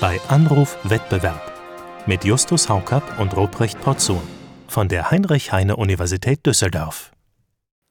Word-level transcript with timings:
bei 0.00 0.20
Anruf 0.28 0.76
Wettbewerb 0.84 1.52
mit 2.06 2.22
Justus 2.22 2.68
Haukapp 2.68 3.18
und 3.18 3.34
Ruprecht 3.34 3.80
Porzun 3.80 4.20
von 4.68 4.88
der 4.88 5.10
Heinrich-Heine-Universität 5.10 6.44
Düsseldorf. 6.44 7.12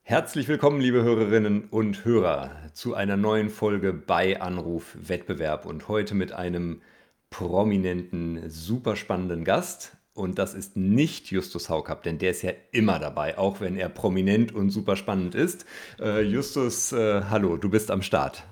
Herzlich 0.04 0.48
willkommen, 0.48 0.80
liebe 0.80 1.02
Hörerinnen 1.02 1.64
und 1.72 2.06
Hörer, 2.06 2.52
zu 2.74 2.94
einer 2.94 3.18
neuen 3.18 3.50
Folge 3.50 3.92
bei 3.92 4.40
Anruf 4.40 4.96
Wettbewerb 5.02 5.66
und 5.66 5.88
heute 5.88 6.14
mit 6.14 6.32
einem 6.32 6.84
prominenten, 7.32 8.52
super 8.52 8.96
spannenden 8.96 9.44
Gast. 9.44 9.98
Und 10.14 10.38
das 10.38 10.54
ist 10.54 10.78
nicht 10.78 11.32
Justus 11.32 11.70
Haukapp, 11.70 12.04
denn 12.04 12.20
der 12.20 12.32
ist 12.32 12.44
ja 12.44 12.52
immer 12.72 13.00
dabei, 13.00 13.40
auch 13.40 13.62
wenn 13.62 13.78
er 13.78 13.90
prominent 13.90 14.54
und 14.54 14.70
super 14.70 14.96
spannend 14.96 15.34
ist. 15.34 15.66
Äh, 16.00 16.22
Justus, 16.22 16.92
äh, 16.92 17.24
hallo, 17.32 17.58
du 17.58 17.70
bist 17.70 17.90
am 17.90 18.04
Start. 18.04 18.44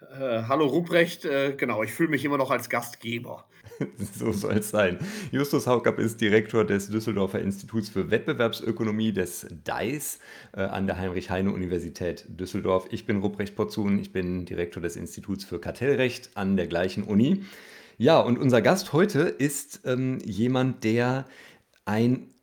Äh, 0.00 0.42
hallo 0.46 0.66
Ruprecht, 0.66 1.24
äh, 1.24 1.54
genau, 1.56 1.82
ich 1.82 1.92
fühle 1.92 2.10
mich 2.10 2.24
immer 2.24 2.38
noch 2.38 2.52
als 2.52 2.68
Gastgeber. 2.68 3.44
so 4.16 4.32
soll 4.32 4.58
es 4.58 4.70
sein. 4.70 4.98
Justus 5.32 5.66
Haukapp 5.66 5.98
ist 5.98 6.20
Direktor 6.20 6.64
des 6.64 6.88
Düsseldorfer 6.88 7.40
Instituts 7.40 7.88
für 7.88 8.10
Wettbewerbsökonomie 8.10 9.12
des 9.12 9.46
DEIS 9.64 10.20
äh, 10.52 10.60
an 10.60 10.86
der 10.86 10.98
Heinrich-Heine-Universität 10.98 12.26
Düsseldorf. 12.28 12.86
Ich 12.90 13.06
bin 13.06 13.18
Ruprecht 13.18 13.56
Potzun, 13.56 13.98
ich 13.98 14.12
bin 14.12 14.44
Direktor 14.44 14.80
des 14.80 14.94
Instituts 14.94 15.44
für 15.44 15.60
Kartellrecht 15.60 16.30
an 16.34 16.56
der 16.56 16.68
gleichen 16.68 17.02
Uni. 17.02 17.44
Ja, 17.96 18.20
und 18.20 18.38
unser 18.38 18.62
Gast 18.62 18.92
heute 18.92 19.22
ist 19.22 19.80
ähm, 19.84 20.18
jemand, 20.24 20.84
der 20.84 21.24
ein 21.84 22.34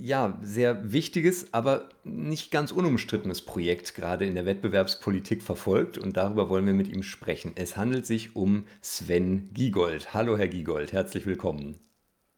ja, 0.00 0.38
sehr 0.42 0.92
wichtiges, 0.92 1.52
aber 1.52 1.88
nicht 2.04 2.50
ganz 2.50 2.72
unumstrittenes 2.72 3.42
Projekt 3.42 3.94
gerade 3.94 4.26
in 4.26 4.34
der 4.34 4.44
Wettbewerbspolitik 4.44 5.42
verfolgt 5.42 5.98
und 5.98 6.16
darüber 6.16 6.48
wollen 6.48 6.66
wir 6.66 6.74
mit 6.74 6.88
ihm 6.88 7.02
sprechen. 7.02 7.52
Es 7.54 7.76
handelt 7.76 8.06
sich 8.06 8.36
um 8.36 8.66
Sven 8.82 9.50
Giegold. 9.54 10.12
Hallo, 10.12 10.36
Herr 10.36 10.48
Giegold, 10.48 10.92
herzlich 10.92 11.26
willkommen. 11.26 11.78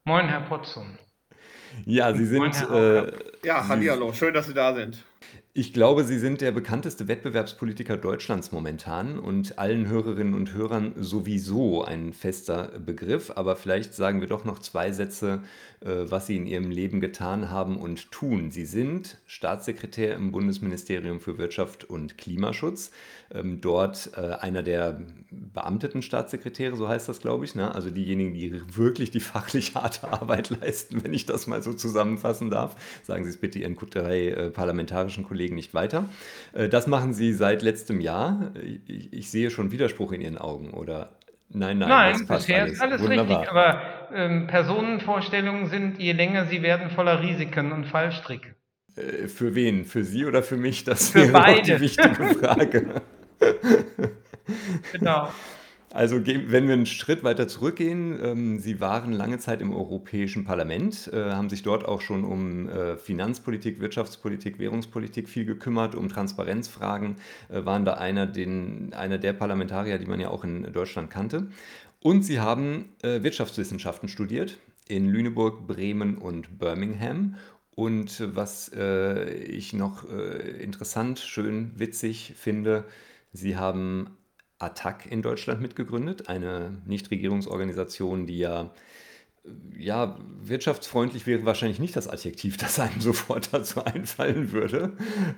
Moin, 0.04 0.28
Herr 0.28 0.42
Potzum. 0.42 0.98
Ja, 1.84 2.14
Sie 2.14 2.24
sind. 2.24 2.39
Moin, 2.39 2.52
äh, 2.72 3.12
ja, 3.44 3.66
hallo, 3.69 4.12
schön, 4.12 4.33
dass 4.33 4.46
Sie 4.46 4.55
da 4.55 4.74
sind. 4.74 5.05
Ich 5.59 5.73
glaube, 5.73 6.05
Sie 6.05 6.20
sind 6.20 6.41
der 6.41 6.53
bekannteste 6.53 7.09
Wettbewerbspolitiker 7.09 7.97
Deutschlands 7.97 8.53
momentan 8.53 9.19
und 9.19 9.59
allen 9.59 9.89
Hörerinnen 9.89 10.34
und 10.34 10.53
Hörern 10.53 10.92
sowieso 10.95 11.83
ein 11.83 12.12
fester 12.12 12.78
Begriff. 12.78 13.33
Aber 13.34 13.56
vielleicht 13.56 13.92
sagen 13.92 14.20
wir 14.20 14.29
doch 14.29 14.45
noch 14.45 14.61
zwei 14.61 14.92
Sätze, 14.92 15.42
äh, 15.81 16.05
was 16.11 16.29
Sie 16.29 16.36
in 16.36 16.47
Ihrem 16.47 16.70
Leben 16.70 17.01
getan 17.01 17.51
haben 17.51 17.77
und 17.77 18.12
tun. 18.12 18.53
Sie 18.53 18.67
sind 18.67 19.19
Staatssekretär 19.27 20.14
im 20.14 20.31
Bundesministerium 20.31 21.19
für 21.19 21.39
Wirtschaft 21.39 21.83
und 21.83 22.19
Klimaschutz. 22.19 22.92
Ähm, 23.34 23.61
dort 23.61 24.12
äh, 24.17 24.20
einer 24.20 24.62
der 24.62 25.01
beamteten 25.31 26.03
Staatssekretäre, 26.03 26.77
so 26.77 26.89
heißt 26.89 27.09
das, 27.09 27.20
glaube 27.20 27.45
ich. 27.45 27.55
Ne? 27.55 27.75
Also 27.75 27.91
diejenigen, 27.91 28.33
die 28.33 28.62
wirklich 28.77 29.11
die 29.11 29.20
fachlich 29.20 29.75
harte 29.75 30.09
Arbeit 30.12 30.51
leisten, 30.62 31.03
wenn 31.05 31.12
ich 31.12 31.27
das 31.27 31.47
mal 31.47 31.62
so 31.62 31.73
zusammenfassen 31.73 32.48
darf. 32.48 32.77
Sagen 33.05 33.25
Sie 33.25 33.31
es 33.31 33.36
bitte 33.36 33.59
Ihren 33.59 33.77
drei 33.77 34.29
äh, 34.29 34.51
parlamentarischen 34.51 35.25
Kollegen 35.25 35.47
nicht 35.52 35.74
weiter. 35.74 36.08
Äh, 36.52 36.68
das 36.68 36.86
machen 36.86 37.12
Sie 37.14 37.32
seit 37.32 37.62
letztem 37.62 38.00
Jahr. 38.00 38.52
Ich, 38.86 39.12
ich, 39.12 39.30
sehe 39.30 39.50
schon 39.50 39.70
Widerspruch 39.70 40.12
in 40.12 40.20
Ihren 40.20 40.38
Augen, 40.38 40.70
oder? 40.70 41.10
Nein, 41.50 41.78
nein, 41.78 41.88
nein 41.88 42.27
bisher 42.27 42.62
alles. 42.62 42.72
ist 42.74 42.82
alles 42.82 43.02
Wunderbar. 43.02 43.40
richtig. 43.40 43.50
Aber 43.50 43.82
ähm, 44.14 44.46
Personenvorstellungen 44.46 45.66
sind, 45.66 45.98
je 45.98 46.12
länger 46.12 46.46
sie 46.46 46.62
werden, 46.62 46.90
voller 46.90 47.22
Risiken 47.22 47.72
und 47.72 47.86
Fallstricke. 47.86 48.55
Äh, 48.96 49.28
für 49.28 49.55
wen? 49.55 49.84
Für 49.84 50.05
Sie 50.05 50.24
oder 50.27 50.42
für 50.42 50.56
mich? 50.56 50.84
Das 50.84 51.10
für 51.10 51.20
wäre 51.20 51.32
beide. 51.32 51.62
die 51.77 51.80
wichtige 51.80 52.14
Frage. 52.40 53.02
genau. 54.92 55.28
Also 55.98 56.24
wenn 56.24 56.68
wir 56.68 56.74
einen 56.74 56.86
Schritt 56.86 57.24
weiter 57.24 57.48
zurückgehen, 57.48 58.20
ähm, 58.22 58.58
Sie 58.60 58.78
waren 58.78 59.12
lange 59.12 59.41
Zeit 59.41 59.60
im 59.60 59.74
Europäischen 59.74 60.44
Parlament, 60.44 61.10
äh, 61.12 61.32
haben 61.32 61.50
sich 61.50 61.64
dort 61.64 61.84
auch 61.84 62.00
schon 62.00 62.22
um 62.22 62.68
äh, 62.68 62.96
Finanzpolitik, 62.96 63.80
Wirtschaftspolitik, 63.80 64.60
Währungspolitik 64.60 65.28
viel 65.28 65.45
gekümmert, 65.45 65.96
um 65.96 66.08
Transparenzfragen, 66.08 67.17
äh, 67.48 67.64
waren 67.64 67.84
da 67.84 67.95
einer, 67.95 68.28
den, 68.28 68.95
einer 68.95 69.18
der 69.18 69.33
Parlamentarier, 69.33 69.98
die 69.98 70.06
man 70.06 70.20
ja 70.20 70.28
auch 70.28 70.45
in 70.45 70.73
Deutschland 70.73 71.11
kannte. 71.11 71.48
Und 71.98 72.23
Sie 72.23 72.39
haben 72.39 72.90
Wirtschaftswissenschaften 73.02 74.08
studiert 74.08 74.56
in 74.86 75.08
Lüneburg, 75.08 75.67
Bremen 75.67 76.17
und 76.17 76.61
Birmingham. 76.61 77.34
Und 77.74 78.23
was 78.36 78.70
ich 78.70 79.73
noch 79.73 80.05
interessant, 80.08 81.18
schön, 81.18 81.73
witzig 81.74 82.34
finde, 82.36 82.84
Sie 83.33 83.56
haben 83.56 84.17
ATTAC 84.58 85.07
in 85.11 85.23
Deutschland 85.23 85.61
mitgegründet, 85.61 86.29
eine 86.29 86.83
Nichtregierungsorganisation, 86.86 88.27
die 88.27 88.39
ja 88.39 88.73
ja, 89.77 90.19
wirtschaftsfreundlich 90.41 91.27
wäre 91.27 91.45
wahrscheinlich 91.45 91.79
nicht 91.79 91.96
das 91.96 92.08
Adjektiv, 92.08 92.57
das 92.57 92.80
einem 92.80 93.01
sofort 93.01 93.48
dazu 93.52 93.85
einfallen 93.85 94.52
würde. 94.52 94.92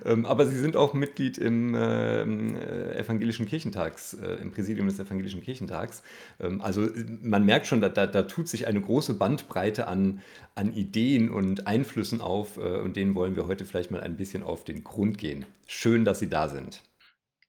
Ähm, 0.05 0.25
aber 0.25 0.45
Sie 0.47 0.57
sind 0.57 0.75
auch 0.75 0.93
Mitglied 0.93 1.37
im 1.37 1.75
ähm, 1.75 2.55
äh, 2.55 2.97
Evangelischen 2.97 3.45
Kirchentags, 3.45 4.13
äh, 4.13 4.35
im 4.35 4.51
Präsidium 4.51 4.87
des 4.87 4.99
Evangelischen 4.99 5.41
Kirchentags. 5.41 6.03
Ähm, 6.39 6.61
also 6.61 6.87
man 7.21 7.45
merkt 7.45 7.67
schon, 7.67 7.81
da, 7.81 7.89
da, 7.89 8.07
da, 8.07 8.23
tut 8.23 8.47
sich 8.47 8.67
eine 8.67 8.81
große 8.81 9.13
Bandbreite 9.13 9.87
an, 9.87 10.21
an 10.55 10.73
Ideen 10.73 11.29
und 11.29 11.67
Einflüssen 11.67 12.21
auf 12.21 12.57
äh, 12.57 12.61
und 12.79 12.95
denen 12.95 13.15
wollen 13.15 13.35
wir 13.35 13.47
heute 13.47 13.65
vielleicht 13.65 13.91
mal 13.91 14.01
ein 14.01 14.17
bisschen 14.17 14.43
auf 14.43 14.63
den 14.63 14.83
Grund 14.83 15.17
gehen. 15.17 15.45
Schön, 15.67 16.05
dass 16.05 16.19
Sie 16.19 16.29
da 16.29 16.49
sind. 16.49 16.81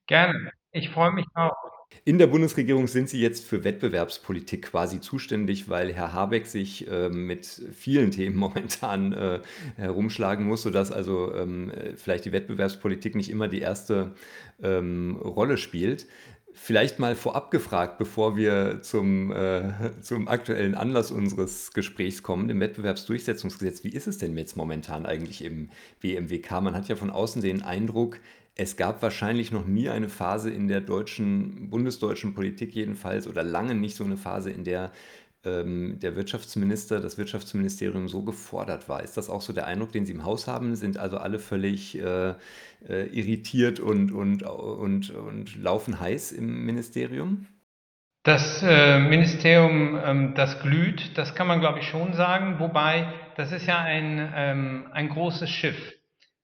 Gerne. 0.07 0.51
Ich 0.73 0.89
freue 0.89 1.11
mich 1.13 1.27
auch. 1.35 1.53
In 2.03 2.17
der 2.17 2.27
Bundesregierung 2.27 2.87
sind 2.87 3.07
Sie 3.07 3.21
jetzt 3.21 3.45
für 3.45 3.63
Wettbewerbspolitik 3.63 4.63
quasi 4.63 4.99
zuständig, 4.99 5.69
weil 5.69 5.93
Herr 5.93 6.11
Habeck 6.11 6.47
sich 6.47 6.89
äh, 6.89 7.09
mit 7.09 7.45
vielen 7.45 8.09
Themen 8.09 8.35
momentan 8.37 9.13
äh, 9.13 9.39
herumschlagen 9.77 10.45
muss, 10.45 10.63
sodass 10.63 10.91
also 10.91 11.33
ähm, 11.33 11.71
vielleicht 11.95 12.25
die 12.25 12.31
Wettbewerbspolitik 12.31 13.15
nicht 13.15 13.29
immer 13.29 13.47
die 13.47 13.61
erste 13.61 14.15
ähm, 14.61 15.15
Rolle 15.15 15.57
spielt. 15.57 16.07
Vielleicht 16.55 16.99
mal 16.99 17.15
vorab 17.15 17.51
gefragt, 17.51 17.97
bevor 17.97 18.35
wir 18.35 18.81
zum, 18.81 19.31
äh, 19.31 19.71
zum 20.01 20.27
aktuellen 20.27 20.75
Anlass 20.75 21.11
unseres 21.11 21.71
Gesprächs 21.71 22.23
kommen, 22.23 22.47
dem 22.47 22.59
Wettbewerbsdurchsetzungsgesetz. 22.59 23.83
Wie 23.83 23.89
ist 23.89 24.07
es 24.07 24.17
denn 24.17 24.35
jetzt 24.37 24.57
momentan 24.57 25.05
eigentlich 25.05 25.43
im 25.43 25.69
BMWK? 26.01 26.61
Man 26.61 26.75
hat 26.75 26.87
ja 26.87 26.95
von 26.95 27.11
außen 27.11 27.41
den 27.41 27.61
Eindruck, 27.61 28.19
es 28.55 28.77
gab 28.77 29.01
wahrscheinlich 29.01 29.51
noch 29.51 29.65
nie 29.65 29.89
eine 29.89 30.09
Phase 30.09 30.51
in 30.51 30.67
der 30.67 30.81
deutschen, 30.81 31.69
bundesdeutschen 31.69 32.33
Politik 32.33 32.75
jedenfalls 32.75 33.27
oder 33.27 33.43
lange 33.43 33.75
nicht 33.75 33.95
so 33.95 34.03
eine 34.03 34.17
Phase, 34.17 34.51
in 34.51 34.63
der 34.63 34.91
ähm, 35.45 35.99
der 35.99 36.15
Wirtschaftsminister, 36.15 36.99
das 36.99 37.17
Wirtschaftsministerium 37.17 38.07
so 38.07 38.21
gefordert 38.21 38.87
war. 38.87 39.03
Ist 39.03 39.17
das 39.17 39.29
auch 39.29 39.41
so 39.41 39.53
der 39.53 39.67
Eindruck, 39.67 39.91
den 39.91 40.05
Sie 40.05 40.13
im 40.13 40.23
Haus 40.23 40.47
haben? 40.47 40.75
Sind 40.75 40.97
also 40.97 41.17
alle 41.17 41.39
völlig 41.39 41.99
äh, 41.99 42.29
äh, 42.87 43.07
irritiert 43.11 43.79
und, 43.79 44.11
und, 44.11 44.43
und, 44.43 45.09
und 45.09 45.61
laufen 45.61 45.99
heiß 45.99 46.31
im 46.31 46.65
Ministerium? 46.65 47.47
Das 48.23 48.63
äh, 48.63 48.99
Ministerium, 48.99 49.99
ähm, 50.01 50.33
das 50.33 50.61
glüht, 50.61 51.17
das 51.17 51.35
kann 51.35 51.47
man, 51.47 51.59
glaube 51.59 51.79
ich, 51.79 51.87
schon 51.87 52.13
sagen. 52.13 52.59
Wobei, 52.59 53.11
das 53.35 53.51
ist 53.51 53.65
ja 53.65 53.79
ein, 53.79 54.31
ähm, 54.33 54.85
ein 54.93 55.09
großes 55.09 55.49
Schiff. 55.49 55.93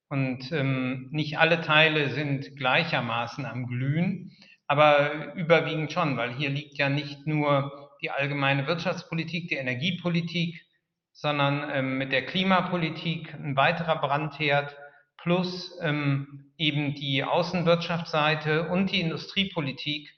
Und 0.10 0.52
ähm, 0.52 1.08
nicht 1.12 1.38
alle 1.38 1.62
Teile 1.62 2.10
sind 2.10 2.58
gleichermaßen 2.58 3.46
am 3.46 3.68
Glühen, 3.68 4.36
aber 4.68 5.36
überwiegend 5.36 5.92
schon, 5.92 6.18
weil 6.18 6.34
hier 6.34 6.50
liegt 6.50 6.78
ja 6.78 6.90
nicht 6.90 7.28
nur 7.28 7.92
die 8.02 8.10
allgemeine 8.10 8.66
Wirtschaftspolitik, 8.66 9.50
die 9.50 9.56
Energiepolitik, 9.56 10.66
sondern 11.14 11.70
ähm, 11.72 11.98
mit 11.98 12.12
der 12.12 12.26
Klimapolitik 12.26 13.34
ein 13.34 13.56
weiterer 13.56 14.00
Brandherd 14.00 14.76
plus 15.18 15.78
ähm, 15.82 16.52
eben 16.58 16.96
die 16.96 17.24
Außenwirtschaftsseite 17.24 18.70
und 18.70 18.92
die 18.92 19.02
Industriepolitik. 19.02 20.10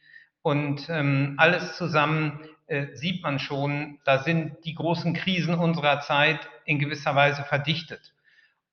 Und 0.41 0.87
ähm, 0.89 1.35
alles 1.37 1.75
zusammen 1.75 2.39
äh, 2.67 2.87
sieht 2.95 3.23
man 3.23 3.39
schon, 3.39 3.99
da 4.05 4.19
sind 4.19 4.63
die 4.63 4.75
großen 4.75 5.13
Krisen 5.13 5.55
unserer 5.55 6.01
Zeit 6.01 6.39
in 6.65 6.79
gewisser 6.79 7.15
Weise 7.15 7.43
verdichtet. 7.43 8.13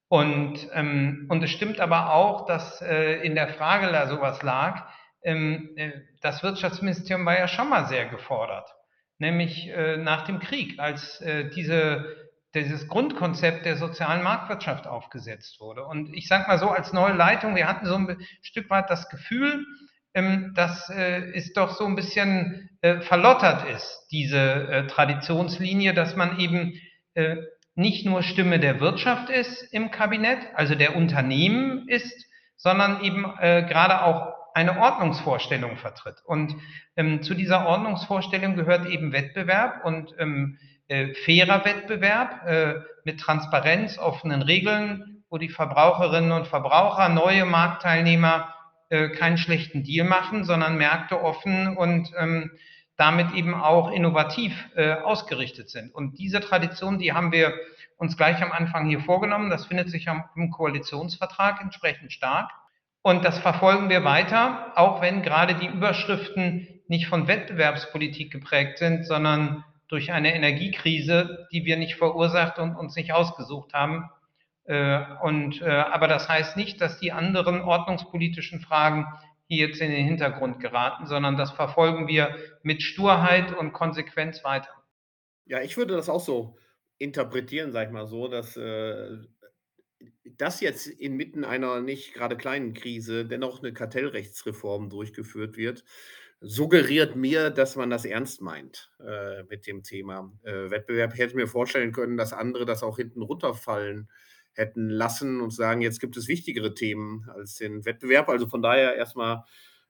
Und, 0.08 0.68
ähm, 0.72 1.26
und 1.28 1.42
es 1.42 1.50
stimmt 1.50 1.80
aber 1.80 2.14
auch, 2.14 2.46
dass 2.46 2.80
äh, 2.80 3.20
in 3.22 3.34
der 3.34 3.48
Frage 3.48 3.92
da 3.92 4.08
sowas 4.08 4.42
lag, 4.42 4.88
ähm, 5.22 5.70
äh, 5.76 5.92
das 6.22 6.42
Wirtschaftsministerium 6.42 7.26
war 7.26 7.38
ja 7.38 7.46
schon 7.46 7.68
mal 7.68 7.86
sehr 7.86 8.06
gefordert, 8.06 8.74
nämlich 9.18 9.68
äh, 9.68 9.98
nach 9.98 10.24
dem 10.24 10.38
Krieg, 10.38 10.78
als 10.78 11.20
äh, 11.20 11.50
diese, 11.50 12.06
dieses 12.54 12.88
Grundkonzept 12.88 13.66
der 13.66 13.76
sozialen 13.76 14.22
Marktwirtschaft 14.22 14.86
aufgesetzt 14.86 15.60
wurde. 15.60 15.84
Und 15.84 16.14
ich 16.14 16.26
sage 16.26 16.48
mal 16.48 16.58
so, 16.58 16.70
als 16.70 16.94
neue 16.94 17.12
Leitung, 17.12 17.54
wir 17.54 17.68
hatten 17.68 17.86
so 17.86 17.96
ein 17.96 18.18
Stück 18.40 18.70
weit 18.70 18.88
das 18.88 19.10
Gefühl, 19.10 19.66
ähm, 20.14 20.52
dass 20.54 20.88
äh, 20.88 21.32
es 21.34 21.52
doch 21.52 21.76
so 21.76 21.84
ein 21.84 21.96
bisschen 21.96 22.70
äh, 22.80 23.00
verlottert 23.02 23.68
ist, 23.68 24.06
diese 24.10 24.38
äh, 24.38 24.86
Traditionslinie, 24.86 25.92
dass 25.92 26.16
man 26.16 26.38
eben 26.38 26.80
äh, 27.12 27.36
nicht 27.78 28.04
nur 28.04 28.24
Stimme 28.24 28.58
der 28.58 28.80
Wirtschaft 28.80 29.30
ist 29.30 29.62
im 29.72 29.92
Kabinett, 29.92 30.40
also 30.54 30.74
der 30.74 30.96
Unternehmen 30.96 31.88
ist, 31.88 32.26
sondern 32.56 33.02
eben 33.04 33.24
äh, 33.38 33.64
gerade 33.68 34.02
auch 34.02 34.34
eine 34.52 34.80
Ordnungsvorstellung 34.80 35.76
vertritt. 35.76 36.16
Und 36.24 36.56
ähm, 36.96 37.22
zu 37.22 37.34
dieser 37.34 37.66
Ordnungsvorstellung 37.66 38.56
gehört 38.56 38.88
eben 38.88 39.12
Wettbewerb 39.12 39.84
und 39.84 40.12
ähm, 40.18 40.58
äh, 40.88 41.14
fairer 41.24 41.64
Wettbewerb 41.64 42.46
äh, 42.48 42.74
mit 43.04 43.20
Transparenz, 43.20 43.96
offenen 43.96 44.42
Regeln, 44.42 45.22
wo 45.30 45.38
die 45.38 45.48
Verbraucherinnen 45.48 46.32
und 46.32 46.48
Verbraucher, 46.48 47.08
neue 47.08 47.44
Marktteilnehmer 47.44 48.52
äh, 48.88 49.10
keinen 49.10 49.38
schlechten 49.38 49.84
Deal 49.84 50.04
machen, 50.04 50.42
sondern 50.42 50.78
Märkte 50.78 51.22
offen 51.22 51.76
und 51.76 52.10
ähm, 52.18 52.50
damit 52.98 53.32
eben 53.32 53.54
auch 53.54 53.92
innovativ 53.92 54.52
äh, 54.74 54.94
ausgerichtet 54.94 55.70
sind. 55.70 55.94
Und 55.94 56.18
diese 56.18 56.40
Tradition, 56.40 56.98
die 56.98 57.12
haben 57.12 57.30
wir 57.32 57.54
uns 57.96 58.16
gleich 58.16 58.42
am 58.42 58.52
Anfang 58.52 58.88
hier 58.88 59.00
vorgenommen. 59.00 59.50
Das 59.50 59.66
findet 59.66 59.88
sich 59.88 60.08
im 60.34 60.50
Koalitionsvertrag 60.50 61.60
entsprechend 61.62 62.12
stark. 62.12 62.50
Und 63.02 63.24
das 63.24 63.38
verfolgen 63.38 63.88
wir 63.88 64.04
weiter, 64.04 64.72
auch 64.74 65.00
wenn 65.00 65.22
gerade 65.22 65.54
die 65.54 65.68
Überschriften 65.68 66.66
nicht 66.88 67.06
von 67.06 67.28
Wettbewerbspolitik 67.28 68.32
geprägt 68.32 68.78
sind, 68.78 69.06
sondern 69.06 69.64
durch 69.86 70.10
eine 70.12 70.34
Energiekrise, 70.34 71.46
die 71.52 71.64
wir 71.64 71.76
nicht 71.76 71.94
verursacht 71.94 72.58
und 72.58 72.74
uns 72.74 72.96
nicht 72.96 73.12
ausgesucht 73.12 73.74
haben. 73.74 74.10
Äh, 74.64 75.00
und, 75.22 75.62
äh, 75.62 75.70
aber 75.70 76.08
das 76.08 76.28
heißt 76.28 76.56
nicht, 76.56 76.80
dass 76.80 76.98
die 76.98 77.12
anderen 77.12 77.60
ordnungspolitischen 77.60 78.60
Fragen 78.60 79.06
hier 79.48 79.68
jetzt 79.68 79.80
in 79.80 79.90
den 79.90 80.04
Hintergrund 80.04 80.60
geraten, 80.60 81.06
sondern 81.06 81.36
das 81.36 81.50
verfolgen 81.50 82.06
wir 82.06 82.36
mit 82.62 82.82
Sturheit 82.82 83.56
und 83.56 83.72
Konsequenz 83.72 84.44
weiter. 84.44 84.70
Ja, 85.46 85.62
ich 85.62 85.76
würde 85.76 85.96
das 85.96 86.10
auch 86.10 86.20
so 86.20 86.56
interpretieren, 86.98 87.72
sag 87.72 87.86
ich 87.86 87.92
mal 87.92 88.06
so, 88.06 88.28
dass 88.28 88.56
äh, 88.56 89.16
das 90.36 90.60
jetzt 90.60 90.86
inmitten 90.86 91.44
einer 91.44 91.80
nicht 91.80 92.12
gerade 92.12 92.36
kleinen 92.36 92.74
Krise 92.74 93.24
dennoch 93.24 93.62
eine 93.62 93.72
Kartellrechtsreform 93.72 94.90
durchgeführt 94.90 95.56
wird, 95.56 95.84
suggeriert 96.40 97.16
mir, 97.16 97.50
dass 97.50 97.74
man 97.74 97.90
das 97.90 98.04
ernst 98.04 98.42
meint 98.42 98.90
äh, 99.00 99.42
mit 99.44 99.66
dem 99.66 99.82
Thema 99.82 100.32
äh, 100.42 100.70
Wettbewerb. 100.70 101.14
Ich 101.14 101.20
hätte 101.20 101.36
mir 101.36 101.48
vorstellen 101.48 101.92
können, 101.92 102.16
dass 102.16 102.32
andere 102.32 102.66
das 102.66 102.82
auch 102.82 102.96
hinten 102.96 103.22
runterfallen 103.22 104.08
hätten 104.58 104.88
lassen 104.88 105.40
und 105.40 105.52
sagen, 105.52 105.80
jetzt 105.82 106.00
gibt 106.00 106.16
es 106.16 106.28
wichtigere 106.28 106.74
Themen 106.74 107.28
als 107.32 107.54
den 107.54 107.84
Wettbewerb. 107.84 108.28
Also 108.28 108.48
von 108.48 108.60
daher 108.60 108.96
erstmal 108.96 109.44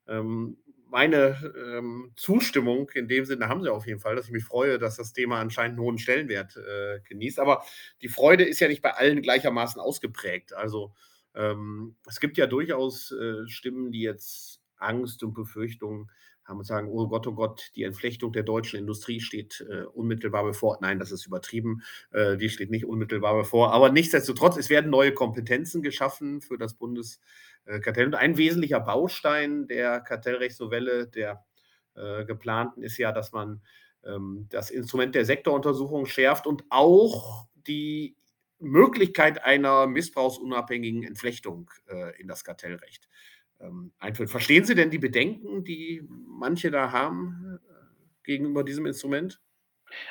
ähm, 0.07 0.59
meine 0.91 1.53
ähm, 1.57 2.13
Zustimmung 2.17 2.91
in 2.95 3.09
dem 3.09 3.25
Sinne 3.25 3.49
haben 3.49 3.63
sie 3.63 3.73
auf 3.73 3.87
jeden 3.87 4.01
Fall, 4.01 4.15
dass 4.15 4.27
ich 4.27 4.33
mich 4.33 4.45
freue, 4.45 4.79
dass 4.79 4.97
das 4.97 5.13
Thema 5.13 5.41
anscheinend 5.41 5.79
einen 5.79 5.87
hohen 5.87 5.99
Stellenwert 5.99 6.57
äh, 6.57 7.01
genießt. 7.09 7.41
Aber 7.41 7.65
die 8.03 8.09
Freude 8.09 8.45
ist 8.45 8.61
ja 8.61 8.69
nicht 8.69 8.83
bei 8.83 8.93
allen 8.93 9.23
gleichermaßen 9.23 9.81
ausgeprägt. 9.81 10.53
Also 10.53 10.95
ähm, 11.35 11.97
es 12.07 12.21
gibt 12.21 12.37
ja 12.37 12.47
durchaus 12.47 13.11
äh, 13.13 13.47
Stimmen, 13.49 13.91
die 13.91 14.03
jetzt 14.03 14.61
Angst 14.77 15.23
und 15.23 15.35
Befürchtungen 15.35 16.11
haben 16.49 16.59
und 16.59 16.65
sagen, 16.65 16.89
oh 16.91 17.07
Gott, 17.09 17.27
oh 17.27 17.35
Gott, 17.35 17.71
die 17.77 17.83
Entflechtung 17.83 18.33
der 18.33 18.43
deutschen 18.43 18.79
Industrie 18.79 19.21
steht 19.21 19.65
äh, 19.69 19.85
unmittelbar 19.85 20.45
bevor. 20.45 20.79
Nein, 20.81 20.99
das 20.99 21.13
ist 21.13 21.27
übertrieben, 21.27 21.83
äh, 22.11 22.37
die 22.37 22.49
steht 22.49 22.71
nicht 22.71 22.87
unmittelbar 22.87 23.35
bevor. 23.35 23.73
Aber 23.73 23.91
nichtsdestotrotz, 23.91 24.57
es 24.57 24.71
werden 24.71 24.91
neue 24.91 25.13
Kompetenzen 25.13 25.83
geschaffen 25.83 26.41
für 26.41 26.57
das 26.57 26.75
Bundeskartell. 26.75 28.07
Und 28.07 28.15
ein 28.15 28.39
wesentlicher 28.39 28.81
Baustein 28.81 29.67
der 29.67 30.01
Kartellrechtsnovelle, 30.01 31.07
der 31.07 31.45
äh, 31.95 32.25
geplanten, 32.25 32.83
ist 32.83 32.97
ja, 32.97 33.13
dass 33.13 33.33
man 33.33 33.61
ähm, 34.05 34.47
das 34.49 34.71
Instrument 34.71 35.15
der 35.15 35.27
Sektoruntersuchung 35.27 36.07
schärft 36.07 36.47
und 36.47 36.65
auch 36.71 37.47
die 37.67 38.17
Möglichkeit 38.59 39.45
einer 39.45 39.87
missbrauchsunabhängigen 39.87 41.05
Entflechtung 41.05 41.71
äh, 41.89 42.19
in 42.21 42.27
das 42.27 42.43
Kartellrecht 42.43 43.09
ähm, 43.61 43.93
einführt. 43.99 44.31
Verstehen 44.31 44.65
Sie 44.65 44.75
denn 44.75 44.91
die 44.91 44.99
Bedenken, 44.99 45.65
die 45.65 46.03
manche 46.09 46.71
da 46.71 46.93
haben 46.93 47.59
äh, 47.59 48.25
gegenüber 48.25 48.65
diesem 48.65 48.87
Instrument? 48.87 49.41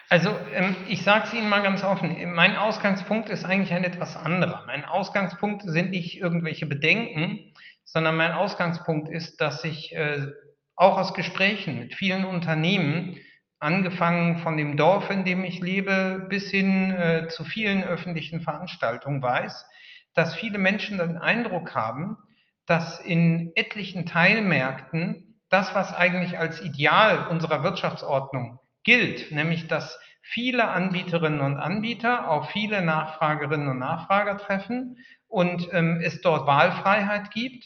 Also 0.10 0.30
ähm, 0.54 0.76
ich 0.88 1.04
sage 1.04 1.26
es 1.28 1.34
Ihnen 1.34 1.50
mal 1.50 1.62
ganz 1.62 1.84
offen, 1.84 2.34
mein 2.34 2.56
Ausgangspunkt 2.56 3.30
ist 3.30 3.46
eigentlich 3.46 3.74
ein 3.74 3.84
etwas 3.84 4.16
anderer. 4.16 4.64
Mein 4.66 4.86
Ausgangspunkt 4.86 5.64
sind 5.64 5.92
nicht 5.92 6.20
irgendwelche 6.20 6.66
Bedenken, 6.66 7.54
sondern 7.84 8.18
mein 8.18 8.32
Ausgangspunkt 8.32 9.10
ist, 9.10 9.40
dass 9.40 9.64
ich 9.64 9.96
äh, 9.96 10.28
auch 10.76 10.98
aus 10.98 11.14
Gesprächen 11.14 11.80
mit 11.80 11.96
vielen 11.96 12.26
Unternehmen, 12.26 13.18
angefangen 13.60 14.38
von 14.38 14.56
dem 14.58 14.78
Dorf, 14.78 15.10
in 15.10 15.26
dem 15.26 15.44
ich 15.44 15.60
lebe, 15.60 16.28
bis 16.30 16.52
hin 16.52 16.92
äh, 16.92 17.28
zu 17.28 17.44
vielen 17.44 17.84
öffentlichen 17.84 18.42
Veranstaltungen 18.42 19.22
weiß, 19.22 19.66
dass 20.14 20.36
viele 20.36 20.60
Menschen 20.60 21.00
den 21.00 21.18
Eindruck 21.18 21.74
haben, 21.74 22.18
dass 22.68 23.00
in 23.00 23.52
etlichen 23.56 24.06
Teilmärkten 24.06 25.42
das, 25.50 25.74
was 25.74 25.96
eigentlich 25.96 26.38
als 26.38 26.62
Ideal 26.62 27.28
unserer 27.28 27.64
Wirtschaftsordnung 27.64 28.60
gilt, 28.84 29.32
nämlich 29.32 29.68
dass 29.68 30.00
viele 30.22 30.68
Anbieterinnen 30.68 31.40
und 31.40 31.58
Anbieter 31.58 32.30
auf 32.30 32.50
viele 32.52 32.82
Nachfragerinnen 32.82 33.70
und 33.70 33.80
Nachfrager 33.80 34.38
treffen 34.38 34.98
und 35.30 35.70
ähm, 35.72 36.02
es 36.04 36.22
dort 36.22 36.48
Wahlfreiheit 36.48 37.32
gibt, 37.32 37.66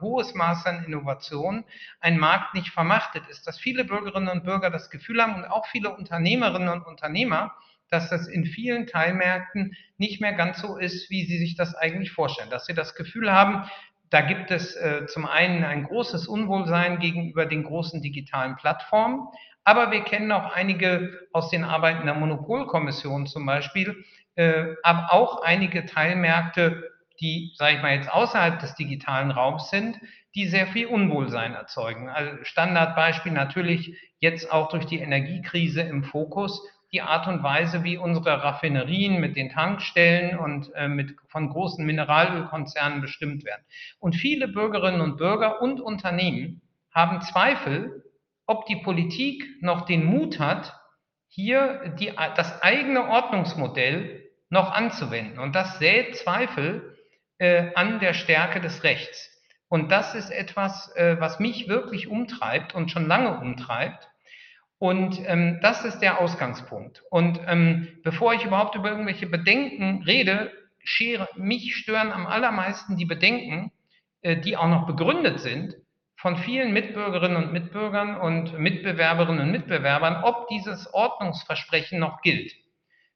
hohes 0.00 0.34
Maß 0.34 0.64
an 0.66 0.84
Innovation, 0.84 1.64
ein 2.00 2.18
Markt 2.18 2.54
nicht 2.54 2.70
vermachtet 2.70 3.24
ist, 3.28 3.46
dass 3.46 3.58
viele 3.58 3.84
Bürgerinnen 3.84 4.28
und 4.28 4.44
Bürger 4.44 4.70
das 4.70 4.88
Gefühl 4.88 5.22
haben 5.22 5.34
und 5.34 5.44
auch 5.44 5.66
viele 5.66 5.94
Unternehmerinnen 5.94 6.70
und 6.70 6.86
Unternehmer, 6.86 7.54
dass 7.90 8.08
das 8.08 8.28
in 8.28 8.44
vielen 8.44 8.86
Teilmärkten 8.86 9.76
nicht 9.98 10.20
mehr 10.20 10.32
ganz 10.32 10.60
so 10.60 10.76
ist, 10.76 11.10
wie 11.10 11.26
sie 11.26 11.38
sich 11.38 11.56
das 11.56 11.74
eigentlich 11.74 12.12
vorstellen, 12.12 12.50
dass 12.50 12.66
sie 12.66 12.74
das 12.74 12.94
Gefühl 12.94 13.32
haben, 13.32 13.68
da 14.10 14.20
gibt 14.20 14.50
es 14.50 14.76
äh, 14.76 15.06
zum 15.06 15.26
einen 15.26 15.64
ein 15.64 15.84
großes 15.84 16.26
Unwohlsein 16.26 16.98
gegenüber 16.98 17.46
den 17.46 17.62
großen 17.62 18.02
digitalen 18.02 18.56
Plattformen, 18.56 19.28
aber 19.64 19.90
wir 19.92 20.02
kennen 20.02 20.32
auch 20.32 20.54
einige 20.54 21.28
aus 21.32 21.50
den 21.50 21.64
Arbeiten 21.64 22.06
der 22.06 22.14
Monopolkommission 22.14 23.26
zum 23.26 23.46
Beispiel, 23.46 24.04
äh, 24.34 24.74
aber 24.82 25.12
auch 25.12 25.42
einige 25.42 25.86
Teilmärkte, 25.86 26.90
die, 27.20 27.52
sage 27.56 27.76
ich 27.76 27.82
mal, 27.82 27.94
jetzt 27.94 28.10
außerhalb 28.10 28.58
des 28.58 28.74
digitalen 28.74 29.30
Raums 29.30 29.70
sind, 29.70 30.00
die 30.34 30.46
sehr 30.46 30.66
viel 30.66 30.86
Unwohlsein 30.86 31.54
erzeugen. 31.54 32.08
Also 32.08 32.44
Standardbeispiel 32.44 33.32
natürlich 33.32 33.96
jetzt 34.20 34.50
auch 34.50 34.68
durch 34.68 34.86
die 34.86 34.98
Energiekrise 34.98 35.82
im 35.82 36.02
Fokus, 36.02 36.62
die 36.92 37.02
Art 37.02 37.28
und 37.28 37.42
Weise, 37.42 37.84
wie 37.84 37.96
unsere 37.96 38.42
Raffinerien 38.42 39.20
mit 39.20 39.36
den 39.36 39.50
Tankstellen 39.50 40.38
und 40.38 40.72
äh, 40.74 40.88
mit, 40.88 41.16
von 41.28 41.48
großen 41.48 41.84
Mineralölkonzernen 41.84 43.00
bestimmt 43.00 43.44
werden. 43.44 43.62
Und 44.00 44.16
viele 44.16 44.48
Bürgerinnen 44.48 45.00
und 45.00 45.16
Bürger 45.16 45.62
und 45.62 45.80
Unternehmen 45.80 46.62
haben 46.92 47.22
Zweifel, 47.22 48.04
ob 48.46 48.66
die 48.66 48.76
Politik 48.76 49.44
noch 49.60 49.82
den 49.82 50.04
Mut 50.04 50.40
hat, 50.40 50.74
hier 51.28 51.94
die, 52.00 52.12
das 52.36 52.60
eigene 52.62 53.08
Ordnungsmodell 53.08 54.24
noch 54.48 54.72
anzuwenden. 54.72 55.38
Und 55.38 55.54
das 55.54 55.78
sät 55.78 56.16
Zweifel 56.16 56.96
äh, 57.38 57.72
an 57.74 58.00
der 58.00 58.14
Stärke 58.14 58.60
des 58.60 58.82
Rechts. 58.82 59.30
Und 59.68 59.92
das 59.92 60.16
ist 60.16 60.30
etwas, 60.30 60.94
äh, 60.96 61.20
was 61.20 61.38
mich 61.38 61.68
wirklich 61.68 62.08
umtreibt 62.08 62.74
und 62.74 62.90
schon 62.90 63.06
lange 63.06 63.38
umtreibt. 63.38 64.09
Und 64.80 65.20
ähm, 65.26 65.58
das 65.60 65.84
ist 65.84 65.98
der 65.98 66.20
Ausgangspunkt. 66.20 67.02
Und 67.10 67.38
ähm, 67.46 67.86
bevor 68.02 68.32
ich 68.32 68.46
überhaupt 68.46 68.76
über 68.76 68.90
irgendwelche 68.90 69.26
Bedenken 69.26 70.02
rede, 70.04 70.50
schere, 70.82 71.28
mich 71.36 71.76
stören 71.76 72.10
am 72.10 72.26
allermeisten 72.26 72.96
die 72.96 73.04
Bedenken, 73.04 73.72
äh, 74.22 74.38
die 74.38 74.56
auch 74.56 74.68
noch 74.68 74.86
begründet 74.86 75.40
sind 75.40 75.76
von 76.16 76.38
vielen 76.38 76.72
Mitbürgerinnen 76.72 77.36
und 77.36 77.52
Mitbürgern 77.52 78.16
und 78.16 78.58
Mitbewerberinnen 78.58 79.42
und 79.42 79.50
Mitbewerbern, 79.50 80.24
ob 80.24 80.48
dieses 80.48 80.92
Ordnungsversprechen 80.94 81.98
noch 81.98 82.22
gilt. 82.22 82.50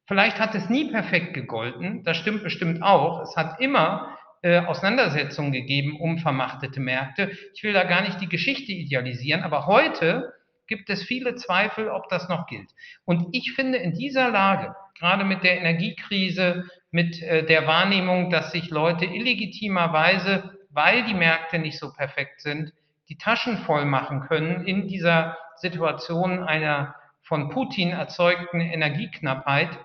Vielleicht 0.06 0.38
hat 0.38 0.54
es 0.54 0.68
nie 0.68 0.90
perfekt 0.90 1.32
gegolten, 1.32 2.04
das 2.04 2.18
stimmt 2.18 2.42
bestimmt 2.42 2.82
auch. 2.82 3.22
Es 3.22 3.36
hat 3.38 3.58
immer 3.58 4.18
äh, 4.42 4.58
Auseinandersetzungen 4.60 5.52
gegeben 5.52 5.98
um 5.98 6.18
vermachtete 6.18 6.78
Märkte. 6.78 7.30
Ich 7.54 7.62
will 7.62 7.72
da 7.72 7.84
gar 7.84 8.02
nicht 8.02 8.20
die 8.20 8.28
Geschichte 8.28 8.72
idealisieren, 8.72 9.42
aber 9.42 9.66
heute 9.66 10.30
gibt 10.66 10.90
es 10.90 11.02
viele 11.02 11.34
Zweifel, 11.34 11.88
ob 11.88 12.08
das 12.08 12.28
noch 12.28 12.46
gilt. 12.46 12.70
Und 13.04 13.28
ich 13.32 13.52
finde 13.52 13.78
in 13.78 13.94
dieser 13.94 14.30
Lage, 14.30 14.74
gerade 14.98 15.24
mit 15.24 15.42
der 15.42 15.58
Energiekrise, 15.58 16.64
mit 16.90 17.20
äh, 17.22 17.44
der 17.44 17.66
Wahrnehmung, 17.66 18.30
dass 18.30 18.52
sich 18.52 18.70
Leute 18.70 19.04
illegitimerweise, 19.04 20.58
weil 20.70 21.04
die 21.04 21.14
Märkte 21.14 21.58
nicht 21.58 21.78
so 21.78 21.92
perfekt 21.92 22.40
sind, 22.40 22.72
die 23.08 23.18
Taschen 23.18 23.58
voll 23.58 23.84
machen 23.84 24.20
können 24.20 24.64
in 24.66 24.88
dieser 24.88 25.36
Situation 25.56 26.42
einer 26.42 26.94
von 27.22 27.50
Putin 27.50 27.90
erzeugten 27.90 28.60
Energieknappheit, 28.60 29.78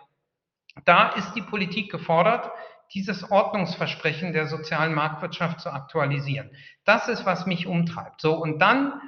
da 0.86 1.10
ist 1.10 1.34
die 1.34 1.42
Politik 1.42 1.92
gefordert, 1.92 2.52
dieses 2.94 3.30
Ordnungsversprechen 3.32 4.34
der 4.34 4.48
sozialen 4.48 4.94
Marktwirtschaft 4.94 5.60
zu 5.60 5.72
aktualisieren. 5.72 6.50
Das 6.86 7.08
ist, 7.08 7.26
was 7.26 7.46
mich 7.46 7.68
umtreibt. 7.68 8.22
So, 8.22 8.36
und 8.36 8.60
dann 8.60 9.00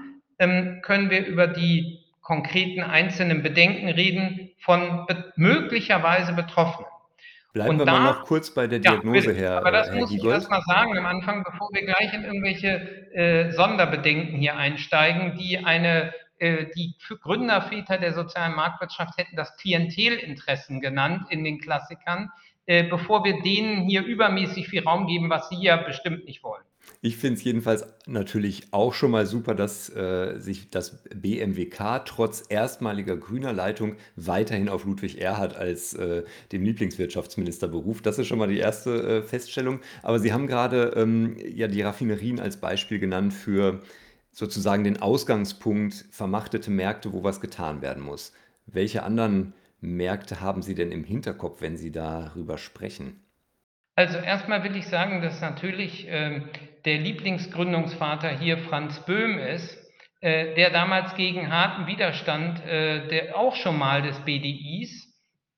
können 0.81 1.09
wir 1.09 1.25
über 1.25 1.47
die 1.47 1.99
konkreten 2.21 2.81
einzelnen 2.81 3.43
Bedenken 3.43 3.89
reden 3.89 4.51
von 4.59 5.05
be 5.05 5.31
möglicherweise 5.35 6.33
Betroffenen. 6.33 6.87
Bleiben 7.53 7.71
Und 7.71 7.79
wir 7.79 7.85
mal 7.85 7.91
da 7.91 8.13
noch 8.13 8.25
kurz 8.25 8.53
bei 8.53 8.65
der 8.65 8.79
ja, 8.79 8.91
Diagnose, 8.91 9.27
bitte. 9.27 9.39
Herr, 9.39 9.57
Aber 9.57 9.71
das 9.71 9.89
Herr 9.89 9.95
muss 9.95 10.09
ich 10.09 10.17
Giegold. 10.17 10.35
erst 10.35 10.49
mal 10.49 10.61
sagen 10.61 10.97
am 10.97 11.05
Anfang, 11.05 11.43
bevor 11.43 11.69
wir 11.73 11.85
gleich 11.85 12.13
in 12.13 12.23
irgendwelche 12.23 13.13
äh, 13.13 13.51
Sonderbedenken 13.51 14.37
hier 14.37 14.55
einsteigen, 14.55 15.37
die 15.37 15.57
eine 15.57 16.13
äh, 16.41 16.67
die 16.75 16.95
Gründerväter 17.21 17.97
der 17.97 18.13
sozialen 18.13 18.55
Marktwirtschaft 18.55 19.17
hätten 19.17 19.35
das 19.35 19.55
Klientelinteressen 19.57 20.79
genannt 20.81 21.27
in 21.29 21.43
den 21.43 21.59
Klassikern, 21.59 22.31
äh, 22.65 22.83
bevor 22.83 23.23
wir 23.23 23.41
denen 23.41 23.83
hier 23.87 24.03
übermäßig 24.03 24.69
viel 24.69 24.83
Raum 24.83 25.05
geben, 25.05 25.29
was 25.29 25.49
sie 25.49 25.61
ja 25.61 25.77
bestimmt 25.77 26.25
nicht 26.25 26.43
wollen. 26.43 26.63
Ich 27.03 27.17
finde 27.17 27.39
es 27.39 27.43
jedenfalls 27.43 27.83
natürlich 28.05 28.67
auch 28.71 28.93
schon 28.93 29.09
mal 29.09 29.25
super, 29.25 29.55
dass 29.55 29.89
äh, 29.89 30.37
sich 30.37 30.69
das 30.69 31.01
BMWK 31.15 32.05
trotz 32.05 32.43
erstmaliger 32.47 33.17
grüner 33.17 33.53
Leitung 33.53 33.95
weiterhin 34.15 34.69
auf 34.69 34.85
Ludwig 34.85 35.19
Erhard 35.19 35.55
als 35.55 35.93
äh, 35.95 36.23
dem 36.51 36.63
Lieblingswirtschaftsminister 36.63 37.67
beruft. 37.67 38.05
Das 38.05 38.19
ist 38.19 38.27
schon 38.27 38.37
mal 38.37 38.49
die 38.49 38.59
erste 38.59 39.01
äh, 39.01 39.23
Feststellung. 39.23 39.79
Aber 40.03 40.19
Sie 40.19 40.31
haben 40.31 40.45
gerade 40.45 40.93
ähm, 40.95 41.37
ja 41.39 41.67
die 41.67 41.81
Raffinerien 41.81 42.39
als 42.39 42.57
Beispiel 42.57 42.99
genannt 42.99 43.33
für 43.33 43.81
sozusagen 44.31 44.83
den 44.83 45.01
Ausgangspunkt 45.01 46.05
vermachtete 46.11 46.69
Märkte, 46.69 47.13
wo 47.13 47.23
was 47.23 47.41
getan 47.41 47.81
werden 47.81 48.03
muss. 48.03 48.31
Welche 48.67 49.01
anderen 49.01 49.53
Märkte 49.79 50.39
haben 50.41 50.61
Sie 50.61 50.75
denn 50.75 50.91
im 50.91 51.03
Hinterkopf, 51.03 51.61
wenn 51.61 51.77
Sie 51.77 51.91
darüber 51.91 52.59
sprechen? 52.59 53.21
Also 54.01 54.17
erstmal 54.17 54.63
will 54.63 54.75
ich 54.75 54.87
sagen, 54.87 55.21
dass 55.21 55.41
natürlich 55.41 56.07
ähm, 56.09 56.49
der 56.85 56.97
Lieblingsgründungsvater 56.97 58.29
hier 58.29 58.57
Franz 58.57 58.99
Böhm 59.05 59.37
ist, 59.37 59.77
äh, 60.21 60.55
der 60.55 60.71
damals 60.71 61.13
gegen 61.13 61.51
harten 61.51 61.85
Widerstand, 61.85 62.65
äh, 62.65 63.07
der 63.09 63.37
auch 63.37 63.55
schon 63.55 63.77
mal 63.77 64.01
des 64.01 64.19
BDIs, 64.21 65.07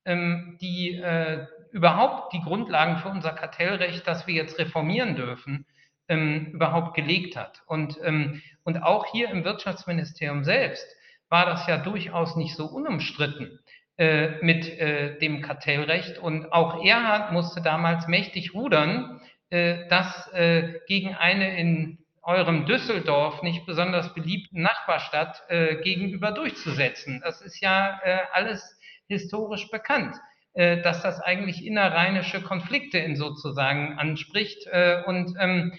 ähm, 0.04 0.58
die 0.60 0.96
äh, 0.96 1.48
überhaupt 1.72 2.34
die 2.34 2.42
Grundlagen 2.42 2.98
für 2.98 3.08
unser 3.08 3.32
Kartellrecht, 3.32 4.06
das 4.06 4.28
wir 4.28 4.34
jetzt 4.34 4.60
reformieren 4.60 5.16
dürfen, 5.16 5.66
ähm, 6.10 6.48
überhaupt 6.48 6.96
gelegt 6.96 7.38
hat. 7.38 7.62
Und, 7.66 7.98
ähm, 8.04 8.42
und 8.66 8.84
auch 8.84 9.06
hier 9.06 9.30
im 9.30 9.46
Wirtschaftsministerium 9.46 10.44
selbst 10.44 10.86
war 11.30 11.46
das 11.46 11.66
ja 11.66 11.78
durchaus 11.78 12.36
nicht 12.36 12.58
so 12.58 12.66
unumstritten 12.66 13.58
äh, 13.98 14.44
mit 14.44 14.68
äh, 14.80 15.18
dem 15.20 15.42
Kartellrecht. 15.42 16.18
Und 16.18 16.52
auch 16.52 16.84
Erhard 16.84 17.32
musste 17.32 17.62
damals 17.62 18.08
mächtig 18.08 18.54
rudern, 18.54 19.22
äh, 19.50 19.88
das 19.90 20.32
äh, 20.34 20.80
gegen 20.88 21.14
eine 21.14 21.58
in 21.58 22.00
eurem 22.24 22.66
Düsseldorf 22.66 23.44
nicht 23.44 23.66
besonders 23.66 24.14
beliebten 24.14 24.62
Nachbarstadt 24.62 25.44
äh, 25.50 25.76
gegenüber 25.84 26.32
durchzusetzen. 26.32 27.22
Das 27.24 27.42
ist 27.42 27.60
ja 27.60 28.00
äh, 28.04 28.18
alles 28.32 28.80
historisch 29.08 29.70
bekannt, 29.70 30.16
äh, 30.54 30.82
dass 30.82 31.02
das 31.02 31.20
eigentlich 31.20 31.66
innerrheinische 31.66 32.42
Konflikte 32.42 32.98
in 32.98 33.16
sozusagen 33.16 34.00
anspricht. 34.00 34.66
Äh, 34.68 35.04
und 35.06 35.36
ähm, 35.38 35.78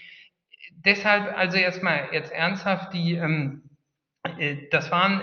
deshalb, 0.85 1.35
also 1.37 1.57
jetzt 1.57 1.81
mal 1.81 2.09
jetzt 2.11 2.31
ernsthaft, 2.31 2.93
die, 2.93 3.15
ähm, 3.15 3.63
äh, 4.37 4.67
das 4.69 4.91
waren, 4.91 5.21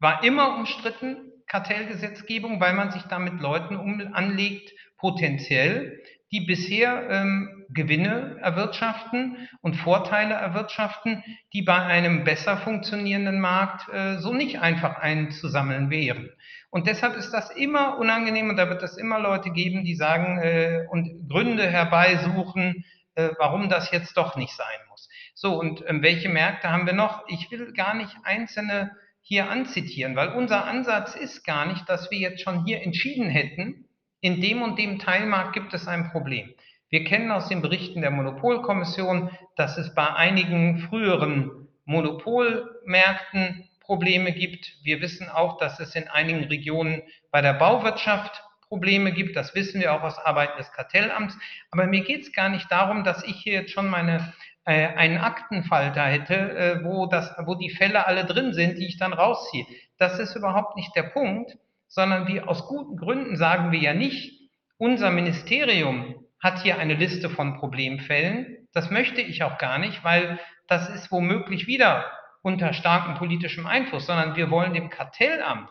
war 0.00 0.24
immer 0.24 0.56
umstritten, 0.56 1.25
Kartellgesetzgebung, 1.46 2.60
weil 2.60 2.74
man 2.74 2.90
sich 2.90 3.02
damit 3.02 3.40
Leuten 3.40 3.76
um, 3.76 4.12
anlegt, 4.12 4.72
potenziell, 4.98 6.02
die 6.32 6.40
bisher 6.40 7.08
ähm, 7.08 7.64
Gewinne 7.70 8.38
erwirtschaften 8.40 9.48
und 9.60 9.74
Vorteile 9.76 10.34
erwirtschaften, 10.34 11.22
die 11.52 11.62
bei 11.62 11.76
einem 11.76 12.24
besser 12.24 12.56
funktionierenden 12.56 13.40
Markt 13.40 13.88
äh, 13.92 14.18
so 14.18 14.32
nicht 14.32 14.60
einfach 14.60 14.96
einzusammeln 14.96 15.90
wären. 15.90 16.30
Und 16.70 16.88
deshalb 16.88 17.16
ist 17.16 17.30
das 17.30 17.50
immer 17.50 17.98
unangenehm 17.98 18.50
und 18.50 18.56
da 18.56 18.68
wird 18.68 18.82
es 18.82 18.96
immer 18.96 19.20
Leute 19.20 19.50
geben, 19.50 19.84
die 19.84 19.94
sagen 19.94 20.38
äh, 20.38 20.84
und 20.90 21.28
Gründe 21.28 21.70
herbeisuchen, 21.70 22.84
äh, 23.14 23.30
warum 23.38 23.68
das 23.68 23.90
jetzt 23.92 24.16
doch 24.16 24.36
nicht 24.36 24.54
sein 24.54 24.66
muss. 24.90 25.08
So, 25.34 25.58
und 25.58 25.84
ähm, 25.86 26.02
welche 26.02 26.28
Märkte 26.28 26.70
haben 26.70 26.86
wir 26.86 26.92
noch? 26.92 27.24
Ich 27.28 27.50
will 27.50 27.72
gar 27.72 27.94
nicht 27.94 28.14
einzelne 28.24 28.90
hier 29.28 29.50
anzitieren, 29.50 30.14
weil 30.14 30.28
unser 30.28 30.66
Ansatz 30.66 31.16
ist 31.16 31.44
gar 31.44 31.66
nicht, 31.66 31.88
dass 31.88 32.12
wir 32.12 32.18
jetzt 32.18 32.42
schon 32.42 32.64
hier 32.64 32.82
entschieden 32.82 33.28
hätten, 33.28 33.88
in 34.20 34.40
dem 34.40 34.62
und 34.62 34.78
dem 34.78 35.00
Teilmarkt 35.00 35.52
gibt 35.52 35.74
es 35.74 35.88
ein 35.88 36.12
Problem. 36.12 36.54
Wir 36.90 37.02
kennen 37.02 37.32
aus 37.32 37.48
den 37.48 37.60
Berichten 37.60 38.02
der 38.02 38.12
Monopolkommission, 38.12 39.30
dass 39.56 39.78
es 39.78 39.92
bei 39.96 40.14
einigen 40.14 40.78
früheren 40.78 41.66
Monopolmärkten 41.86 43.68
Probleme 43.80 44.30
gibt. 44.30 44.72
Wir 44.84 45.00
wissen 45.00 45.28
auch, 45.28 45.58
dass 45.58 45.80
es 45.80 45.96
in 45.96 46.06
einigen 46.06 46.44
Regionen 46.44 47.02
bei 47.32 47.40
der 47.40 47.54
Bauwirtschaft 47.54 48.44
Probleme 48.68 49.10
gibt. 49.10 49.34
Das 49.34 49.56
wissen 49.56 49.80
wir 49.80 49.92
auch 49.92 50.02
aus 50.02 50.18
Arbeiten 50.18 50.56
des 50.58 50.70
Kartellamts. 50.70 51.36
Aber 51.72 51.88
mir 51.88 52.02
geht 52.02 52.22
es 52.22 52.32
gar 52.32 52.48
nicht 52.48 52.70
darum, 52.70 53.02
dass 53.02 53.24
ich 53.24 53.36
hier 53.36 53.54
jetzt 53.54 53.72
schon 53.72 53.88
meine 53.88 54.32
äh, 54.66 54.88
einen 54.88 55.18
Aktenfalter 55.18 56.02
hätte, 56.02 56.34
äh, 56.34 56.84
wo, 56.84 57.06
das, 57.06 57.32
wo 57.44 57.54
die 57.54 57.70
Fälle 57.70 58.06
alle 58.06 58.24
drin 58.24 58.52
sind, 58.52 58.78
die 58.78 58.86
ich 58.86 58.98
dann 58.98 59.12
rausziehe. 59.12 59.64
Das 59.96 60.18
ist 60.18 60.34
überhaupt 60.34 60.76
nicht 60.76 60.94
der 60.96 61.04
Punkt, 61.04 61.56
sondern 61.86 62.26
wir 62.26 62.48
aus 62.48 62.66
guten 62.66 62.96
Gründen 62.96 63.36
sagen 63.36 63.70
wir 63.70 63.78
ja 63.78 63.94
nicht, 63.94 64.50
unser 64.76 65.10
Ministerium 65.10 66.16
hat 66.42 66.62
hier 66.62 66.78
eine 66.78 66.94
Liste 66.94 67.30
von 67.30 67.58
Problemfällen. 67.58 68.68
Das 68.72 68.90
möchte 68.90 69.20
ich 69.20 69.42
auch 69.44 69.56
gar 69.56 69.78
nicht, 69.78 70.04
weil 70.04 70.38
das 70.66 70.88
ist 70.88 71.10
womöglich 71.12 71.66
wieder 71.66 72.04
unter 72.42 72.72
starkem 72.72 73.14
politischem 73.14 73.66
Einfluss, 73.66 74.06
sondern 74.06 74.36
wir 74.36 74.50
wollen 74.50 74.74
dem 74.74 74.90
Kartellamt, 74.90 75.70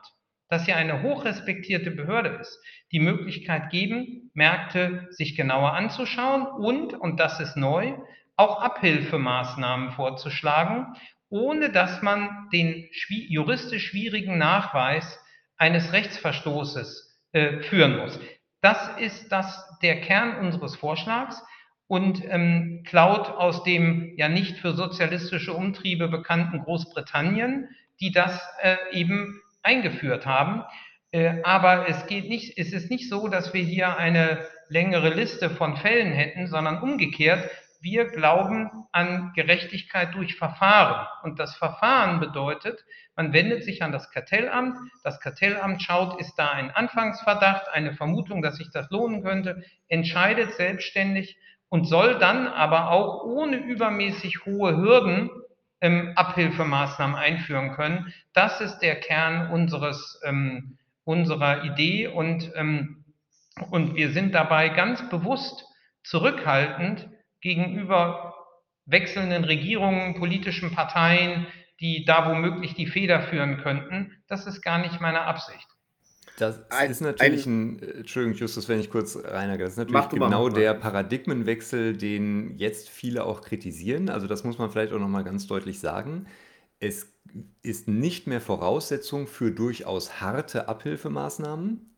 das 0.50 0.68
ja 0.68 0.78
eine 0.78 1.04
hochrespektierte 1.04 1.92
Behörde 1.92 2.30
ist, 2.40 2.60
die 2.92 3.00
Möglichkeit 3.00 3.70
geben, 3.70 4.32
Märkte 4.34 5.08
sich 5.12 5.36
genauer 5.36 5.74
anzuschauen 5.74 6.48
und, 6.48 6.94
und 6.94 7.20
das 7.20 7.40
ist 7.40 7.58
neu, 7.58 7.94
auch 8.38 8.62
Abhilfemaßnahmen 8.62 9.92
vorzuschlagen, 9.92 10.96
ohne 11.30 11.70
dass 11.72 12.02
man 12.02 12.50
den 12.52 12.90
juristisch 13.08 13.88
schwierigen 13.88 14.38
Nachweis 14.38 15.20
eines 15.58 15.94
Rechtsverstoßes 15.94 17.22
äh, 17.32 17.62
führen 17.64 17.98
muss. 17.98 18.20
Das 18.62 18.90
ist 19.00 19.32
das 19.32 19.64
der 19.82 20.02
Kern 20.02 20.38
unseres 20.38 20.76
Vorschlags 20.76 21.42
und 21.88 22.24
ähm, 22.28 22.84
klaut 22.86 23.30
aus 23.30 23.64
dem 23.64 24.14
ja 24.18 24.28
nicht 24.28 24.58
für 24.58 24.74
sozialistische 24.74 25.54
Umtriebe 25.54 26.08
bekannten 26.08 26.60
Großbritannien, 26.60 27.70
die 28.00 28.12
das 28.12 28.42
äh, 28.62 28.78
eben 28.92 29.42
eingeführt 29.62 30.26
haben. 30.26 30.64
Äh, 31.12 31.42
aber 31.44 31.88
es 31.88 32.08
geht 32.08 32.28
nicht, 32.28 32.58
es 32.58 32.74
ist 32.74 32.90
nicht 32.90 33.10
so, 33.10 33.28
dass 33.28 33.54
wir 33.54 33.62
hier 33.62 33.98
eine 33.98 34.48
längere 34.68 35.14
Liste 35.14 35.50
von 35.50 35.78
Fällen 35.78 36.12
hätten, 36.12 36.48
sondern 36.48 36.82
umgekehrt. 36.82 37.50
Wir 37.82 38.06
glauben 38.06 38.70
an 38.92 39.34
Gerechtigkeit 39.36 40.14
durch 40.16 40.36
Verfahren. 40.36 41.08
Und 41.24 41.40
das 41.40 41.56
Verfahren 41.56 42.20
bedeutet, 42.20 42.84
man 43.16 43.34
wendet 43.34 43.64
sich 43.64 43.84
an 43.84 43.92
das 43.92 44.12
Kartellamt. 44.12 44.78
Das 45.04 45.20
Kartellamt 45.20 45.82
schaut, 45.82 46.20
ist 46.20 46.36
da 46.36 46.52
ein 46.52 46.72
Anfangsverdacht, 46.72 47.68
eine 47.72 47.94
Vermutung, 47.94 48.42
dass 48.42 48.58
sich 48.58 48.72
das 48.72 48.90
lohnen 48.90 49.24
könnte, 49.24 49.64
entscheidet 49.88 50.54
selbstständig 50.54 51.38
und 51.70 51.86
soll 51.86 52.20
dann 52.20 52.48
aber 52.48 52.92
auch 52.92 53.24
ohne 53.24 53.58
übermäßig 53.58 54.46
hohe 54.46 54.76
Hürden 54.76 55.30
ähm, 55.82 56.14
Abhilfemaßnahmen 56.16 57.16
einführen 57.16 57.74
können. 57.74 58.14
Das 58.34 58.62
ist 58.62 58.80
der 58.80 58.96
Kern 58.96 59.52
unseres, 59.52 60.20
ähm, 60.24 60.78
unserer 61.04 61.64
Idee 61.64 62.08
und, 62.08 62.52
ähm, 62.56 63.06
und 63.70 63.96
wir 63.96 64.12
sind 64.12 64.34
dabei 64.36 64.70
ganz 64.70 65.10
bewusst 65.10 65.66
zurückhaltend 66.04 67.10
gegenüber 67.42 68.34
wechselnden 68.86 69.44
Regierungen, 69.44 70.16
politischen 70.16 70.72
Parteien, 70.72 71.48
die 71.80 72.06
da 72.06 72.30
womöglich 72.30 72.74
die 72.76 72.88
Feder 72.88 73.22
führen 73.22 73.58
könnten. 73.58 74.12
Das 74.28 74.46
ist 74.48 74.62
gar 74.62 74.78
nicht 74.80 75.02
meine 75.02 75.22
Absicht. 75.22 75.68
Das 76.38 76.70
Ein- 76.70 76.92
ist 76.92 77.00
natürlich 77.02 77.46
ein, 77.46 77.80
äh, 77.80 77.86
Entschuldigung, 78.00 78.38
Justus, 78.38 78.68
wenn 78.68 78.80
ich 78.80 78.90
kurz 78.90 79.18
reinhage, 79.24 79.64
das 79.64 79.74
ist 79.74 79.78
natürlich 79.78 80.10
genau 80.10 80.50
mal. 80.50 80.54
der 80.54 80.74
Paradigmenwechsel, 80.74 81.96
den 81.96 82.58
jetzt 82.58 82.90
viele 82.90 83.24
auch 83.24 83.42
kritisieren. 83.42 84.10
Also 84.10 84.28
das 84.28 84.44
muss 84.44 84.58
man 84.58 84.70
vielleicht 84.70 84.92
auch 84.92 85.00
nochmal 85.00 85.24
ganz 85.24 85.48
deutlich 85.48 85.80
sagen. 85.80 86.28
Es 86.80 87.14
ist 87.62 87.88
nicht 87.88 88.28
mehr 88.28 88.42
Voraussetzung 88.42 89.28
für 89.28 89.52
durchaus 89.52 90.20
harte 90.20 90.68
Abhilfemaßnahmen, 90.68 91.90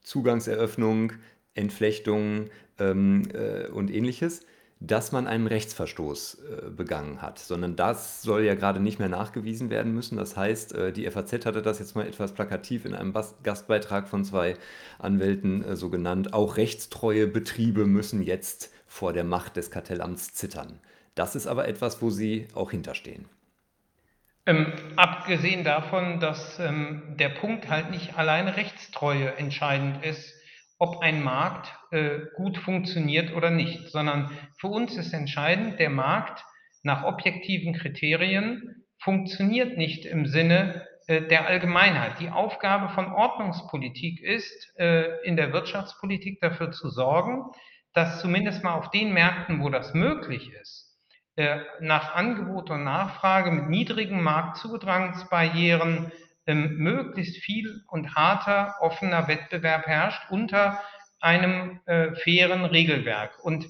Zugangseröffnung, 0.00 1.12
Entflechtung 1.54 2.50
ähm, 2.78 3.28
äh, 3.32 3.68
und 3.68 3.90
ähnliches, 3.90 4.46
dass 4.84 5.12
man 5.12 5.26
einen 5.26 5.46
Rechtsverstoß 5.46 6.34
äh, 6.34 6.70
begangen 6.70 7.22
hat, 7.22 7.38
sondern 7.38 7.76
das 7.76 8.22
soll 8.22 8.44
ja 8.44 8.54
gerade 8.54 8.80
nicht 8.80 8.98
mehr 8.98 9.08
nachgewiesen 9.08 9.70
werden 9.70 9.94
müssen. 9.94 10.16
Das 10.16 10.36
heißt, 10.36 10.74
äh, 10.74 10.92
die 10.92 11.08
FAZ 11.08 11.46
hatte 11.46 11.62
das 11.62 11.78
jetzt 11.78 11.94
mal 11.94 12.06
etwas 12.06 12.32
plakativ 12.32 12.84
in 12.84 12.94
einem 12.94 13.12
Bas 13.12 13.36
Gastbeitrag 13.44 14.08
von 14.08 14.24
zwei 14.24 14.56
Anwälten 14.98 15.64
äh, 15.64 15.76
so 15.76 15.88
genannt. 15.88 16.34
Auch 16.34 16.56
rechtstreue 16.56 17.28
Betriebe 17.28 17.86
müssen 17.86 18.22
jetzt 18.22 18.72
vor 18.88 19.12
der 19.12 19.24
Macht 19.24 19.56
des 19.56 19.70
Kartellamts 19.70 20.34
zittern. 20.34 20.80
Das 21.14 21.36
ist 21.36 21.46
aber 21.46 21.68
etwas, 21.68 22.02
wo 22.02 22.10
Sie 22.10 22.48
auch 22.54 22.70
hinterstehen. 22.70 23.26
Ähm, 24.46 24.72
abgesehen 24.96 25.62
davon, 25.62 26.18
dass 26.18 26.58
ähm, 26.58 27.02
der 27.16 27.28
Punkt 27.28 27.68
halt 27.68 27.90
nicht 27.92 28.18
alleine 28.18 28.56
Rechtstreue 28.56 29.36
entscheidend 29.36 30.04
ist, 30.04 30.34
ob 30.82 30.98
ein 31.00 31.22
Markt 31.22 31.72
äh, 31.92 32.18
gut 32.34 32.58
funktioniert 32.58 33.32
oder 33.36 33.50
nicht, 33.50 33.88
sondern 33.90 34.36
für 34.58 34.66
uns 34.66 34.96
ist 34.96 35.12
entscheidend, 35.12 35.78
der 35.78 35.90
Markt 35.90 36.44
nach 36.82 37.04
objektiven 37.04 37.72
Kriterien 37.72 38.84
funktioniert 38.98 39.78
nicht 39.78 40.04
im 40.06 40.26
Sinne 40.26 40.84
äh, 41.06 41.22
der 41.22 41.46
Allgemeinheit. 41.46 42.18
Die 42.18 42.30
Aufgabe 42.30 42.88
von 42.88 43.12
Ordnungspolitik 43.12 44.20
ist, 44.20 44.76
äh, 44.76 45.22
in 45.22 45.36
der 45.36 45.52
Wirtschaftspolitik 45.52 46.40
dafür 46.40 46.72
zu 46.72 46.90
sorgen, 46.90 47.44
dass 47.94 48.20
zumindest 48.20 48.64
mal 48.64 48.74
auf 48.74 48.90
den 48.90 49.12
Märkten, 49.12 49.62
wo 49.62 49.68
das 49.68 49.94
möglich 49.94 50.50
ist, 50.52 50.98
äh, 51.36 51.60
nach 51.78 52.16
Angebot 52.16 52.70
und 52.70 52.82
Nachfrage 52.82 53.52
mit 53.52 53.68
niedrigen 53.68 54.20
Marktzudrangsbarrieren 54.20 56.10
ähm, 56.46 56.76
möglichst 56.76 57.36
viel 57.38 57.82
und 57.88 58.14
harter 58.14 58.76
offener 58.80 59.28
Wettbewerb 59.28 59.86
herrscht 59.86 60.30
unter 60.30 60.80
einem 61.20 61.78
fairen 62.24 62.64
Regelwerk. 62.64 63.38
Und 63.44 63.68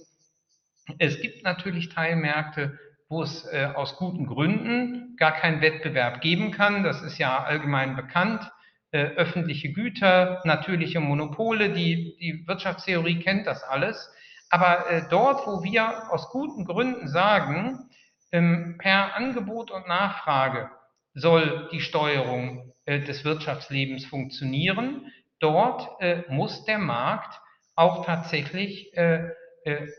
es 0.98 1.20
gibt 1.20 1.44
natürlich 1.44 1.90
Teilmärkte, 1.90 2.78
wo 3.08 3.22
es 3.22 3.44
äh, 3.52 3.68
aus 3.74 3.96
guten 3.96 4.26
Gründen 4.26 5.16
gar 5.16 5.32
keinen 5.32 5.60
Wettbewerb 5.60 6.20
geben 6.20 6.50
kann. 6.50 6.82
Das 6.82 7.02
ist 7.02 7.18
ja 7.18 7.44
allgemein 7.44 7.94
bekannt. 7.94 8.50
Äh, 8.90 9.04
öffentliche 9.16 9.72
Güter, 9.72 10.40
natürliche 10.44 11.00
Monopole, 11.00 11.70
die, 11.70 12.16
die 12.20 12.46
Wirtschaftstheorie 12.46 13.20
kennt 13.20 13.46
das 13.46 13.62
alles. 13.62 14.10
Aber 14.50 14.90
äh, 14.90 15.02
dort, 15.10 15.46
wo 15.46 15.62
wir 15.62 16.10
aus 16.10 16.30
guten 16.30 16.64
Gründen 16.64 17.08
sagen, 17.08 17.90
ähm, 18.32 18.76
per 18.78 19.14
Angebot 19.14 19.70
und 19.70 19.86
Nachfrage 19.88 20.70
soll 21.14 21.68
die 21.72 21.80
Steuerung 21.80 22.72
äh, 22.84 23.00
des 23.00 23.24
Wirtschaftslebens 23.24 24.04
funktionieren, 24.06 25.12
dort 25.40 26.00
äh, 26.00 26.22
muss 26.28 26.64
der 26.64 26.78
Markt 26.78 27.40
auch 27.74 28.04
tatsächlich 28.04 28.96
äh, 28.96 29.30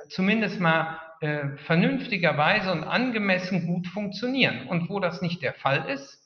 zumindest 0.10 0.60
mal 0.60 1.00
äh, 1.22 1.56
vernünftigerweise 1.66 2.72
und 2.72 2.84
angemessen 2.84 3.66
gut 3.66 3.88
funktionieren. 3.88 4.68
Und 4.68 4.90
wo 4.90 5.00
das 5.00 5.22
nicht 5.22 5.42
der 5.42 5.54
Fall 5.54 5.90
ist, 5.90 6.20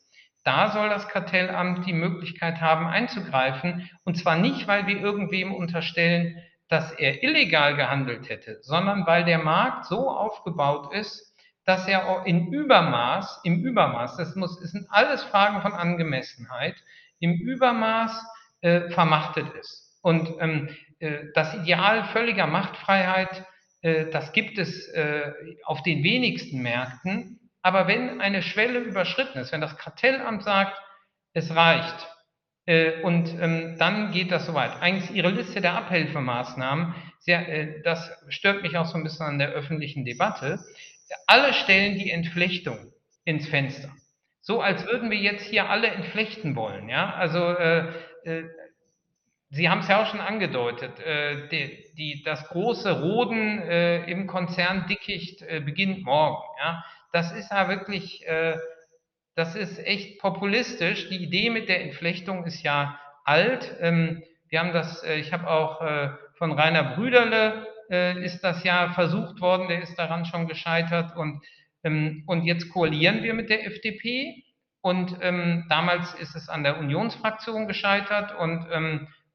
da 0.43 0.71
soll 0.71 0.89
das 0.89 1.07
Kartellamt 1.07 1.85
die 1.85 1.93
Möglichkeit 1.93 2.61
haben 2.61 2.87
einzugreifen. 2.87 3.89
Und 4.05 4.17
zwar 4.17 4.37
nicht, 4.37 4.67
weil 4.67 4.87
wir 4.87 4.99
irgendwem 4.99 5.53
unterstellen, 5.53 6.41
dass 6.69 6.91
er 6.93 7.21
illegal 7.21 7.75
gehandelt 7.75 8.29
hätte, 8.29 8.57
sondern 8.61 9.05
weil 9.05 9.23
der 9.23 9.39
Markt 9.39 9.85
so 9.85 10.09
aufgebaut 10.09 10.93
ist, 10.93 11.36
dass 11.67 11.87
er 11.87 12.23
in 12.25 12.51
Übermaß, 12.51 13.41
im 13.43 13.63
Übermaß, 13.63 14.17
das 14.17 14.35
muss, 14.35 14.59
das 14.59 14.71
sind 14.71 14.87
alles 14.89 15.23
Fragen 15.23 15.61
von 15.61 15.73
Angemessenheit, 15.73 16.75
im 17.19 17.33
Übermaß 17.33 18.25
äh, 18.61 18.89
vermachtet 18.89 19.53
ist. 19.59 19.99
Und 20.01 20.33
ähm, 20.39 20.69
äh, 20.97 21.25
das 21.35 21.53
Ideal 21.53 22.05
völliger 22.05 22.47
Machtfreiheit 22.47 23.45
äh, 23.81 24.09
das 24.09 24.31
gibt 24.33 24.57
es 24.57 24.87
äh, 24.89 25.33
auf 25.63 25.83
den 25.83 26.03
wenigsten 26.03 26.61
Märkten. 26.61 27.39
Aber 27.61 27.87
wenn 27.87 28.21
eine 28.21 28.41
Schwelle 28.41 28.79
überschritten 28.79 29.39
ist, 29.39 29.51
wenn 29.51 29.61
das 29.61 29.77
Kartellamt 29.77 30.43
sagt, 30.43 30.77
es 31.33 31.53
reicht, 31.53 32.07
und 33.03 33.33
ähm, 33.39 33.77
dann 33.79 34.11
geht 34.11 34.31
das 34.31 34.45
soweit. 34.45 34.81
Eigentlich 34.81 35.11
Ihre 35.11 35.29
Liste 35.29 35.61
der 35.61 35.75
Abhilfemaßnahmen, 35.75 36.93
sehr, 37.19 37.81
das 37.83 38.11
stört 38.27 38.61
mich 38.61 38.77
auch 38.77 38.85
so 38.85 38.97
ein 38.97 39.03
bisschen 39.03 39.25
an 39.25 39.39
der 39.39 39.49
öffentlichen 39.49 40.03
Debatte. 40.03 40.59
Alle 41.27 41.53
stellen 41.53 41.97
die 41.97 42.11
Entflechtung 42.11 42.91
ins 43.23 43.47
Fenster. 43.47 43.89
So 44.41 44.61
als 44.61 44.85
würden 44.85 45.09
wir 45.09 45.17
jetzt 45.17 45.45
hier 45.45 45.69
alle 45.69 45.87
entflechten 45.87 46.55
wollen. 46.55 46.89
Ja? 46.89 47.13
Also 47.13 47.49
äh, 47.49 47.91
Sie 49.49 49.69
haben 49.69 49.79
es 49.79 49.87
ja 49.87 50.01
auch 50.01 50.07
schon 50.07 50.19
angedeutet, 50.19 50.99
äh, 50.99 51.47
die, 51.47 51.85
die, 51.97 52.23
das 52.23 52.47
große 52.49 53.01
Roden 53.01 53.61
äh, 53.61 54.03
im 54.11 54.27
Konzern 54.27 54.87
Dickicht 54.87 55.41
äh, 55.41 55.61
beginnt 55.61 56.03
morgen. 56.03 56.43
Ja? 56.59 56.83
Das 57.13 57.31
ist 57.31 57.51
ja 57.51 57.69
wirklich, 57.69 58.27
äh, 58.27 58.57
das 59.37 59.55
ist 59.55 59.77
echt 59.77 60.19
populistisch. 60.19 61.09
Die 61.09 61.23
Idee 61.23 61.51
mit 61.51 61.69
der 61.69 61.83
Entflechtung 61.83 62.43
ist 62.45 62.63
ja 62.63 62.99
alt. 63.23 63.75
Ähm, 63.79 64.23
wir 64.49 64.59
haben 64.59 64.73
das, 64.73 65.03
äh, 65.03 65.19
ich 65.19 65.31
habe 65.31 65.47
auch 65.47 65.79
äh, 65.81 66.09
von 66.33 66.51
Rainer 66.51 66.95
Brüderle 66.95 67.65
ist 67.89 68.41
das 68.41 68.65
ja 68.65 68.89
versucht 68.89 69.39
worden, 69.39 69.69
der 69.69 69.81
ist 69.81 69.97
daran 69.97 70.25
schon 70.25 70.45
gescheitert 70.49 71.15
und, 71.15 71.41
ähm, 71.85 72.25
und 72.27 72.43
jetzt 72.43 72.69
koalieren 72.69 73.23
wir 73.23 73.33
mit 73.33 73.49
der 73.49 73.65
FDP 73.65 74.43
und 74.81 75.15
ähm, 75.21 75.65
damals 75.69 76.13
ist 76.15 76.35
es 76.35 76.49
an 76.49 76.63
der 76.63 76.79
Unionsfraktion 76.79 77.65
gescheitert 77.65 78.37
und 78.37 78.67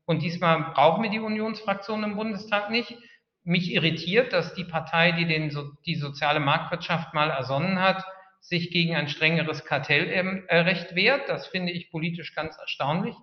und 0.05 0.21
diesmal 0.23 0.73
brauchen 0.75 1.03
wir 1.03 1.09
die 1.09 1.21
Unionsfraktion 1.21 2.05
im 2.05 2.17
Bundestag 2.17 2.69
nicht. 2.69 2.95
Mich 3.45 3.73
irritiert, 3.73 4.35
dass 4.35 4.53
die 4.53 4.65
Partei, 4.65 5.13
die 5.13 5.27
den, 5.27 5.51
die 5.87 5.95
soziale 5.95 6.39
Marktwirtschaft 6.39 7.15
mal 7.15 7.31
ersonnen 7.31 7.81
hat, 7.81 8.05
sich 8.43 8.71
gegen 8.71 8.95
ein 8.95 9.09
strengeres 9.09 9.65
Kartellrecht 9.65 10.95
wehrt. 10.95 11.29
Das 11.29 11.47
finde 11.47 11.73
ich 11.73 11.91
politisch 11.91 12.35
ganz 12.35 12.59
erstaunlich. 12.59 13.15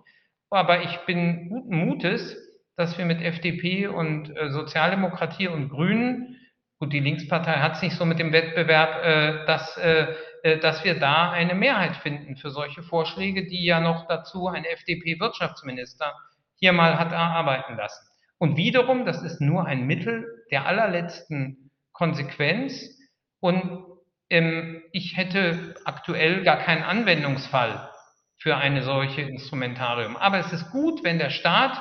Aber 0.50 0.82
ich 0.82 0.96
bin 1.06 1.48
guten 1.48 1.76
Mutes, 1.76 2.36
dass 2.76 2.98
wir 2.98 3.04
mit 3.04 3.20
FDP 3.20 3.86
und 3.86 4.34
äh, 4.36 4.50
Sozialdemokratie 4.50 5.48
und 5.48 5.68
Grünen, 5.68 6.38
gut, 6.78 6.92
die 6.92 7.00
Linkspartei 7.00 7.52
hat 7.52 7.76
es 7.76 7.82
nicht 7.82 7.96
so 7.96 8.06
mit 8.06 8.18
dem 8.18 8.32
Wettbewerb, 8.32 9.04
äh, 9.04 9.46
dass, 9.46 9.76
äh, 9.76 10.14
äh, 10.42 10.58
dass 10.58 10.82
wir 10.82 10.98
da 10.98 11.30
eine 11.30 11.54
Mehrheit 11.54 11.96
finden 11.96 12.36
für 12.36 12.50
solche 12.50 12.82
Vorschläge, 12.82 13.46
die 13.46 13.64
ja 13.64 13.80
noch 13.80 14.08
dazu 14.08 14.48
ein 14.48 14.64
FDP-Wirtschaftsminister 14.64 16.14
hier 16.56 16.72
mal 16.72 16.98
hat 16.98 17.12
erarbeiten 17.12 17.76
lassen. 17.76 18.06
Und 18.38 18.56
wiederum, 18.56 19.04
das 19.04 19.22
ist 19.22 19.42
nur 19.42 19.66
ein 19.66 19.86
Mittel 19.86 20.26
der 20.50 20.64
allerletzten 20.64 21.70
Konsequenz. 21.92 22.98
Und 23.40 23.89
ähm, 24.30 24.82
ich 24.92 25.16
hätte 25.16 25.74
aktuell 25.84 26.42
gar 26.44 26.58
keinen 26.58 26.82
Anwendungsfall 26.82 27.90
für 28.38 28.56
eine 28.56 28.82
solche 28.82 29.22
Instrumentarium. 29.22 30.16
Aber 30.16 30.38
es 30.38 30.52
ist 30.52 30.70
gut, 30.70 31.04
wenn 31.04 31.18
der 31.18 31.30
Staat 31.30 31.78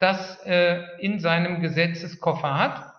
das 0.00 0.44
äh, 0.44 0.82
in 1.00 1.18
seinem 1.18 1.60
Gesetzeskoffer 1.60 2.58
hat, 2.58 2.92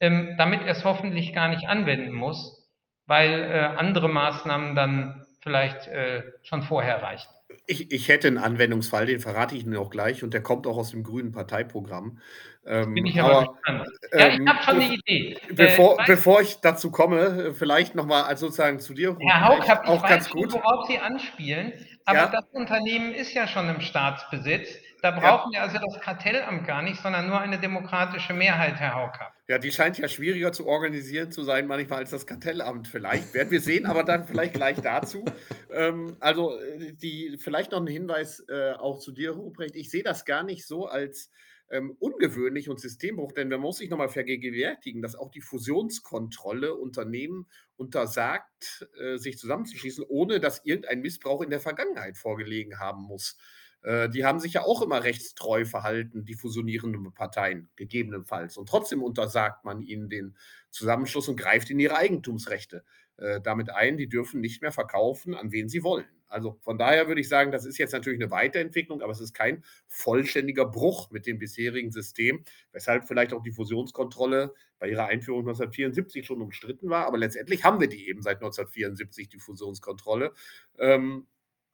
ähm, 0.00 0.34
damit 0.36 0.62
er 0.62 0.72
es 0.72 0.84
hoffentlich 0.84 1.32
gar 1.32 1.48
nicht 1.48 1.68
anwenden 1.68 2.12
muss, 2.12 2.68
weil 3.06 3.42
äh, 3.44 3.78
andere 3.78 4.08
Maßnahmen 4.08 4.74
dann 4.74 5.26
vielleicht 5.40 5.86
äh, 5.86 6.22
schon 6.42 6.62
vorher 6.62 7.02
reichen. 7.02 7.30
Ich, 7.66 7.90
ich 7.92 8.08
hätte 8.08 8.28
einen 8.28 8.38
Anwendungsfall, 8.38 9.06
den 9.06 9.20
verrate 9.20 9.56
ich 9.56 9.64
Ihnen 9.64 9.76
auch 9.76 9.90
gleich, 9.90 10.22
und 10.22 10.34
der 10.34 10.42
kommt 10.42 10.66
auch 10.66 10.76
aus 10.76 10.90
dem 10.90 11.02
grünen 11.02 11.32
Parteiprogramm. 11.32 12.18
Ähm, 12.66 12.94
Bin 12.94 13.06
ich 13.06 13.20
aber, 13.20 13.56
aber 13.64 13.84
gespannt. 13.84 13.88
Ja, 14.12 14.28
ich 14.28 14.38
ähm, 14.38 14.48
habe 14.48 14.62
schon 14.62 14.80
eine 14.80 14.94
Idee. 14.94 15.38
Bevor, 15.50 16.00
äh, 16.00 16.04
bevor 16.06 16.40
ich 16.40 16.56
dazu 16.60 16.90
komme, 16.90 17.54
vielleicht 17.54 17.94
nochmal 17.94 18.24
also 18.24 18.46
sozusagen 18.46 18.80
zu 18.80 18.94
dir. 18.94 19.16
Herr 19.20 19.48
Haug, 19.48 19.64
ich 19.64 19.70
auch 19.70 20.02
weiß 20.02 20.08
ganz 20.08 20.30
gut. 20.30 20.52
worauf 20.52 20.86
Sie 20.86 20.98
anspielen, 20.98 21.72
aber 22.04 22.18
ja. 22.18 22.26
das 22.28 22.44
Unternehmen 22.52 23.12
ist 23.14 23.34
ja 23.34 23.46
schon 23.46 23.68
im 23.68 23.80
Staatsbesitz. 23.80 24.68
Da 25.04 25.10
brauchen 25.10 25.52
ja. 25.52 25.58
wir 25.58 25.62
also 25.64 25.86
das 25.86 26.00
Kartellamt 26.00 26.66
gar 26.66 26.80
nicht, 26.80 26.98
sondern 26.98 27.28
nur 27.28 27.38
eine 27.38 27.58
demokratische 27.58 28.32
Mehrheit, 28.32 28.76
Herr 28.76 28.94
Haukapp. 28.94 29.34
Ja, 29.48 29.58
die 29.58 29.70
scheint 29.70 29.98
ja 29.98 30.08
schwieriger 30.08 30.50
zu 30.50 30.66
organisieren 30.66 31.30
zu 31.30 31.42
sein, 31.42 31.66
manchmal 31.66 31.98
als 31.98 32.10
das 32.10 32.26
Kartellamt 32.26 32.88
vielleicht. 32.88 33.34
Werden 33.34 33.50
wir 33.50 33.60
sehen, 33.60 33.84
aber 33.84 34.02
dann 34.02 34.26
vielleicht 34.26 34.54
gleich 34.54 34.80
dazu. 34.80 35.22
Ähm, 35.76 36.16
also, 36.20 36.56
äh, 36.60 36.92
die, 36.92 37.36
vielleicht 37.36 37.72
noch 37.72 37.80
ein 37.80 37.88
Hinweis 37.88 38.44
äh, 38.48 38.74
auch 38.74 39.00
zu 39.00 39.10
dir, 39.10 39.32
Ruprecht. 39.32 39.74
Ich 39.74 39.90
sehe 39.90 40.04
das 40.04 40.24
gar 40.24 40.44
nicht 40.44 40.64
so 40.68 40.86
als 40.86 41.30
ähm, 41.68 41.96
ungewöhnlich 41.98 42.68
und 42.68 42.78
Systembruch, 42.78 43.32
denn 43.32 43.48
man 43.48 43.58
muss 43.58 43.78
sich 43.78 43.90
nochmal 43.90 44.08
vergegenwärtigen, 44.08 45.02
dass 45.02 45.16
auch 45.16 45.32
die 45.32 45.40
Fusionskontrolle 45.40 46.76
Unternehmen 46.76 47.48
untersagt, 47.76 48.86
äh, 49.00 49.16
sich 49.16 49.36
zusammenzuschließen, 49.36 50.04
ohne 50.06 50.38
dass 50.38 50.64
irgendein 50.64 51.00
Missbrauch 51.00 51.42
in 51.42 51.50
der 51.50 51.58
Vergangenheit 51.58 52.16
vorgelegen 52.16 52.78
haben 52.78 53.02
muss. 53.02 53.36
Äh, 53.84 54.08
die 54.08 54.24
haben 54.24 54.40
sich 54.40 54.54
ja 54.54 54.62
auch 54.62 54.82
immer 54.82 55.04
rechtstreu 55.04 55.64
verhalten, 55.64 56.24
die 56.24 56.34
fusionierenden 56.34 57.12
Parteien, 57.12 57.68
gegebenenfalls. 57.76 58.56
Und 58.56 58.68
trotzdem 58.68 59.02
untersagt 59.02 59.64
man 59.64 59.82
ihnen 59.82 60.08
den 60.08 60.36
Zusammenschluss 60.70 61.28
und 61.28 61.36
greift 61.36 61.70
in 61.70 61.78
ihre 61.78 61.96
Eigentumsrechte 61.96 62.82
äh, 63.18 63.40
damit 63.42 63.70
ein. 63.70 63.98
Die 63.98 64.08
dürfen 64.08 64.40
nicht 64.40 64.62
mehr 64.62 64.72
verkaufen, 64.72 65.34
an 65.34 65.52
wen 65.52 65.68
sie 65.68 65.84
wollen. 65.84 66.06
Also 66.28 66.58
von 66.62 66.78
daher 66.78 67.06
würde 67.06 67.20
ich 67.20 67.28
sagen, 67.28 67.52
das 67.52 67.64
ist 67.64 67.78
jetzt 67.78 67.92
natürlich 67.92 68.20
eine 68.20 68.30
Weiterentwicklung, 68.30 69.02
aber 69.02 69.12
es 69.12 69.20
ist 69.20 69.34
kein 69.34 69.62
vollständiger 69.86 70.64
Bruch 70.64 71.10
mit 71.12 71.26
dem 71.26 71.38
bisherigen 71.38 71.92
System, 71.92 72.42
weshalb 72.72 73.06
vielleicht 73.06 73.32
auch 73.32 73.42
die 73.42 73.52
Fusionskontrolle 73.52 74.52
bei 74.80 74.88
ihrer 74.88 75.06
Einführung 75.06 75.42
1974 75.42 76.26
schon 76.26 76.42
umstritten 76.42 76.88
war. 76.88 77.06
Aber 77.06 77.18
letztendlich 77.18 77.62
haben 77.62 77.80
wir 77.80 77.88
die 77.88 78.08
eben 78.08 78.22
seit 78.22 78.38
1974, 78.38 79.28
die 79.28 79.38
Fusionskontrolle. 79.38 80.32
Ähm, 80.78 81.28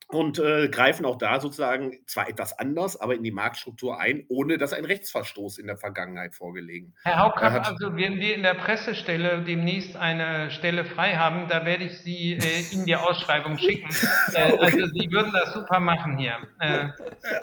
und 0.08 0.38
äh, 0.38 0.68
greifen 0.68 1.04
auch 1.04 1.18
da 1.18 1.40
sozusagen 1.40 1.98
zwar 2.06 2.28
etwas 2.28 2.58
anders, 2.58 3.00
aber 3.00 3.14
in 3.14 3.22
die 3.22 3.30
Marktstruktur 3.30 4.00
ein, 4.00 4.24
ohne 4.28 4.58
dass 4.58 4.72
ein 4.72 4.84
Rechtsverstoß 4.84 5.58
in 5.58 5.66
der 5.66 5.76
Vergangenheit 5.76 6.34
vorgelegen 6.34 6.94
Herr 7.04 7.18
Haukapp, 7.18 7.66
also 7.66 7.96
wenn 7.96 8.18
wir 8.18 8.34
in 8.34 8.42
der 8.42 8.54
Pressestelle 8.54 9.42
demnächst 9.42 9.96
eine 9.96 10.50
Stelle 10.50 10.84
frei 10.84 11.14
haben, 11.16 11.48
da 11.48 11.64
werde 11.64 11.84
ich 11.84 11.98
Sie 12.00 12.32
äh, 12.32 12.72
in 12.72 12.86
die 12.86 12.96
Ausschreibung 12.96 13.58
schicken. 13.58 13.88
Äh, 14.34 14.52
okay. 14.52 14.64
Also 14.64 14.86
Sie 14.86 15.10
würden 15.10 15.32
das 15.32 15.52
super 15.54 15.80
machen 15.80 16.16
hier. 16.16 16.36
Äh, 16.60 16.88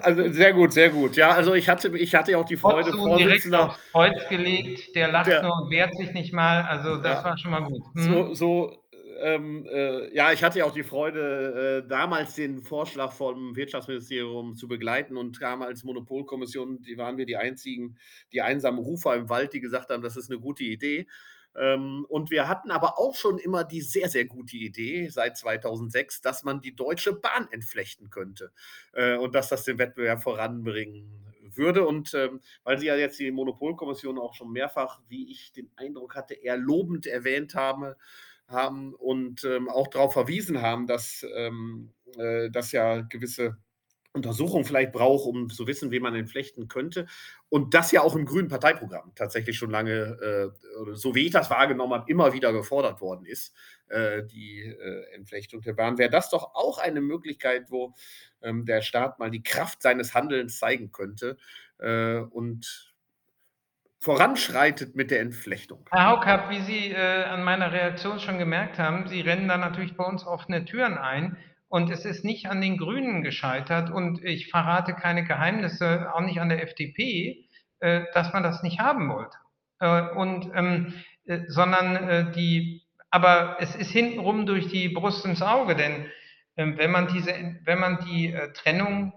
also 0.02 0.32
sehr 0.32 0.54
gut, 0.54 0.72
sehr 0.74 0.90
gut. 0.90 1.16
Ja, 1.16 1.32
also 1.32 1.54
ich 1.54 1.68
hatte, 1.68 1.96
ich 1.98 2.16
hatte 2.16 2.32
ja 2.32 2.38
auch 2.38 2.46
die 2.46 2.56
Freude, 2.56 2.92
Vorsitzender... 2.92 3.18
direkt 3.18 3.54
aufs 3.54 3.92
Kreuz 3.92 4.30
gelegt, 4.30 4.96
der 4.96 5.10
lacht 5.10 5.28
der, 5.28 5.44
nur 5.44 5.64
und 5.64 5.70
wehrt 5.70 5.96
sich 5.96 6.14
nicht 6.14 6.34
mal, 6.34 6.62
also 6.62 6.98
das 6.98 7.20
ja, 7.20 7.24
war 7.26 7.38
schon 7.38 7.52
mal 7.52 7.64
gut. 7.64 7.84
Hm. 7.96 8.04
So, 8.04 8.34
so 8.34 8.87
ähm, 9.20 9.66
äh, 9.70 10.14
ja, 10.16 10.32
ich 10.32 10.44
hatte 10.44 10.60
ja 10.60 10.66
auch 10.66 10.74
die 10.74 10.84
Freude, 10.84 11.84
äh, 11.84 11.88
damals 11.88 12.36
den 12.36 12.62
Vorschlag 12.62 13.12
vom 13.12 13.56
Wirtschaftsministerium 13.56 14.56
zu 14.56 14.68
begleiten 14.68 15.18
und 15.18 15.40
kam 15.40 15.62
als 15.62 15.84
Monopolkommission, 15.84 16.82
die 16.82 16.98
waren 16.98 17.18
wir 17.18 17.26
die 17.26 17.38
einzigen, 17.38 17.98
die 18.32 18.42
einsamen 18.42 18.80
Rufer 18.80 19.16
im 19.16 19.30
Wald, 19.30 19.54
die 19.54 19.60
gesagt 19.60 19.90
haben, 19.90 20.02
das 20.02 20.18
ist 20.18 20.30
eine 20.30 20.40
gute 20.40 20.64
Idee. 20.64 21.08
Ähm, 21.56 22.06
und 22.08 22.30
wir 22.30 22.48
hatten 22.48 22.72
aber 22.72 23.00
auch 23.00 23.16
schon 23.16 23.40
immer 23.40 23.64
die 23.64 23.82
sehr, 23.82 24.10
sehr 24.10 24.26
gute 24.26 24.58
Idee 24.58 25.10
seit 25.10 25.38
2006, 25.38 26.22
dass 26.22 26.44
man 26.44 26.62
die 26.62 26.76
Deutsche 26.76 27.14
Bahn 27.14 27.48
entflechten 27.52 28.10
könnte 28.10 28.52
äh, 28.94 29.18
und 29.18 29.34
dass 29.34 29.50
das 29.50 29.64
den 29.64 29.80
Wettbewerb 29.80 30.22
voranbringen 30.22 31.28
würde. 31.58 31.86
Und 31.86 32.14
ähm, 32.14 32.42
weil 32.64 32.78
Sie 32.78 32.86
ja 32.86 32.96
jetzt 32.96 33.20
die 33.20 33.32
Monopolkommission 33.32 34.20
auch 34.20 34.36
schon 34.36 34.52
mehrfach, 34.52 35.02
wie 35.08 35.32
ich 35.32 35.52
den 35.52 35.72
Eindruck 35.76 36.16
hatte, 36.16 36.36
eher 36.36 36.58
lobend 36.58 37.08
erwähnt 37.08 37.56
haben, 37.56 37.96
haben 38.48 38.94
und 38.94 39.44
ähm, 39.44 39.70
auch 39.70 39.88
darauf 39.88 40.14
verwiesen 40.14 40.62
haben, 40.62 40.88
dass 40.88 41.26
ähm, 41.36 41.94
äh, 42.18 42.50
das 42.50 42.72
ja 42.72 43.02
gewisse 43.02 43.58
Untersuchungen 44.14 44.66
vielleicht 44.66 44.92
braucht, 44.92 45.26
um 45.26 45.50
zu 45.50 45.68
wissen, 45.68 45.92
wie 45.92 46.00
man 46.00 46.16
entflechten 46.16 46.68
könnte. 46.68 47.08
Und 47.50 47.74
das 47.74 47.92
ja 47.92 48.02
auch 48.02 48.16
im 48.16 48.26
grünen 48.26 48.50
Parteiprogramm 48.50 49.14
tatsächlich 49.16 49.58
schon 49.58 49.70
lange, 49.70 49.92
äh, 49.92 50.94
so 50.94 51.16
wie 51.16 51.28
ich 51.28 51.32
das 51.32 51.50
wahrgenommen 51.50 51.94
habe, 51.94 52.12
immer 52.12 52.34
wieder 52.34 52.52
gefordert 52.52 53.00
worden 53.00 53.26
ist, 53.26 53.54
äh, 53.88 54.24
die 54.24 54.62
äh, 54.62 55.14
Entflechtung 55.14 55.62
der 55.62 55.74
Bahn. 55.74 55.98
Wäre 55.98 56.10
das 56.10 56.30
doch 56.30 56.56
auch 56.56 56.80
eine 56.80 57.02
Möglichkeit, 57.02 57.70
wo 57.70 57.94
ähm, 58.42 58.66
der 58.66 58.82
Staat 58.82 59.20
mal 59.20 59.32
die 59.32 59.44
Kraft 59.44 59.82
seines 59.82 60.14
Handelns 60.14 60.58
zeigen 60.58 60.92
könnte 60.92 61.38
äh, 61.80 62.18
und 62.18 62.94
voranschreitet 64.00 64.96
mit 64.96 65.12
der 65.12 65.22
Entflechtung. 65.22 65.86
Herr 65.92 66.08
Haukapp, 66.08 66.50
wie 66.50 66.62
Sie 66.62 66.92
äh, 66.92 67.24
an 67.24 67.44
meiner 67.44 67.72
Reaktion 67.72 68.20
schon 68.20 68.38
gemerkt 68.38 68.80
haben, 68.80 69.08
Sie 69.08 69.22
rennen 69.22 69.48
da 69.48 69.58
natürlich 69.58 69.96
bei 69.96 70.04
uns 70.04 70.26
offene 70.26 70.66
Türen 70.66 70.98
ein. 70.98 71.38
Und 71.70 71.90
es 71.92 72.06
ist 72.06 72.24
nicht 72.24 72.48
an 72.50 72.62
den 72.62 72.78
Grünen 72.78 73.24
gescheitert 73.24 73.90
und 73.90 74.24
ich 74.24 74.50
verrate 74.50 74.94
keine 74.94 75.26
Geheimnisse, 75.26 76.14
auch 76.14 76.22
nicht 76.22 76.40
an 76.40 76.48
der 76.48 76.64
FDP, 76.64 77.46
äh, 77.80 78.06
dass 78.14 78.34
man 78.34 78.42
das 78.42 78.64
nicht 78.64 78.80
haben 78.80 79.10
wollte. 79.10 79.38
Äh, 79.80 80.16
und, 80.16 80.50
ähm, 80.56 80.94
äh, 81.26 81.42
sondern 81.48 82.32
die, 82.34 82.84
aber 83.12 83.58
es 83.60 83.76
ist 83.76 83.92
hintenrum 83.92 84.46
durch 84.46 84.68
die 84.68 84.90
Brust 84.90 85.26
ins 85.26 85.42
Auge, 85.42 85.76
denn 85.76 86.08
ähm, 86.56 86.78
wenn 86.78 86.90
man 86.92 87.08
diese, 87.08 87.34
wenn 87.66 87.80
man 87.80 88.00
die 88.06 88.34
Trennung 88.54 89.14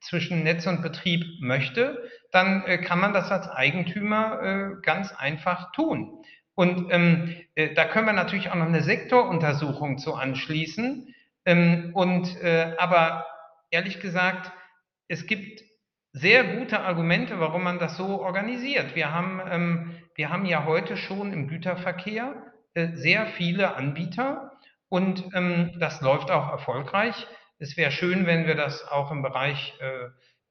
zwischen 0.00 0.42
Netz 0.42 0.66
und 0.66 0.82
Betrieb 0.82 1.24
möchte, 1.40 2.02
dann 2.36 2.64
äh, 2.66 2.78
kann 2.78 3.00
man 3.00 3.14
das 3.14 3.32
als 3.32 3.48
Eigentümer 3.48 4.42
äh, 4.42 4.82
ganz 4.82 5.12
einfach 5.12 5.72
tun. 5.72 6.22
Und 6.54 6.92
ähm, 6.92 7.34
äh, 7.54 7.72
da 7.74 7.86
können 7.86 8.06
wir 8.06 8.12
natürlich 8.12 8.50
auch 8.50 8.56
noch 8.56 8.66
eine 8.66 8.82
Sektoruntersuchung 8.82 9.96
zu 9.96 10.14
anschließen. 10.14 11.14
Ähm, 11.46 11.90
und 11.94 12.40
äh, 12.42 12.74
aber 12.76 13.26
ehrlich 13.70 14.00
gesagt, 14.00 14.52
es 15.08 15.26
gibt 15.26 15.62
sehr 16.12 16.44
gute 16.58 16.80
Argumente, 16.80 17.40
warum 17.40 17.62
man 17.62 17.78
das 17.78 17.96
so 17.96 18.20
organisiert. 18.20 18.94
Wir 18.94 19.12
haben, 19.12 19.40
ähm, 19.50 19.96
wir 20.14 20.30
haben 20.30 20.44
ja 20.44 20.64
heute 20.64 20.96
schon 20.96 21.32
im 21.32 21.48
Güterverkehr 21.48 22.34
äh, 22.74 22.88
sehr 22.94 23.26
viele 23.26 23.76
Anbieter 23.76 24.52
und 24.88 25.24
ähm, 25.34 25.72
das 25.78 26.02
läuft 26.02 26.30
auch 26.30 26.50
erfolgreich. 26.50 27.26
Es 27.58 27.78
wäre 27.78 27.90
schön, 27.90 28.26
wenn 28.26 28.46
wir 28.46 28.54
das 28.54 28.86
auch 28.86 29.10
im 29.10 29.22
Bereich 29.22 29.74
äh, 29.80 30.08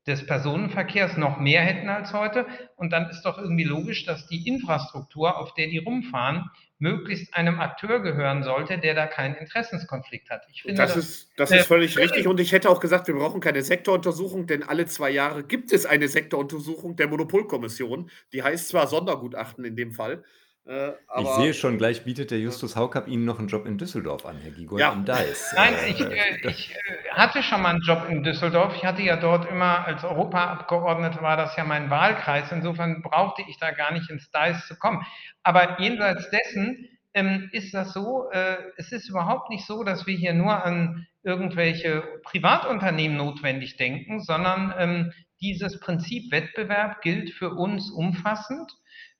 des 0.07 0.25
Personenverkehrs 0.25 1.17
noch 1.17 1.39
mehr 1.39 1.61
hätten 1.61 1.89
als 1.89 2.13
heute. 2.13 2.45
Und 2.75 2.91
dann 2.91 3.09
ist 3.09 3.23
doch 3.23 3.37
irgendwie 3.37 3.63
logisch, 3.63 4.05
dass 4.05 4.27
die 4.27 4.47
Infrastruktur, 4.47 5.37
auf 5.37 5.53
der 5.55 5.67
die 5.67 5.79
rumfahren, 5.79 6.49
möglichst 6.77 7.33
einem 7.33 7.59
Akteur 7.59 8.01
gehören 8.01 8.43
sollte, 8.43 8.77
der 8.77 8.93
da 8.93 9.07
keinen 9.07 9.35
Interessenskonflikt 9.35 10.29
hat. 10.29 10.41
Ich 10.51 10.63
finde, 10.63 10.77
das, 10.77 10.93
das 10.93 11.03
ist, 11.03 11.31
das 11.37 11.51
ist 11.51 11.67
völlig 11.67 11.97
richtig. 11.97 12.27
Und 12.27 12.39
ich 12.39 12.51
hätte 12.51 12.69
auch 12.69 12.79
gesagt, 12.79 13.07
wir 13.07 13.15
brauchen 13.15 13.39
keine 13.39 13.61
Sektoruntersuchung, 13.61 14.45
denn 14.45 14.61
alle 14.61 14.85
zwei 14.85 15.09
Jahre 15.09 15.43
gibt 15.43 15.71
es 15.71 15.85
eine 15.85 16.07
Sektoruntersuchung 16.07 16.95
der 16.97 17.07
Monopolkommission. 17.07 18.09
Die 18.33 18.43
heißt 18.43 18.67
zwar 18.67 18.87
Sondergutachten 18.87 19.63
in 19.63 19.75
dem 19.75 19.91
Fall, 19.91 20.23
äh, 20.67 20.93
ich 21.21 21.27
sehe 21.37 21.53
schon, 21.53 21.77
gleich 21.77 22.03
bietet 22.03 22.31
der 22.31 22.39
Justus 22.39 22.75
Haukapp 22.75 23.07
Ihnen 23.07 23.23
noch 23.23 23.37
einen 23.37 23.47
Job 23.47 23.67
in 23.67 23.77
Düsseldorf 23.77 24.25
an, 24.25 24.37
Herr 24.41 24.51
Gigold, 24.51 24.81
ja. 24.81 24.91
am 24.91 25.05
DICE. 25.05 25.53
Nein, 25.55 25.73
äh, 25.75 25.89
ich, 25.89 26.01
äh, 26.01 26.49
ich, 26.49 26.75
äh, 26.75 27.09
hatte 27.11 27.43
schon 27.43 27.61
mal 27.61 27.69
einen 27.69 27.81
Job 27.81 28.07
in 28.09 28.23
Düsseldorf. 28.23 28.75
Ich 28.75 28.83
hatte 28.83 29.03
ja 29.03 29.15
dort 29.15 29.49
immer 29.49 29.85
als 29.85 30.03
Europaabgeordneter 30.03 31.21
war 31.21 31.37
das 31.37 31.55
ja 31.55 31.63
mein 31.63 31.89
Wahlkreis. 31.91 32.51
Insofern 32.51 33.03
brauchte 33.03 33.43
ich 33.47 33.57
da 33.59 33.71
gar 33.71 33.93
nicht 33.93 34.09
ins 34.09 34.31
DICE 34.31 34.65
zu 34.67 34.75
kommen. 34.75 35.05
Aber 35.43 35.79
jenseits 35.79 36.29
dessen 36.31 36.89
ähm, 37.13 37.49
ist 37.51 37.73
das 37.73 37.93
so, 37.93 38.29
äh, 38.31 38.57
es 38.77 38.91
ist 38.91 39.07
überhaupt 39.07 39.49
nicht 39.49 39.65
so, 39.65 39.83
dass 39.83 40.07
wir 40.07 40.17
hier 40.17 40.33
nur 40.33 40.63
an 40.63 41.05
irgendwelche 41.23 42.03
Privatunternehmen 42.23 43.17
notwendig 43.17 43.77
denken, 43.77 44.19
sondern 44.21 44.73
ähm, 44.77 45.13
dieses 45.41 45.79
Prinzip 45.79 46.31
Wettbewerb 46.31 47.01
gilt 47.01 47.29
für 47.29 47.51
uns 47.51 47.91
umfassend. 47.91 48.71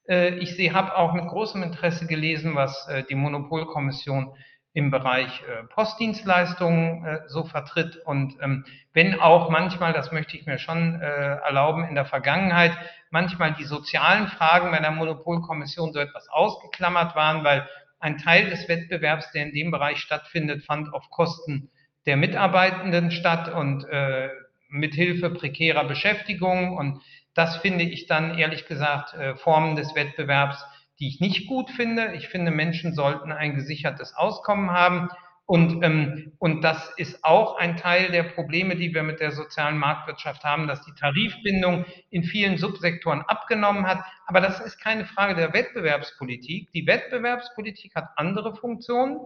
Äh, 0.07 0.35
ich 0.35 0.73
habe 0.73 0.95
auch 0.95 1.13
mit 1.13 1.27
großem 1.27 1.63
Interesse 1.63 2.07
gelesen, 2.07 2.55
was 2.55 2.87
äh, 2.87 3.03
die 3.03 3.15
Monopolkommission 3.15 4.35
im 4.73 4.91
Bereich 4.91 5.41
äh, 5.43 5.63
Postdienstleistungen 5.67 7.19
so 7.27 7.45
vertritt. 7.45 7.97
Und 8.05 8.35
ähm, 8.41 8.65
wenn 8.93 9.19
auch 9.19 9.49
manchmal, 9.49 9.93
das 9.93 10.11
möchte 10.11 10.35
ich 10.35 10.45
mir 10.45 10.57
schon 10.57 10.99
erlauben, 10.99 11.87
in 11.87 11.95
der 11.95 12.05
Vergangenheit 12.05 12.73
manchmal 13.09 13.53
die 13.53 13.63
sozialen 13.63 14.27
Fragen 14.27 14.71
bei 14.71 14.79
der 14.79 14.91
Monopolkommission 14.91 15.93
so 15.93 15.99
etwas 15.99 16.27
ausgeklammert 16.27 17.15
waren, 17.15 17.45
weil 17.45 17.67
ein 17.99 18.17
Teil 18.17 18.49
des 18.49 18.67
Wettbewerbs, 18.67 19.31
der 19.31 19.43
in 19.43 19.53
dem 19.53 19.71
Bereich 19.71 19.99
stattfindet, 19.99 20.63
fand 20.63 20.93
auf 20.93 21.09
Kosten 21.09 21.71
der 22.05 22.17
Mitarbeitenden 22.17 23.11
statt 23.11 23.51
und 23.53 23.85
äh, 23.85 24.29
mit 24.67 24.93
Hilfe 24.93 25.29
prekärer 25.29 25.85
Beschäftigung 25.85 26.77
und 26.77 27.01
das 27.36 27.58
finde 27.58 27.84
ich 27.84 28.08
dann 28.08 28.38
ehrlich 28.38 28.65
gesagt 28.65 29.13
äh, 29.13 29.36
Formen 29.36 29.76
des 29.76 29.93
Wettbewerbs, 29.93 30.65
die 31.00 31.10
ich 31.10 31.19
nicht 31.19 31.48
gut 31.48 31.69
finde. 31.69 32.13
Ich 32.15 32.30
finde, 32.30 32.50
Menschen 32.50 32.93
sollten 32.95 33.32
ein 33.32 33.56
gesichertes 33.56 34.15
Auskommen 34.15 34.71
haben. 34.71 35.10
Und, 35.45 35.84
ähm, 35.84 36.32
und 36.39 36.63
das 36.63 36.91
ist 36.98 37.24
auch 37.24 37.58
ein 37.58 37.78
Teil 37.78 38.10
der 38.10 38.24
Probleme, 38.24 38.76
die 38.76 38.95
wir 38.95 39.04
mit 39.04 39.19
der 39.19 39.32
sozialen 39.32 39.78
Marktwirtschaft 39.78 40.43
haben, 40.43 40.67
dass 40.67 40.84
die 40.86 40.95
Tarifbindung 40.95 41.86
in 42.10 42.24
vielen 42.24 42.58
Subsektoren 42.58 43.21
abgenommen 43.21 43.86
hat. 43.86 44.00
Aber 44.26 44.41
das 44.41 44.60
ist 44.60 44.80
keine 44.80 45.06
Frage 45.06 45.36
der 45.36 45.54
Wettbewerbspolitik. 45.54 46.71
Die 46.71 46.88
Wettbewerbspolitik 46.88 47.93
hat 47.95 48.10
andere 48.15 48.56
Funktionen. 48.56 49.19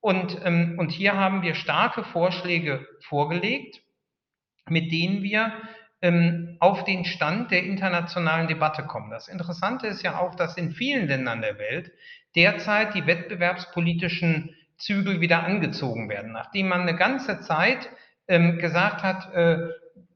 Und, 0.00 0.38
ähm, 0.44 0.76
und 0.78 0.92
hier 0.92 1.16
haben 1.16 1.42
wir 1.42 1.56
starke 1.56 2.04
Vorschläge 2.04 2.86
vorgelegt, 3.00 3.80
mit 4.68 4.92
denen 4.92 5.24
wir 5.24 5.52
auf 6.60 6.84
den 6.84 7.04
Stand 7.04 7.50
der 7.50 7.64
internationalen 7.64 8.46
Debatte 8.46 8.84
kommen. 8.84 9.10
Das 9.10 9.26
Interessante 9.26 9.88
ist 9.88 10.02
ja 10.02 10.18
auch, 10.18 10.36
dass 10.36 10.56
in 10.56 10.70
vielen 10.70 11.08
Ländern 11.08 11.40
der 11.40 11.58
Welt 11.58 11.90
derzeit 12.36 12.94
die 12.94 13.06
wettbewerbspolitischen 13.06 14.54
Zügel 14.76 15.20
wieder 15.20 15.42
angezogen 15.42 16.08
werden, 16.08 16.32
nachdem 16.32 16.68
man 16.68 16.82
eine 16.82 16.94
ganze 16.94 17.40
Zeit 17.40 17.90
ähm, 18.28 18.58
gesagt 18.58 19.02
hat, 19.02 19.34
äh, 19.34 19.70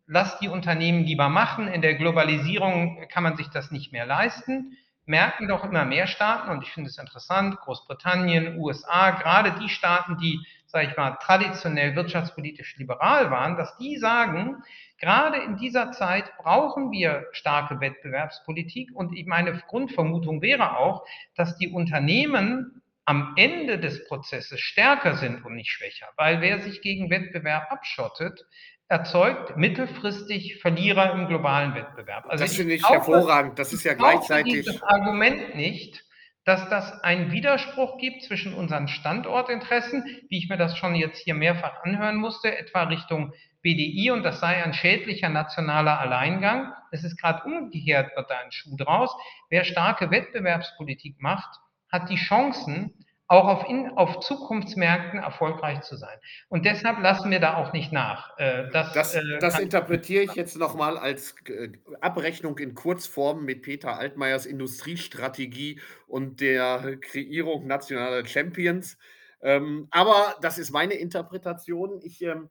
lasst 0.06 0.40
die 0.40 0.48
Unternehmen 0.48 1.04
lieber 1.04 1.28
machen, 1.28 1.66
in 1.66 1.82
der 1.82 1.94
Globalisierung 1.94 3.08
kann 3.08 3.24
man 3.24 3.36
sich 3.36 3.48
das 3.48 3.70
nicht 3.72 3.92
mehr 3.92 4.06
leisten, 4.06 4.76
merken 5.04 5.48
doch 5.48 5.64
immer 5.64 5.84
mehr 5.84 6.06
Staaten, 6.06 6.50
und 6.50 6.62
ich 6.62 6.70
finde 6.70 6.90
es 6.90 6.98
interessant, 6.98 7.56
Großbritannien, 7.56 8.56
USA, 8.58 9.10
gerade 9.10 9.58
die 9.60 9.68
Staaten, 9.68 10.16
die, 10.18 10.38
sage 10.72 10.88
ich 10.90 10.96
mal, 10.96 11.16
traditionell 11.22 11.94
wirtschaftspolitisch 11.94 12.76
liberal 12.78 13.30
waren, 13.30 13.56
dass 13.56 13.76
die 13.78 13.98
sagen, 13.98 14.64
Gerade 15.02 15.38
in 15.38 15.56
dieser 15.56 15.90
Zeit 15.90 16.32
brauchen 16.38 16.92
wir 16.92 17.26
starke 17.32 17.80
Wettbewerbspolitik 17.80 18.94
und 18.94 19.12
meine 19.26 19.60
Grundvermutung 19.66 20.42
wäre 20.42 20.78
auch, 20.78 21.04
dass 21.34 21.58
die 21.58 21.70
Unternehmen 21.70 22.82
am 23.04 23.34
Ende 23.36 23.80
des 23.80 24.06
Prozesses 24.06 24.60
stärker 24.60 25.16
sind 25.16 25.44
und 25.44 25.56
nicht 25.56 25.72
schwächer, 25.72 26.06
weil 26.16 26.40
wer 26.40 26.60
sich 26.60 26.82
gegen 26.82 27.10
Wettbewerb 27.10 27.72
abschottet, 27.72 28.46
erzeugt 28.86 29.56
mittelfristig 29.56 30.60
Verlierer 30.60 31.12
im 31.14 31.26
globalen 31.26 31.74
Wettbewerb. 31.74 32.26
Also 32.28 32.44
das 32.44 32.54
finde 32.54 32.74
ich, 32.74 32.82
ich 32.82 32.88
hervorragend. 32.88 33.58
Das 33.58 33.72
ist 33.72 33.82
ja 33.82 33.94
gleichzeitig. 33.94 34.52
Dieses 34.52 34.82
Argument 34.84 35.56
nicht, 35.56 36.04
dass 36.44 36.68
das 36.68 37.02
einen 37.02 37.30
Widerspruch 37.30 37.98
gibt 37.98 38.22
zwischen 38.22 38.54
unseren 38.54 38.88
Standortinteressen, 38.88 40.04
wie 40.28 40.38
ich 40.38 40.48
mir 40.48 40.56
das 40.56 40.76
schon 40.76 40.94
jetzt 40.94 41.18
hier 41.18 41.34
mehrfach 41.34 41.82
anhören 41.84 42.16
musste, 42.16 42.56
etwa 42.56 42.84
Richtung 42.84 43.32
BDI 43.62 44.10
und 44.10 44.24
das 44.24 44.40
sei 44.40 44.62
ein 44.62 44.74
schädlicher 44.74 45.28
nationaler 45.28 46.00
Alleingang. 46.00 46.72
Es 46.90 47.04
ist 47.04 47.16
gerade 47.16 47.44
umgekehrt, 47.44 48.10
wird 48.16 48.28
da 48.28 48.38
ein 48.38 48.50
Schuh 48.50 48.76
draus. 48.76 49.14
Wer 49.50 49.64
starke 49.64 50.10
Wettbewerbspolitik 50.10 51.20
macht, 51.20 51.60
hat 51.90 52.10
die 52.10 52.16
Chancen, 52.16 52.92
auch 53.32 53.48
auf, 53.48 53.68
in, 53.68 53.88
auf 53.88 54.20
Zukunftsmärkten 54.20 55.18
erfolgreich 55.18 55.80
zu 55.80 55.96
sein. 55.96 56.18
Und 56.48 56.66
deshalb 56.66 56.98
lassen 56.98 57.30
wir 57.30 57.40
da 57.40 57.56
auch 57.56 57.72
nicht 57.72 57.90
nach. 57.90 58.38
Äh, 58.38 58.68
das, 58.70 58.92
das, 58.92 59.14
äh, 59.14 59.22
das 59.40 59.58
interpretiere 59.58 60.22
ich 60.24 60.34
jetzt 60.34 60.56
nochmal 60.58 60.98
als 60.98 61.34
äh, 61.46 61.70
Abrechnung 62.02 62.58
in 62.58 62.74
Kurzform 62.74 63.44
mit 63.44 63.62
Peter 63.62 63.96
Altmaiers 63.96 64.44
Industriestrategie 64.44 65.80
und 66.06 66.42
der 66.42 66.98
Kreierung 67.00 67.66
nationaler 67.66 68.26
Champions. 68.26 68.98
Ähm, 69.40 69.88
aber 69.90 70.36
das 70.42 70.58
ist 70.58 70.70
meine 70.70 70.94
Interpretation. 70.94 72.00
Ich 72.02 72.20
ähm, 72.22 72.50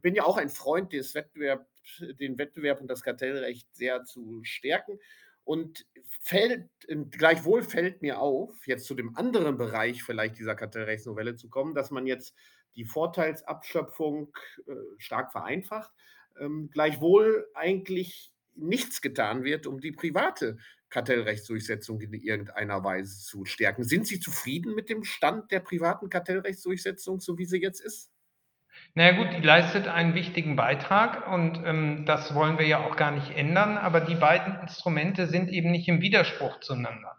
bin 0.00 0.14
ja 0.14 0.24
auch 0.24 0.38
ein 0.38 0.48
Freund 0.48 0.94
des 0.94 1.14
Wettbewerbs, 1.14 1.66
den 2.18 2.38
Wettbewerb 2.38 2.80
und 2.80 2.88
das 2.88 3.02
Kartellrecht 3.02 3.68
sehr 3.76 4.02
zu 4.04 4.40
stärken. 4.42 4.98
Und 5.44 5.86
fällt, 6.20 6.70
gleichwohl 7.10 7.62
fällt 7.62 8.02
mir 8.02 8.18
auf, 8.18 8.66
jetzt 8.66 8.86
zu 8.86 8.94
dem 8.94 9.16
anderen 9.16 9.58
Bereich 9.58 10.02
vielleicht 10.02 10.38
dieser 10.38 10.54
Kartellrechtsnovelle 10.54 11.36
zu 11.36 11.48
kommen, 11.50 11.74
dass 11.74 11.90
man 11.90 12.06
jetzt 12.06 12.34
die 12.76 12.84
Vorteilsabschöpfung 12.84 14.32
äh, 14.66 14.72
stark 14.98 15.32
vereinfacht, 15.32 15.90
ähm, 16.38 16.70
gleichwohl 16.72 17.46
eigentlich 17.54 18.32
nichts 18.56 19.00
getan 19.00 19.44
wird, 19.44 19.66
um 19.66 19.80
die 19.80 19.92
private 19.92 20.58
Kartellrechtsdurchsetzung 20.88 22.00
in 22.00 22.12
irgendeiner 22.14 22.84
Weise 22.84 23.18
zu 23.18 23.44
stärken. 23.44 23.84
Sind 23.84 24.06
Sie 24.06 24.20
zufrieden 24.20 24.74
mit 24.74 24.88
dem 24.88 25.04
Stand 25.04 25.50
der 25.50 25.60
privaten 25.60 26.08
Kartellrechtsdurchsetzung, 26.08 27.20
so 27.20 27.36
wie 27.36 27.46
sie 27.46 27.60
jetzt 27.60 27.80
ist? 27.80 28.13
Na 28.96 29.10
ja 29.10 29.12
gut, 29.12 29.28
die 29.36 29.44
leistet 29.44 29.88
einen 29.88 30.14
wichtigen 30.14 30.54
Beitrag 30.54 31.26
und 31.32 31.60
ähm, 31.64 32.04
das 32.06 32.32
wollen 32.32 32.58
wir 32.58 32.66
ja 32.66 32.78
auch 32.78 32.94
gar 32.94 33.10
nicht 33.10 33.36
ändern, 33.36 33.76
aber 33.76 34.00
die 34.00 34.14
beiden 34.14 34.56
Instrumente 34.60 35.26
sind 35.26 35.48
eben 35.50 35.72
nicht 35.72 35.88
im 35.88 36.00
Widerspruch 36.00 36.60
zueinander. 36.60 37.16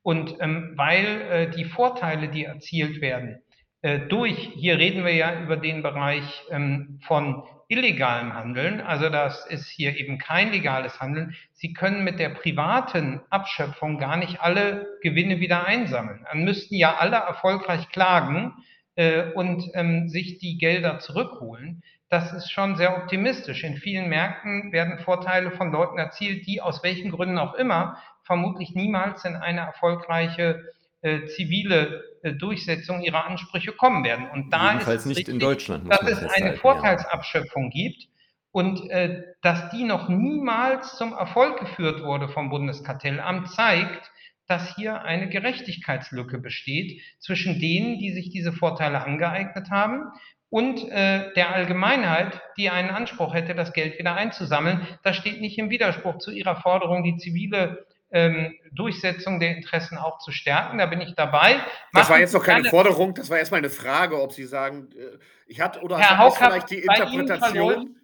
Und 0.00 0.36
ähm, 0.40 0.72
weil 0.76 1.20
äh, 1.30 1.50
die 1.50 1.66
Vorteile, 1.66 2.28
die 2.28 2.44
erzielt 2.44 3.02
werden, 3.02 3.42
äh, 3.82 3.98
durch, 3.98 4.50
hier 4.54 4.78
reden 4.78 5.04
wir 5.04 5.14
ja 5.14 5.42
über 5.42 5.58
den 5.58 5.82
Bereich 5.82 6.42
ähm, 6.50 7.00
von 7.02 7.42
illegalem 7.68 8.32
Handeln, 8.32 8.80
also 8.80 9.10
das 9.10 9.44
ist 9.44 9.68
hier 9.68 9.96
eben 9.98 10.16
kein 10.16 10.50
legales 10.50 11.00
Handeln. 11.00 11.36
Sie 11.52 11.74
können 11.74 12.02
mit 12.02 12.18
der 12.18 12.30
privaten 12.30 13.20
Abschöpfung 13.28 13.98
gar 13.98 14.16
nicht 14.16 14.40
alle 14.40 14.86
Gewinne 15.02 15.38
wieder 15.38 15.66
einsammeln. 15.66 16.26
Dann 16.30 16.44
müssten 16.44 16.76
ja 16.76 16.96
alle 16.96 17.16
erfolgreich 17.16 17.90
klagen 17.90 18.54
äh, 19.00 19.32
und 19.32 19.70
ähm, 19.72 20.10
sich 20.10 20.38
die 20.38 20.58
Gelder 20.58 20.98
zurückholen. 20.98 21.82
Das 22.10 22.34
ist 22.34 22.50
schon 22.50 22.76
sehr 22.76 22.98
optimistisch. 22.98 23.64
In 23.64 23.78
vielen 23.78 24.10
Märkten 24.10 24.72
werden 24.72 24.98
Vorteile 24.98 25.52
von 25.52 25.72
Leuten 25.72 25.96
erzielt, 25.96 26.46
die 26.46 26.60
aus 26.60 26.82
welchen 26.82 27.10
Gründen 27.10 27.38
auch 27.38 27.54
immer 27.54 27.96
vermutlich 28.24 28.74
niemals 28.74 29.24
in 29.24 29.36
eine 29.36 29.60
erfolgreiche 29.60 30.62
äh, 31.00 31.24
zivile 31.28 32.04
äh, 32.22 32.34
Durchsetzung 32.34 33.00
ihrer 33.00 33.24
Ansprüche 33.24 33.72
kommen 33.72 34.04
werden. 34.04 34.28
Und 34.28 34.52
da 34.52 34.72
Jedenfalls 34.72 34.96
ist 34.96 35.00
es 35.00 35.06
nicht 35.06 35.18
richtig, 35.20 35.34
in 35.34 35.40
Deutschland, 35.40 35.90
dass 35.90 36.02
es 36.02 36.22
eine 36.34 36.52
Vorteilsabschöpfung 36.58 37.70
ja. 37.72 37.82
gibt 37.82 38.08
und 38.52 38.90
äh, 38.90 39.22
dass 39.40 39.70
die 39.70 39.84
noch 39.84 40.10
niemals 40.10 40.96
zum 40.98 41.14
Erfolg 41.14 41.58
geführt 41.58 42.02
wurde 42.02 42.28
vom 42.28 42.50
Bundeskartellamt, 42.50 43.48
zeigt, 43.50 44.10
dass 44.50 44.74
hier 44.74 45.02
eine 45.02 45.28
Gerechtigkeitslücke 45.28 46.38
besteht 46.38 47.00
zwischen 47.20 47.60
denen, 47.60 47.98
die 47.98 48.12
sich 48.12 48.30
diese 48.30 48.52
Vorteile 48.52 49.02
angeeignet 49.02 49.70
haben 49.70 50.10
und 50.50 50.90
äh, 50.90 51.32
der 51.34 51.54
Allgemeinheit, 51.54 52.40
die 52.58 52.68
einen 52.68 52.90
Anspruch 52.90 53.32
hätte, 53.32 53.54
das 53.54 53.72
Geld 53.72 53.98
wieder 53.98 54.16
einzusammeln. 54.16 54.86
Das 55.04 55.16
steht 55.16 55.40
nicht 55.40 55.56
im 55.58 55.70
Widerspruch 55.70 56.18
zu 56.18 56.32
Ihrer 56.32 56.56
Forderung, 56.56 57.04
die 57.04 57.16
zivile 57.16 57.86
ähm, 58.10 58.52
Durchsetzung 58.72 59.38
der 59.38 59.56
Interessen 59.56 59.96
auch 59.96 60.18
zu 60.18 60.32
stärken. 60.32 60.78
Da 60.78 60.86
bin 60.86 61.00
ich 61.00 61.14
dabei. 61.14 61.54
Machen 61.54 61.66
das 61.92 62.10
war 62.10 62.18
jetzt 62.18 62.34
noch 62.34 62.44
keine 62.44 62.68
Forderung, 62.68 63.14
das 63.14 63.30
war 63.30 63.38
erstmal 63.38 63.58
eine 63.58 63.70
Frage, 63.70 64.20
ob 64.20 64.32
Sie 64.32 64.44
sagen, 64.44 64.88
äh, 64.96 65.18
ich 65.46 65.60
hatte 65.60 65.80
oder 65.80 65.98
Herr 65.98 66.18
Hauck 66.18 66.36
vielleicht 66.36 66.70
die 66.70 66.78
Interpretation. 66.78 67.99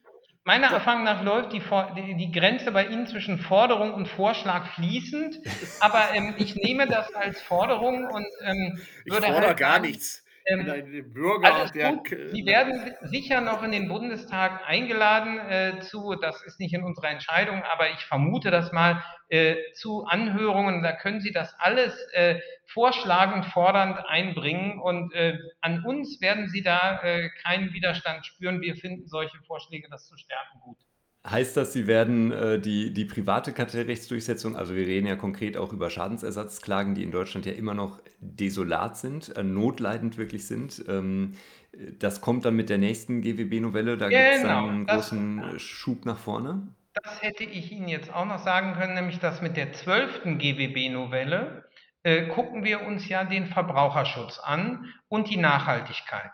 Meiner 0.47 0.69
Erfahrung 0.69 1.03
nach 1.03 1.25
läuft 1.25 1.53
die, 1.53 1.61
die, 2.15 2.31
Grenze 2.31 2.71
bei 2.71 2.87
Ihnen 2.87 3.09
zwischen 3.09 3.41
Forderung 3.41 3.93
und 3.93 4.07
Vorschlag 4.07 4.69
fließend, 4.75 5.41
aber 5.81 6.15
ähm, 6.15 6.35
ich 6.39 6.55
nehme 6.55 6.87
das 6.87 7.13
als 7.15 7.43
Forderung 7.43 8.07
und 8.07 8.27
ähm, 8.45 8.81
würde 9.05 9.27
ich 9.27 9.33
fordere 9.33 9.49
halt 9.49 9.59
gar 9.59 9.81
nichts. 9.81 10.25
Ähm, 10.49 11.13
Bürger, 11.13 11.69
der, 11.75 12.01
Sie 12.31 12.47
werden 12.47 12.95
sicher 13.03 13.41
noch 13.41 13.65
in 13.65 13.73
den 13.73 13.89
Bundestag 13.89 14.63
eingeladen 14.65 15.39
äh, 15.39 15.81
zu, 15.81 16.15
das 16.15 16.41
ist 16.45 16.61
nicht 16.61 16.73
in 16.73 16.85
unserer 16.85 17.11
Entscheidung, 17.11 17.65
aber 17.65 17.91
ich 17.91 18.05
vermute 18.05 18.53
das 18.53 18.71
mal, 18.71 19.03
äh, 19.29 19.57
zu 19.75 20.05
Anhörungen. 20.05 20.85
Da 20.85 20.93
können 20.93 21.21
Sie 21.21 21.33
das 21.33 21.53
alles 21.59 22.01
äh, 22.13 22.39
vorschlagend, 22.67 23.47
fordernd 23.47 23.99
einbringen 24.07 24.81
und 24.81 25.13
äh, 25.15 25.37
an 25.63 25.85
uns 25.85 26.21
werden 26.21 26.49
Sie 26.49 26.63
da 26.63 27.03
äh, 27.03 27.29
keinen 27.43 27.73
Widerstand 27.73 28.25
spüren. 28.25 28.61
Wir 28.61 28.77
finden 28.77 29.09
solche 29.09 29.39
Vorschläge, 29.49 29.89
das 29.91 30.07
zu 30.07 30.17
stärken, 30.17 30.61
gut. 30.61 30.79
Heißt 31.29 31.57
das, 31.57 31.73
Sie 31.73 31.89
werden 31.89 32.31
äh, 32.31 32.61
die, 32.61 32.93
die 32.93 33.05
private 33.05 33.53
Kartellrechtsdurchsetzung, 33.53 34.55
also 34.55 34.77
wir 34.77 34.87
reden 34.87 35.09
ja 35.09 35.17
konkret 35.17 35.57
auch 35.57 35.73
über 35.73 35.91
Schadensersatzklagen, 35.91 36.95
die 36.95 37.03
in 37.03 37.11
Deutschland 37.11 37.47
ja 37.47 37.53
immer 37.53 37.75
noch 37.75 38.01
desolat 38.21 38.97
sind, 38.97 39.37
äh, 39.37 39.43
notleidend 39.43 40.19
wirklich 40.19 40.47
sind. 40.47 40.85
Ähm, 40.89 41.35
das 41.99 42.21
kommt 42.21 42.45
dann 42.45 42.55
mit 42.55 42.71
der 42.71 42.79
nächsten 42.79 43.23
GWB-Novelle, 43.23 43.99
da 43.99 44.09
gibt 44.09 44.21
es 44.21 44.45
einen 44.45 44.87
das, 44.87 44.97
großen 44.97 45.59
Schub 45.59 46.07
nach 46.07 46.19
vorne? 46.19 46.69
Das 47.03 47.21
hätte 47.21 47.45
ich 47.45 47.73
Ihnen 47.73 47.89
jetzt 47.89 48.15
auch 48.15 48.25
noch 48.25 48.39
sagen 48.39 48.75
können, 48.75 48.95
nämlich 48.95 49.19
dass 49.19 49.43
mit 49.43 49.57
der 49.57 49.73
zwölften 49.73 50.39
GWB-Novelle 50.39 51.65
äh, 52.05 52.29
gucken 52.29 52.63
wir 52.63 52.87
uns 52.87 53.09
ja 53.09 53.25
den 53.25 53.47
Verbraucherschutz 53.47 54.39
an 54.39 54.93
und 55.09 55.29
die 55.29 55.37
Nachhaltigkeit. 55.37 56.31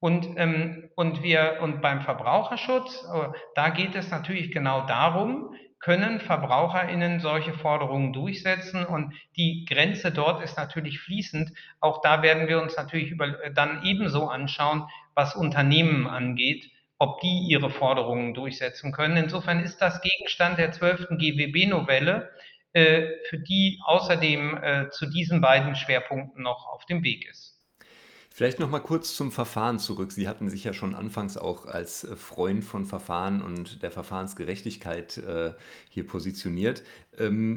Und, 0.00 0.28
ähm, 0.36 0.90
und, 0.94 1.22
wir, 1.22 1.58
und 1.60 1.82
beim 1.82 2.02
Verbraucherschutz, 2.02 3.04
äh, 3.12 3.28
da 3.54 3.70
geht 3.70 3.94
es 3.94 4.10
natürlich 4.10 4.52
genau 4.52 4.86
darum, 4.86 5.54
können 5.80 6.20
VerbraucherInnen 6.20 7.20
solche 7.20 7.52
Forderungen 7.52 8.12
durchsetzen 8.12 8.84
und 8.84 9.14
die 9.36 9.64
Grenze 9.68 10.10
dort 10.10 10.42
ist 10.42 10.56
natürlich 10.56 11.00
fließend. 11.00 11.52
Auch 11.80 12.00
da 12.02 12.22
werden 12.22 12.48
wir 12.48 12.60
uns 12.60 12.76
natürlich 12.76 13.10
über, 13.10 13.42
äh, 13.42 13.52
dann 13.52 13.82
ebenso 13.84 14.28
anschauen, 14.28 14.88
was 15.14 15.36
Unternehmen 15.36 16.06
angeht, 16.06 16.70
ob 16.98 17.20
die 17.20 17.46
ihre 17.48 17.70
Forderungen 17.70 18.34
durchsetzen 18.34 18.92
können. 18.92 19.16
Insofern 19.16 19.60
ist 19.60 19.78
das 19.78 20.00
Gegenstand 20.00 20.58
der 20.58 20.72
12. 20.72 21.16
GWB-Novelle, 21.18 22.30
äh, 22.72 23.08
für 23.28 23.38
die 23.38 23.80
außerdem 23.84 24.56
äh, 24.62 24.90
zu 24.90 25.06
diesen 25.06 25.40
beiden 25.40 25.74
Schwerpunkten 25.74 26.42
noch 26.42 26.66
auf 26.66 26.84
dem 26.86 27.02
Weg 27.04 27.28
ist. 27.28 27.57
Vielleicht 28.38 28.60
noch 28.60 28.70
mal 28.70 28.78
kurz 28.78 29.16
zum 29.16 29.32
Verfahren 29.32 29.80
zurück. 29.80 30.12
Sie 30.12 30.28
hatten 30.28 30.48
sich 30.48 30.62
ja 30.62 30.72
schon 30.72 30.94
anfangs 30.94 31.36
auch 31.36 31.66
als 31.66 32.04
äh, 32.04 32.14
Freund 32.14 32.62
von 32.62 32.86
Verfahren 32.86 33.42
und 33.42 33.82
der 33.82 33.90
Verfahrensgerechtigkeit 33.90 35.18
äh, 35.18 35.54
hier 35.88 36.06
positioniert. 36.06 36.84
Ähm, 37.18 37.56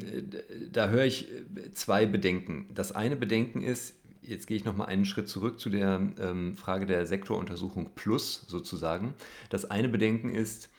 da 0.71 0.89
höre 0.89 1.05
ich 1.05 1.29
äh, 1.31 1.71
zwei 1.73 2.07
Bedenken. 2.07 2.67
Das 2.73 2.93
eine 2.93 3.15
Bedenken 3.15 3.61
ist, 3.61 3.93
jetzt 4.23 4.47
gehe 4.47 4.57
ich 4.57 4.65
noch 4.65 4.75
mal 4.75 4.85
einen 4.85 5.05
Schritt 5.05 5.29
zurück 5.29 5.59
zu 5.59 5.69
der 5.69 6.01
ähm, 6.19 6.57
Frage 6.57 6.87
der 6.87 7.05
Sektoruntersuchung 7.05 7.91
Plus 7.93 8.43
sozusagen. 8.47 9.13
Das 9.51 9.69
eine 9.69 9.87
Bedenken 9.87 10.33
ist, 10.33 10.71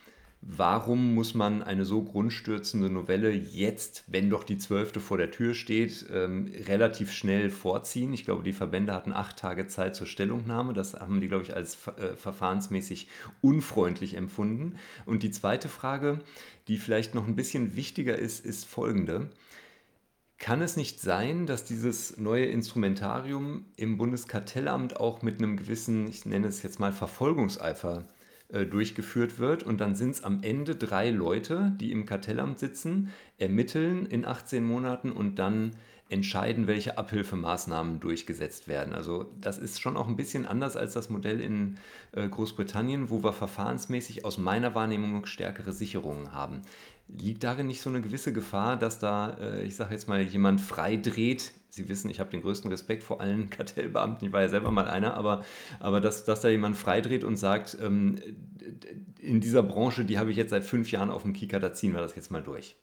warum 0.42 1.14
muss 1.14 1.34
man 1.34 1.62
eine 1.62 1.84
so 1.84 2.02
grundstürzende 2.02 2.90
Novelle 2.90 3.30
jetzt, 3.30 4.02
wenn 4.08 4.28
doch 4.28 4.42
die 4.42 4.58
zwölfte 4.58 5.00
vor 5.00 5.16
der 5.16 5.30
Tür 5.30 5.54
steht, 5.54 6.04
ähm, 6.12 6.52
relativ 6.66 7.12
schnell 7.12 7.50
vorziehen? 7.50 8.12
Ich 8.12 8.24
glaube, 8.24 8.42
die 8.42 8.52
Verbände 8.52 8.92
hatten 8.92 9.12
acht 9.12 9.38
Tage 9.38 9.68
Zeit 9.68 9.94
zur 9.94 10.08
Stellungnahme. 10.08 10.74
Das 10.74 10.94
haben 10.94 11.20
die, 11.20 11.28
glaube 11.28 11.44
ich, 11.44 11.54
als 11.54 11.78
äh, 11.96 12.16
verfahrensmäßig 12.16 13.06
unfreundlich 13.40 14.14
empfunden. 14.14 14.76
Und 15.06 15.22
die 15.22 15.30
zweite 15.30 15.68
Frage, 15.68 16.18
die 16.66 16.76
vielleicht 16.76 17.14
noch 17.14 17.26
ein 17.26 17.36
bisschen 17.36 17.76
wichtiger 17.76 18.18
ist, 18.18 18.44
ist 18.44 18.66
folgende. 18.66 19.30
Kann 20.38 20.60
es 20.60 20.76
nicht 20.76 21.00
sein, 21.00 21.46
dass 21.46 21.64
dieses 21.64 22.16
neue 22.16 22.46
Instrumentarium 22.46 23.66
im 23.76 23.96
Bundeskartellamt 23.96 24.98
auch 24.98 25.22
mit 25.22 25.38
einem 25.38 25.56
gewissen, 25.56 26.08
ich 26.08 26.26
nenne 26.26 26.48
es 26.48 26.64
jetzt 26.64 26.80
mal 26.80 26.92
Verfolgungseifer 26.92 28.08
äh, 28.52 28.66
durchgeführt 28.66 29.38
wird. 29.38 29.62
Und 29.62 29.80
dann 29.80 29.94
sind 29.94 30.10
es 30.10 30.24
am 30.24 30.42
Ende 30.42 30.76
drei 30.76 31.10
Leute, 31.10 31.72
die 31.80 31.90
im 31.90 32.06
Kartellamt 32.06 32.58
sitzen, 32.58 33.10
ermitteln 33.38 34.06
in 34.06 34.24
18 34.24 34.64
Monaten 34.64 35.10
und 35.10 35.38
dann 35.38 35.72
entscheiden, 36.10 36.66
welche 36.66 36.98
Abhilfemaßnahmen 36.98 37.98
durchgesetzt 37.98 38.68
werden. 38.68 38.92
Also 38.92 39.32
das 39.40 39.58
ist 39.58 39.80
schon 39.80 39.96
auch 39.96 40.06
ein 40.06 40.16
bisschen 40.16 40.46
anders 40.46 40.76
als 40.76 40.92
das 40.92 41.08
Modell 41.08 41.40
in 41.40 41.78
äh, 42.12 42.28
Großbritannien, 42.28 43.08
wo 43.08 43.24
wir 43.24 43.32
verfahrensmäßig 43.32 44.24
aus 44.24 44.36
meiner 44.36 44.74
Wahrnehmung 44.74 45.24
stärkere 45.24 45.72
Sicherungen 45.72 46.32
haben. 46.32 46.62
Liegt 47.08 47.42
darin 47.44 47.66
nicht 47.66 47.80
so 47.80 47.88
eine 47.88 48.02
gewisse 48.02 48.34
Gefahr, 48.34 48.76
dass 48.76 48.98
da, 48.98 49.38
äh, 49.40 49.64
ich 49.64 49.74
sage 49.74 49.94
jetzt 49.94 50.08
mal, 50.08 50.20
jemand 50.20 50.60
frei 50.60 50.96
dreht 50.96 51.52
Sie 51.74 51.88
wissen, 51.88 52.10
ich 52.10 52.20
habe 52.20 52.30
den 52.30 52.42
größten 52.42 52.70
Respekt 52.70 53.02
vor 53.02 53.22
allen 53.22 53.48
Kartellbeamten, 53.50 54.28
ich 54.28 54.32
war 54.32 54.42
ja 54.42 54.48
selber 54.48 54.70
mal 54.70 54.88
einer, 54.88 55.14
aber, 55.14 55.42
aber 55.80 56.02
dass, 56.02 56.24
dass 56.24 56.42
da 56.42 56.50
jemand 56.50 56.76
freidreht 56.76 57.24
und 57.24 57.36
sagt, 57.36 57.78
ähm, 57.80 58.20
in 59.18 59.40
dieser 59.40 59.62
Branche, 59.62 60.04
die 60.04 60.18
habe 60.18 60.30
ich 60.30 60.36
jetzt 60.36 60.50
seit 60.50 60.64
fünf 60.64 60.90
Jahren 60.90 61.10
auf 61.10 61.22
dem 61.22 61.32
Kika, 61.32 61.58
da 61.58 61.72
ziehen 61.72 61.94
wir 61.94 62.02
das 62.02 62.14
jetzt 62.14 62.30
mal 62.30 62.42
durch. 62.42 62.76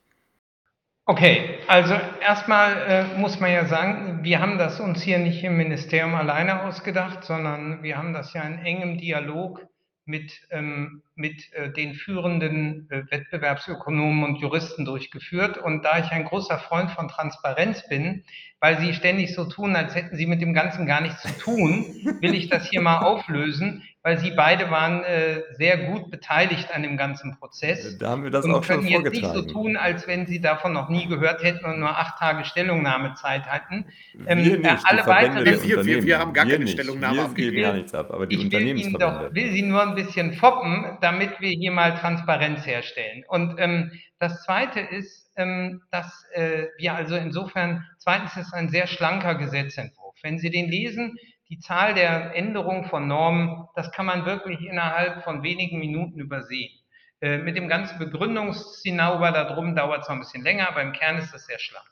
Okay, 1.06 1.60
also 1.67 1.93
erstmal 2.19 2.82
äh, 2.88 3.17
muss 3.19 3.39
man 3.39 3.52
ja 3.52 3.65
sagen, 3.65 4.23
wir 4.23 4.39
haben 4.39 4.58
das 4.58 4.80
uns 4.80 5.04
hier 5.04 5.19
nicht 5.19 5.43
im 5.43 5.56
Ministerium 5.58 6.15
alleine 6.15 6.63
ausgedacht, 6.63 7.23
sondern 7.23 7.84
wir 7.84 7.95
haben 7.95 8.13
das 8.13 8.34
ja 8.34 8.41
in 8.41 8.58
engem 8.58 8.97
Dialog 8.97 9.67
mit, 10.06 10.47
ähm, 10.49 11.04
mit 11.19 11.51
äh, 11.53 11.69
den 11.71 11.93
führenden 11.93 12.89
äh, 12.89 13.03
Wettbewerbsökonomen 13.12 14.23
und 14.23 14.38
Juristen 14.38 14.86
durchgeführt. 14.86 15.58
Und 15.58 15.84
da 15.84 15.99
ich 15.99 16.10
ein 16.12 16.23
großer 16.23 16.58
Freund 16.58 16.91
von 16.91 17.10
Transparenz 17.10 17.88
bin, 17.88 18.23
weil 18.62 18.79
sie 18.79 18.93
ständig 18.93 19.36
so 19.36 19.45
tun, 19.45 19.75
als 19.75 19.95
hätten 19.95 20.15
sie 20.15 20.25
mit 20.25 20.41
dem 20.41 20.53
Ganzen 20.53 20.86
gar 20.86 21.01
nichts 21.01 21.21
zu 21.21 21.38
tun, 21.38 21.86
will 22.21 22.34
ich 22.34 22.49
das 22.49 22.69
hier 22.69 22.82
mal 22.82 22.99
auflösen, 23.03 23.84
weil 24.01 24.17
sie 24.17 24.32
beide 24.32 24.71
waren 24.71 25.03
äh, 25.03 25.41
sehr 25.58 25.77
gut 25.77 26.10
beteiligt 26.10 26.73
an 26.73 26.84
dem 26.84 26.95
ganzen 26.95 27.38
Prozess. 27.38 27.97
Da 27.97 28.12
haben 28.12 28.23
wir 28.23 28.32
das 28.32 28.45
und 28.45 28.51
auch 28.51 28.63
schon 28.63 28.82
vorgetragen. 28.82 29.05
jetzt 29.05 29.21
nicht 29.21 29.34
so 29.34 29.41
tun, 29.41 29.75
als 29.75 30.08
wenn 30.08 30.25
sie 30.25 30.39
davon 30.39 30.71
noch 30.73 30.89
nie 30.89 31.08
gehört 31.08 31.43
hätten 31.43 31.65
und 31.65 31.79
nur 31.79 31.89
acht 31.89 32.17
Tage 32.17 32.45
Stellungnahmezeit 32.45 33.45
hatten. 33.45 33.86
Ähm, 34.25 34.43
wir 34.43 34.58
nicht, 34.58 34.86
alle 34.86 35.05
weiteren, 35.05 35.45
wir, 35.45 35.86
wir, 35.86 36.03
wir, 36.03 36.19
haben 36.19 36.34
gar 36.34 36.45
wir 36.45 36.53
keine 36.53 36.65
nicht. 36.65 36.73
Stellungnahme 36.73 37.17
wir 37.17 37.23
abgegeben. 37.25 37.62
gar 37.62 37.73
nichts 37.73 37.93
ab, 37.93 38.12
aber 38.12 38.25
die 38.25 38.36
ich 38.36 38.51
will 38.51 38.77
Ihnen 38.77 38.93
doch, 38.93 39.34
will 39.34 39.51
Sie 39.51 39.62
nur 39.63 39.82
ein 39.82 39.95
bisschen 39.95 40.34
foppen, 40.34 40.97
damit 41.10 41.41
wir 41.41 41.50
hier 41.50 41.72
mal 41.72 41.98
Transparenz 41.98 42.67
herstellen. 42.67 43.24
Und 43.28 43.60
ähm, 43.60 43.91
das 44.19 44.43
Zweite 44.43 44.80
ist, 44.80 45.32
ähm, 45.38 45.82
dass 45.89 46.24
äh, 46.34 46.67
wir 46.78 46.93
also 46.93 47.15
insofern, 47.15 47.84
zweitens 47.98 48.38
ist 48.38 48.48
es 48.48 48.54
ein 48.54 48.69
sehr 48.69 48.86
schlanker 48.86 49.34
Gesetzentwurf. 49.34 50.15
Wenn 50.22 50.38
Sie 50.38 50.52
den 50.52 50.69
lesen, 50.69 51.17
die 51.50 51.58
Zahl 51.58 51.95
der 51.95 52.36
Änderungen 52.36 52.86
von 52.86 53.08
Normen, 53.08 53.65
das 53.76 53.91
kann 53.91 54.06
man 54.06 54.28
wirklich 54.28 54.62
innerhalb 54.62 55.24
von 55.24 55.41
wenigen 55.41 55.80
Minuten 55.80 56.19
übersehen. 56.19 56.78
Äh, 57.22 57.39
mit 57.39 57.58
dem 57.58 57.67
ganzen 57.67 57.98
Begründungszinaber 57.98 59.32
darum 59.32 59.76
dauert 59.76 60.04
es 60.04 60.10
noch 60.10 60.15
ein 60.15 60.22
bisschen 60.22 60.43
länger, 60.43 60.69
aber 60.69 60.84
im 60.84 60.93
Kern 60.93 61.17
ist 61.17 61.34
das 61.34 61.48
sehr 61.48 61.60
schlank. 61.60 61.89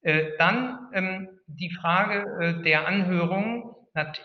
Äh, 0.00 0.30
dann 0.38 0.88
ähm, 0.94 1.28
die 1.48 1.70
Frage 1.70 2.24
äh, 2.40 2.62
der 2.62 2.86
Anhörungen. 2.86 3.64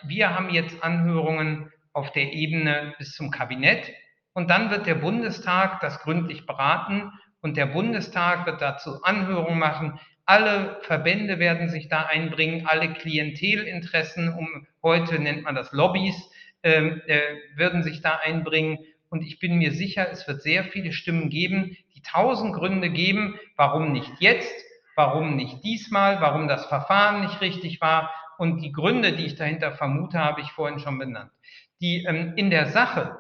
Wir 0.04 0.34
haben 0.34 0.50
jetzt 0.50 0.82
Anhörungen 0.82 1.72
auf 1.92 2.12
der 2.14 2.32
Ebene 2.32 2.94
bis 2.98 3.14
zum 3.14 3.32
Kabinett 3.32 3.92
und 4.34 4.50
dann 4.50 4.70
wird 4.70 4.86
der 4.86 4.96
Bundestag 4.96 5.80
das 5.82 6.00
gründlich 6.00 6.46
beraten 6.46 7.12
und 7.42 7.58
der 7.58 7.68
Bundestag 7.68 8.46
wird 8.46 8.62
dazu 8.62 9.02
Anhörungen 9.04 9.60
machen. 9.60 10.00
Alle 10.26 10.78
Verbände 10.82 11.40
werden 11.40 11.70
sich 11.70 11.88
da 11.88 12.06
einbringen, 12.06 12.68
alle 12.68 12.94
Klientelinteressen, 12.94 14.34
um 14.34 14.68
heute 14.84 15.20
nennt 15.20 15.44
man 15.44 15.56
das 15.56 15.72
Lobbys, 15.72 16.16
äh, 16.62 16.88
äh, 16.88 17.22
würden 17.56 17.84
sich 17.84 18.02
da 18.02 18.20
einbringen. 18.24 18.80
Und 19.10 19.24
ich 19.24 19.40
bin 19.40 19.58
mir 19.58 19.72
sicher, 19.72 20.08
es 20.12 20.28
wird 20.28 20.44
sehr 20.44 20.66
viele 20.66 20.92
Stimmen 20.92 21.30
geben, 21.30 21.76
die 21.96 22.02
tausend 22.04 22.54
Gründe 22.54 22.90
geben, 22.90 23.40
warum 23.56 23.92
nicht 23.92 24.12
jetzt, 24.20 24.54
warum 24.96 25.36
nicht 25.36 25.64
diesmal, 25.64 26.22
warum 26.22 26.48
das 26.48 26.66
Verfahren 26.68 27.22
nicht 27.22 27.42
richtig 27.42 27.82
war. 27.82 28.14
Und 28.38 28.62
die 28.62 28.72
Gründe, 28.72 29.14
die 29.14 29.26
ich 29.26 29.36
dahinter 29.36 29.72
vermute, 29.72 30.20
habe 30.20 30.42
ich 30.42 30.52
vorhin 30.52 30.80
schon 30.80 31.00
benannt. 31.00 31.32
Die 31.82 32.04
ähm, 32.04 32.34
in 32.36 32.50
der 32.50 32.68
Sache, 32.68 33.18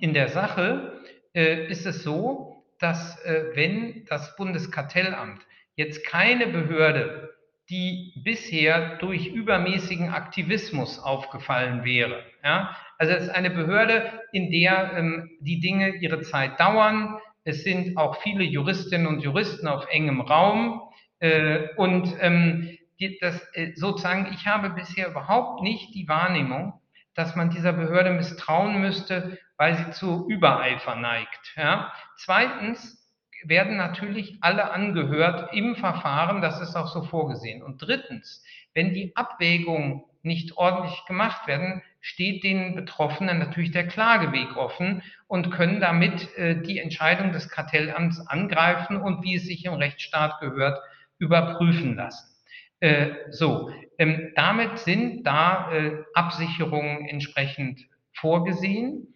in 0.00 0.14
der 0.14 0.28
Sache 0.28 1.00
äh, 1.34 1.66
ist 1.66 1.86
es 1.86 2.02
so, 2.02 2.64
dass 2.78 3.22
äh, 3.24 3.44
wenn 3.54 4.04
das 4.08 4.36
Bundeskartellamt 4.36 5.40
jetzt 5.76 6.06
keine 6.06 6.46
Behörde, 6.46 7.34
die 7.70 8.12
bisher 8.24 8.96
durch 8.96 9.26
übermäßigen 9.26 10.10
Aktivismus 10.10 10.98
aufgefallen 10.98 11.84
wäre. 11.84 12.22
Ja? 12.42 12.76
Also 12.98 13.14
es 13.14 13.24
ist 13.24 13.30
eine 13.30 13.50
Behörde, 13.50 14.20
in 14.32 14.50
der 14.50 14.92
ähm, 14.96 15.30
die 15.40 15.60
Dinge 15.60 15.96
ihre 15.96 16.20
Zeit 16.20 16.60
dauern. 16.60 17.18
Es 17.44 17.64
sind 17.64 17.96
auch 17.96 18.20
viele 18.22 18.44
Juristinnen 18.44 19.06
und 19.06 19.20
Juristen 19.20 19.66
auf 19.66 19.86
engem 19.90 20.20
Raum. 20.20 20.82
Äh, 21.20 21.68
und 21.76 22.14
ähm, 22.20 22.76
die, 23.00 23.18
das, 23.20 23.40
äh, 23.54 23.72
sozusagen, 23.74 24.28
ich 24.32 24.46
habe 24.46 24.70
bisher 24.70 25.08
überhaupt 25.08 25.62
nicht 25.62 25.94
die 25.94 26.08
Wahrnehmung, 26.08 26.74
dass 27.14 27.34
man 27.34 27.50
dieser 27.50 27.72
Behörde 27.72 28.10
misstrauen 28.10 28.80
müsste, 28.80 29.38
weil 29.56 29.76
sie 29.76 29.90
zu 29.92 30.28
Übereifer 30.28 30.96
neigt. 30.96 31.54
Ja? 31.56 31.92
Zweitens 32.16 33.00
werden 33.44 33.76
natürlich 33.76 34.38
alle 34.40 34.70
angehört 34.70 35.52
im 35.52 35.76
Verfahren, 35.76 36.40
das 36.40 36.60
ist 36.60 36.76
auch 36.76 36.88
so 36.88 37.02
vorgesehen. 37.02 37.62
Und 37.62 37.78
drittens, 37.78 38.42
wenn 38.72 38.94
die 38.94 39.14
Abwägungen 39.16 40.02
nicht 40.22 40.56
ordentlich 40.56 41.04
gemacht 41.06 41.46
werden, 41.46 41.82
steht 42.00 42.44
den 42.44 42.74
Betroffenen 42.74 43.38
natürlich 43.38 43.70
der 43.70 43.86
Klageweg 43.86 44.56
offen 44.56 45.02
und 45.26 45.50
können 45.50 45.80
damit 45.80 46.34
äh, 46.36 46.60
die 46.60 46.78
Entscheidung 46.78 47.32
des 47.32 47.48
Kartellamts 47.48 48.26
angreifen 48.26 48.96
und 48.96 49.22
wie 49.22 49.36
es 49.36 49.44
sich 49.44 49.64
im 49.64 49.74
Rechtsstaat 49.74 50.40
gehört, 50.40 50.80
überprüfen 51.18 51.96
lassen. 51.96 52.34
Äh, 52.80 53.12
so, 53.30 53.70
ähm, 53.98 54.32
damit 54.34 54.78
sind 54.78 55.24
da 55.24 55.70
äh, 55.72 55.92
Absicherungen 56.14 57.06
entsprechend 57.06 57.80
vorgesehen. 58.12 59.13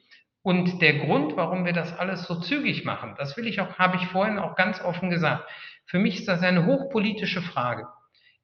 Und 0.49 0.81
der 0.81 0.95
Grund, 0.95 1.37
warum 1.37 1.67
wir 1.67 1.75
das 1.75 1.99
alles 1.99 2.23
so 2.23 2.37
zügig 2.41 2.87
machen, 2.87 3.15
das 3.19 3.37
will 3.37 3.47
ich 3.47 3.61
auch, 3.61 3.79
habe 3.79 3.99
ich 3.99 4.07
vorhin 4.07 4.39
auch 4.39 4.57
ganz 4.57 4.81
offen 4.81 5.11
gesagt. 5.11 5.47
Für 5.85 5.99
mich 5.99 6.21
ist 6.21 6.27
das 6.27 6.41
eine 6.43 6.65
hochpolitische 6.65 7.43
Frage. 7.43 7.87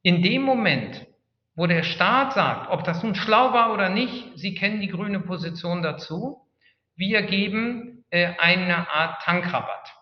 In 0.03 0.23
dem 0.23 0.43
Moment, 0.43 1.07
wo 1.55 1.67
der 1.67 1.83
Staat 1.83 2.35
sagt, 2.35 2.71
ob 2.71 2.85
das 2.85 3.03
nun 3.03 3.14
schlau 3.14 3.55
war 3.55 3.73
oder 3.73 3.88
nicht, 3.88 4.37
Sie 4.37 4.55
kennen 4.55 4.83
die 4.83 4.88
grüne 4.88 5.19
Position 5.19 5.81
dazu, 5.81 6.47
wir 6.95 7.23
geben 7.23 8.05
äh, 8.11 8.35
eine 8.37 8.90
Art 8.90 9.23
Tankrabatt. 9.23 9.95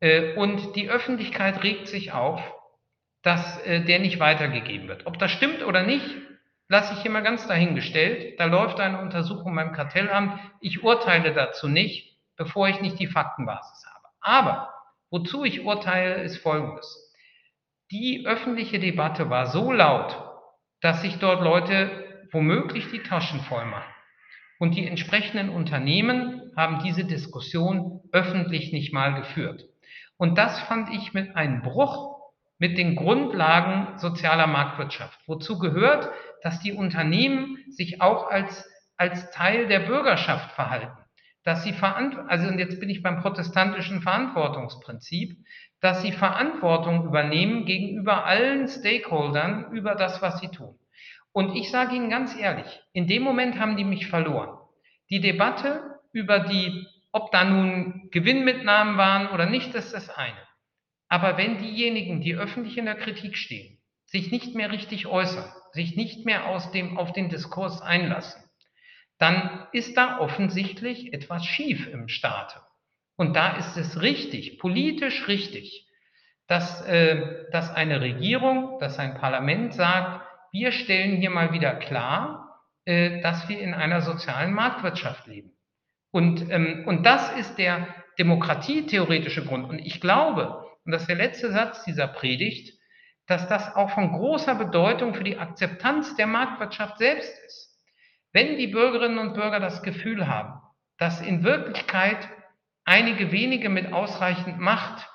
Äh, 0.00 0.36
und 0.36 0.74
die 0.76 0.88
Öffentlichkeit 0.88 1.62
regt 1.62 1.88
sich 1.88 2.12
auf, 2.12 2.40
dass 3.20 3.60
äh, 3.66 3.84
der 3.84 3.98
nicht 3.98 4.18
weitergegeben 4.18 4.88
wird. 4.88 5.04
Ob 5.04 5.18
das 5.18 5.30
stimmt 5.30 5.62
oder 5.62 5.82
nicht, 5.82 6.06
lasse 6.68 6.94
ich 6.94 7.04
immer 7.04 7.22
ganz 7.22 7.46
dahingestellt. 7.46 8.38
Da 8.40 8.46
läuft 8.46 8.80
eine 8.80 9.00
Untersuchung 9.00 9.54
beim 9.54 9.72
Kartellamt. 9.72 10.40
Ich 10.60 10.82
urteile 10.82 11.32
dazu 11.32 11.68
nicht, 11.68 12.18
bevor 12.36 12.68
ich 12.68 12.80
nicht 12.80 12.98
die 12.98 13.06
Faktenbasis 13.06 13.84
habe. 13.86 14.08
Aber 14.20 14.74
wozu 15.10 15.44
ich 15.44 15.64
urteile, 15.64 16.22
ist 16.22 16.38
Folgendes. 16.38 17.12
Die 17.90 18.26
öffentliche 18.26 18.78
Debatte 18.78 19.30
war 19.30 19.46
so 19.46 19.70
laut, 19.70 20.16
dass 20.80 21.02
sich 21.02 21.18
dort 21.18 21.42
Leute 21.42 22.26
womöglich 22.32 22.90
die 22.90 23.02
Taschen 23.02 23.40
voll 23.40 23.64
machen. 23.66 23.92
Und 24.58 24.74
die 24.74 24.86
entsprechenden 24.86 25.50
Unternehmen 25.50 26.52
haben 26.56 26.82
diese 26.82 27.04
Diskussion 27.04 28.00
öffentlich 28.12 28.72
nicht 28.72 28.92
mal 28.92 29.14
geführt. 29.14 29.64
Und 30.16 30.38
das 30.38 30.60
fand 30.60 30.90
ich 30.90 31.12
mit 31.12 31.36
einem 31.36 31.62
Bruch 31.62 32.13
mit 32.64 32.78
den 32.78 32.96
Grundlagen 32.96 33.98
sozialer 33.98 34.46
Marktwirtschaft. 34.46 35.20
Wozu 35.26 35.58
gehört, 35.58 36.08
dass 36.42 36.60
die 36.60 36.72
Unternehmen 36.72 37.58
sich 37.68 38.00
auch 38.00 38.30
als, 38.30 38.66
als 38.96 39.30
Teil 39.32 39.66
der 39.66 39.80
Bürgerschaft 39.80 40.50
verhalten. 40.52 40.96
Dass 41.42 41.62
sie 41.62 41.74
verantwortung, 41.74 42.30
also 42.30 42.48
und 42.48 42.58
jetzt 42.58 42.80
bin 42.80 42.88
ich 42.88 43.02
beim 43.02 43.20
protestantischen 43.20 44.00
Verantwortungsprinzip, 44.00 45.36
dass 45.82 46.00
sie 46.00 46.12
Verantwortung 46.12 47.04
übernehmen 47.04 47.66
gegenüber 47.66 48.24
allen 48.24 48.66
Stakeholdern 48.66 49.70
über 49.72 49.94
das, 49.94 50.22
was 50.22 50.40
sie 50.40 50.48
tun. 50.48 50.74
Und 51.32 51.54
ich 51.56 51.70
sage 51.70 51.94
Ihnen 51.94 52.08
ganz 52.08 52.34
ehrlich, 52.34 52.80
in 52.94 53.06
dem 53.06 53.24
Moment 53.24 53.60
haben 53.60 53.76
die 53.76 53.84
mich 53.84 54.06
verloren. 54.06 54.56
Die 55.10 55.20
Debatte 55.20 56.00
über 56.12 56.38
die, 56.40 56.86
ob 57.12 57.30
da 57.30 57.44
nun 57.44 58.08
Gewinnmitnahmen 58.10 58.96
waren 58.96 59.28
oder 59.34 59.44
nicht, 59.44 59.74
ist 59.74 59.92
das 59.92 60.08
eine. 60.08 60.53
Aber 61.14 61.38
wenn 61.38 61.58
diejenigen, 61.58 62.20
die 62.22 62.34
öffentlich 62.34 62.76
in 62.76 62.86
der 62.86 62.96
Kritik 62.96 63.36
stehen, 63.36 63.78
sich 64.04 64.32
nicht 64.32 64.56
mehr 64.56 64.72
richtig 64.72 65.06
äußern, 65.06 65.48
sich 65.70 65.94
nicht 65.94 66.26
mehr 66.26 66.46
aus 66.46 66.72
dem, 66.72 66.98
auf 66.98 67.12
den 67.12 67.28
Diskurs 67.28 67.80
einlassen, 67.80 68.42
dann 69.18 69.68
ist 69.70 69.96
da 69.96 70.18
offensichtlich 70.18 71.12
etwas 71.12 71.46
schief 71.46 71.86
im 71.86 72.08
Staate. 72.08 72.60
Und 73.14 73.36
da 73.36 73.56
ist 73.58 73.76
es 73.76 74.02
richtig, 74.02 74.58
politisch 74.58 75.28
richtig, 75.28 75.86
dass, 76.48 76.84
äh, 76.84 77.44
dass 77.52 77.72
eine 77.72 78.00
Regierung, 78.00 78.80
dass 78.80 78.98
ein 78.98 79.14
Parlament 79.14 79.72
sagt, 79.72 80.26
wir 80.50 80.72
stellen 80.72 81.18
hier 81.18 81.30
mal 81.30 81.52
wieder 81.52 81.76
klar, 81.76 82.60
äh, 82.86 83.20
dass 83.20 83.48
wir 83.48 83.60
in 83.60 83.72
einer 83.72 84.00
sozialen 84.00 84.52
Marktwirtschaft 84.52 85.28
leben. 85.28 85.52
Und, 86.10 86.50
ähm, 86.50 86.82
und 86.88 87.06
das 87.06 87.30
ist 87.36 87.56
der 87.56 87.86
demokratietheoretische 88.18 89.44
Grund. 89.44 89.68
Und 89.68 89.78
ich 89.78 90.00
glaube, 90.00 90.64
und 90.84 90.92
das 90.92 91.02
ist 91.02 91.08
der 91.08 91.16
letzte 91.16 91.50
Satz 91.50 91.84
dieser 91.84 92.08
Predigt, 92.08 92.78
dass 93.26 93.48
das 93.48 93.74
auch 93.74 93.90
von 93.90 94.12
großer 94.12 94.54
Bedeutung 94.54 95.14
für 95.14 95.24
die 95.24 95.38
Akzeptanz 95.38 96.14
der 96.16 96.26
Marktwirtschaft 96.26 96.98
selbst 96.98 97.32
ist. 97.46 97.80
Wenn 98.32 98.58
die 98.58 98.66
Bürgerinnen 98.66 99.18
und 99.18 99.34
Bürger 99.34 99.60
das 99.60 99.82
Gefühl 99.82 100.26
haben, 100.26 100.60
dass 100.98 101.20
in 101.20 101.42
Wirklichkeit 101.42 102.28
einige 102.84 103.32
wenige 103.32 103.70
mit 103.70 103.92
ausreichend 103.92 104.58
Macht 104.58 105.08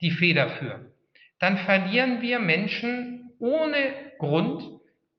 die 0.00 0.10
Feder 0.10 0.50
führen, 0.50 0.92
dann 1.38 1.56
verlieren 1.56 2.20
wir 2.20 2.38
Menschen 2.38 3.32
ohne 3.38 3.94
Grund 4.18 4.62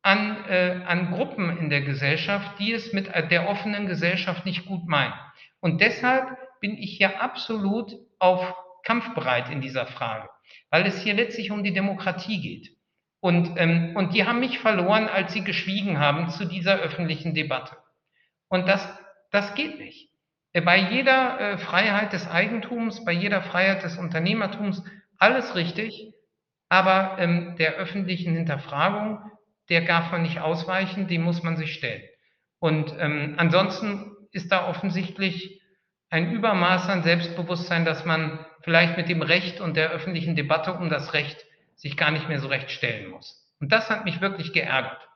an, 0.04 0.46
äh, 0.48 0.82
an 0.86 1.12
Gruppen 1.12 1.58
in 1.58 1.70
der 1.70 1.82
Gesellschaft, 1.82 2.60
die 2.60 2.74
es 2.74 2.94
mit 2.94 3.10
der 3.32 3.50
offenen 3.50 3.88
Gesellschaft 3.88 4.46
nicht 4.46 4.66
gut 4.66 4.88
meinen. 4.88 5.14
Und 5.62 5.82
deshalb 5.82 6.38
bin 6.60 6.78
ich 6.78 6.98
hier 6.98 7.22
absolut 7.22 7.92
auf 8.20 8.56
kampfbereit 8.86 9.50
in 9.50 9.60
dieser 9.60 9.86
Frage, 9.88 10.30
weil 10.70 10.86
es 10.86 11.02
hier 11.02 11.14
letztlich 11.14 11.52
um 11.52 11.64
die 11.64 11.74
Demokratie 11.74 12.42
geht. 12.42 12.76
Und, 13.20 13.54
ähm, 13.58 13.96
und 13.96 14.14
die 14.14 14.26
haben 14.26 14.40
mich 14.40 14.60
verloren, 14.60 15.10
als 15.10 15.34
sie 15.34 15.44
geschwiegen 15.44 16.00
haben 16.00 16.30
zu 16.30 16.46
dieser 16.46 16.78
öffentlichen 16.80 17.34
Debatte. 17.34 17.76
Und 18.50 18.68
das, 18.68 18.88
das 19.32 19.56
geht 19.56 19.80
nicht. 19.80 20.10
Äh, 20.54 20.62
bei 20.62 20.78
jeder 20.78 21.40
äh, 21.40 21.58
Freiheit 21.58 22.14
des 22.14 22.28
Eigentums, 22.28 23.04
bei 23.04 23.12
jeder 23.12 23.42
Freiheit 23.42 23.84
des 23.84 23.98
Unternehmertums, 23.98 24.84
alles 25.18 25.56
richtig, 25.56 26.14
aber 26.70 27.18
ähm, 27.20 27.56
der 27.58 27.74
öffentlichen 27.74 28.36
Hinterfragung, 28.36 29.20
der 29.70 29.82
darf 29.82 30.12
man 30.12 30.22
nicht 30.22 30.40
ausweichen, 30.40 31.08
die 31.08 31.18
muss 31.18 31.44
man 31.44 31.58
sich 31.58 31.74
stellen. 31.74 32.04
Und 32.60 32.94
ähm, 33.00 33.36
ansonsten 33.38 34.12
ist 34.32 34.52
da 34.52 34.68
offensichtlich 34.68 35.62
ein 36.10 36.32
Übermaß 36.32 36.90
an 36.90 37.04
Selbstbewusstsein, 37.04 37.86
dass 37.86 38.06
man 38.06 38.46
vielleicht 38.66 38.98
mit 38.98 39.08
dem 39.08 39.22
Recht 39.22 39.62
und 39.62 39.78
der 39.78 39.92
öffentlichen 39.92 40.36
Debatte 40.36 40.74
um 40.74 40.90
das 40.90 41.14
Recht 41.14 41.46
sich 41.76 41.96
gar 41.96 42.12
nicht 42.12 42.28
mehr 42.28 42.40
so 42.40 42.48
recht 42.48 42.72
stellen 42.72 43.10
muss. 43.10 43.48
Und 43.60 43.72
das 43.72 43.90
hat 43.90 44.06
mich 44.06 44.20
wirklich 44.22 44.52
geärgert. 44.54 45.08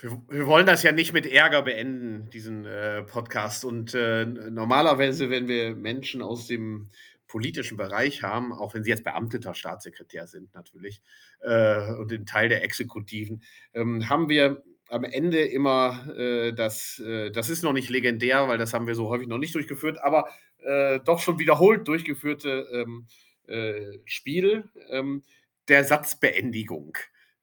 Wir, 0.00 0.22
wir 0.28 0.46
wollen 0.46 0.64
das 0.64 0.82
ja 0.82 0.92
nicht 0.92 1.12
mit 1.12 1.26
Ärger 1.26 1.62
beenden, 1.62 2.30
diesen 2.30 2.64
äh, 2.64 3.02
Podcast. 3.02 3.64
Und 3.64 3.94
äh, 3.94 4.24
normalerweise, 4.24 5.28
wenn 5.28 5.48
wir 5.48 5.74
Menschen 5.74 6.22
aus 6.22 6.46
dem 6.46 6.90
politischen 7.26 7.76
Bereich 7.76 8.22
haben, 8.22 8.52
auch 8.52 8.74
wenn 8.74 8.84
sie 8.84 8.90
jetzt 8.90 9.04
beamteter 9.04 9.54
Staatssekretär 9.54 10.28
sind 10.28 10.54
natürlich 10.54 11.02
äh, 11.40 11.92
und 11.94 12.12
ein 12.12 12.26
Teil 12.26 12.48
der 12.48 12.62
Exekutiven, 12.62 13.42
ähm, 13.74 14.08
haben 14.08 14.28
wir 14.28 14.62
am 14.88 15.02
Ende 15.02 15.40
immer 15.40 16.08
äh, 16.16 16.52
das, 16.52 17.00
äh, 17.00 17.32
das 17.32 17.48
ist 17.48 17.64
noch 17.64 17.72
nicht 17.72 17.90
legendär, 17.90 18.46
weil 18.46 18.58
das 18.58 18.72
haben 18.72 18.86
wir 18.86 18.94
so 18.94 19.08
häufig 19.08 19.26
noch 19.26 19.38
nicht 19.38 19.54
durchgeführt, 19.54 19.98
aber 20.00 20.28
äh, 20.66 21.00
doch 21.00 21.20
schon 21.20 21.38
wiederholt 21.38 21.86
durchgeführte 21.88 22.66
ähm, 22.72 23.06
äh, 23.46 23.98
Spiel 24.04 24.68
ähm, 24.90 25.22
der 25.68 25.84
Satzbeendigung. 25.84 26.96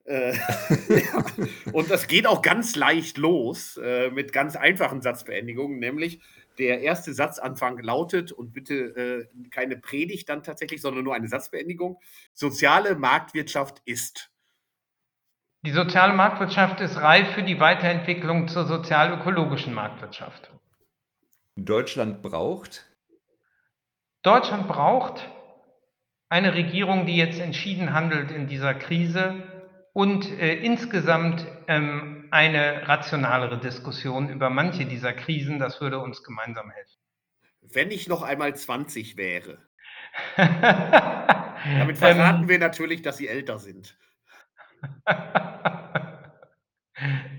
Äh, 0.06 0.34
ja. 0.90 1.26
Und 1.72 1.90
das 1.90 2.08
geht 2.08 2.28
auch 2.28 2.42
ganz 2.42 2.76
leicht 2.76 3.18
los 3.18 3.78
äh, 3.78 4.10
mit 4.12 4.34
ganz 4.34 4.56
einfachen 4.56 5.02
Satzbeendigungen, 5.02 5.80
nämlich 5.80 6.20
der 6.58 6.82
erste 6.82 7.14
Satzanfang 7.14 7.80
lautet, 7.80 8.32
und 8.32 8.54
bitte 8.54 8.74
äh, 8.74 9.50
keine 9.50 9.78
Predigt 9.78 10.30
dann 10.30 10.44
tatsächlich, 10.44 10.82
sondern 10.82 11.04
nur 11.04 11.16
eine 11.16 11.28
Satzbeendigung, 11.28 12.00
soziale 12.34 12.96
Marktwirtschaft 12.96 13.82
ist. 13.86 14.30
Die 15.66 15.72
soziale 15.72 16.14
Marktwirtschaft 16.14 16.82
ist 16.82 16.98
reif 16.98 17.34
für 17.34 17.44
die 17.44 17.60
Weiterentwicklung 17.60 18.50
zur 18.50 18.66
sozial-ökologischen 18.66 19.74
Marktwirtschaft. 19.74 20.52
Deutschland 21.56 22.22
braucht? 22.22 22.93
Deutschland 24.24 24.70
braucht 24.70 25.30
eine 26.30 26.56
Regierung, 26.56 27.06
die 27.06 27.18
jetzt 27.18 27.40
entschieden 27.40 27.94
handelt 27.94 28.32
in 28.32 28.48
dieser 28.48 28.74
Krise 28.74 29.44
und 29.92 30.26
äh, 30.40 30.56
insgesamt 30.56 31.46
ähm, 31.68 32.30
eine 32.32 32.88
rationalere 32.88 33.60
Diskussion 33.60 34.30
über 34.30 34.50
manche 34.50 34.86
dieser 34.86 35.12
Krisen. 35.14 35.60
Das 35.60 35.82
würde 35.82 36.00
uns 36.00 36.24
gemeinsam 36.24 36.72
helfen. 36.72 36.98
Wenn 37.62 37.92
ich 37.92 38.08
noch 38.08 38.24
einmal 38.24 38.56
20 38.56 39.18
wäre. 39.18 39.58
Damit 40.38 41.98
verraten 41.98 42.44
ähm, 42.44 42.50
wir 42.50 42.60
natürlich, 42.60 43.02
dass 43.02 43.18
Sie 43.18 43.28
älter 43.28 43.60
sind. 43.60 43.98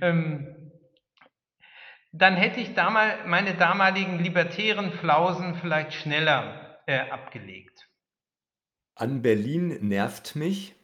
ähm, 0.03 0.71
dann 2.13 2.37
hätte 2.37 2.61
ich 2.61 2.75
damal, 2.75 3.27
meine 3.27 3.55
damaligen 3.55 4.19
libertären 4.19 4.93
Flausen 4.93 5.57
vielleicht 5.57 5.95
schneller 5.95 6.64
äh, 6.87 6.99
abgelegt. 6.99 7.89
An 8.97 9.23
Berlin 9.23 9.89
nervt 9.89 10.37
mich. 10.37 10.77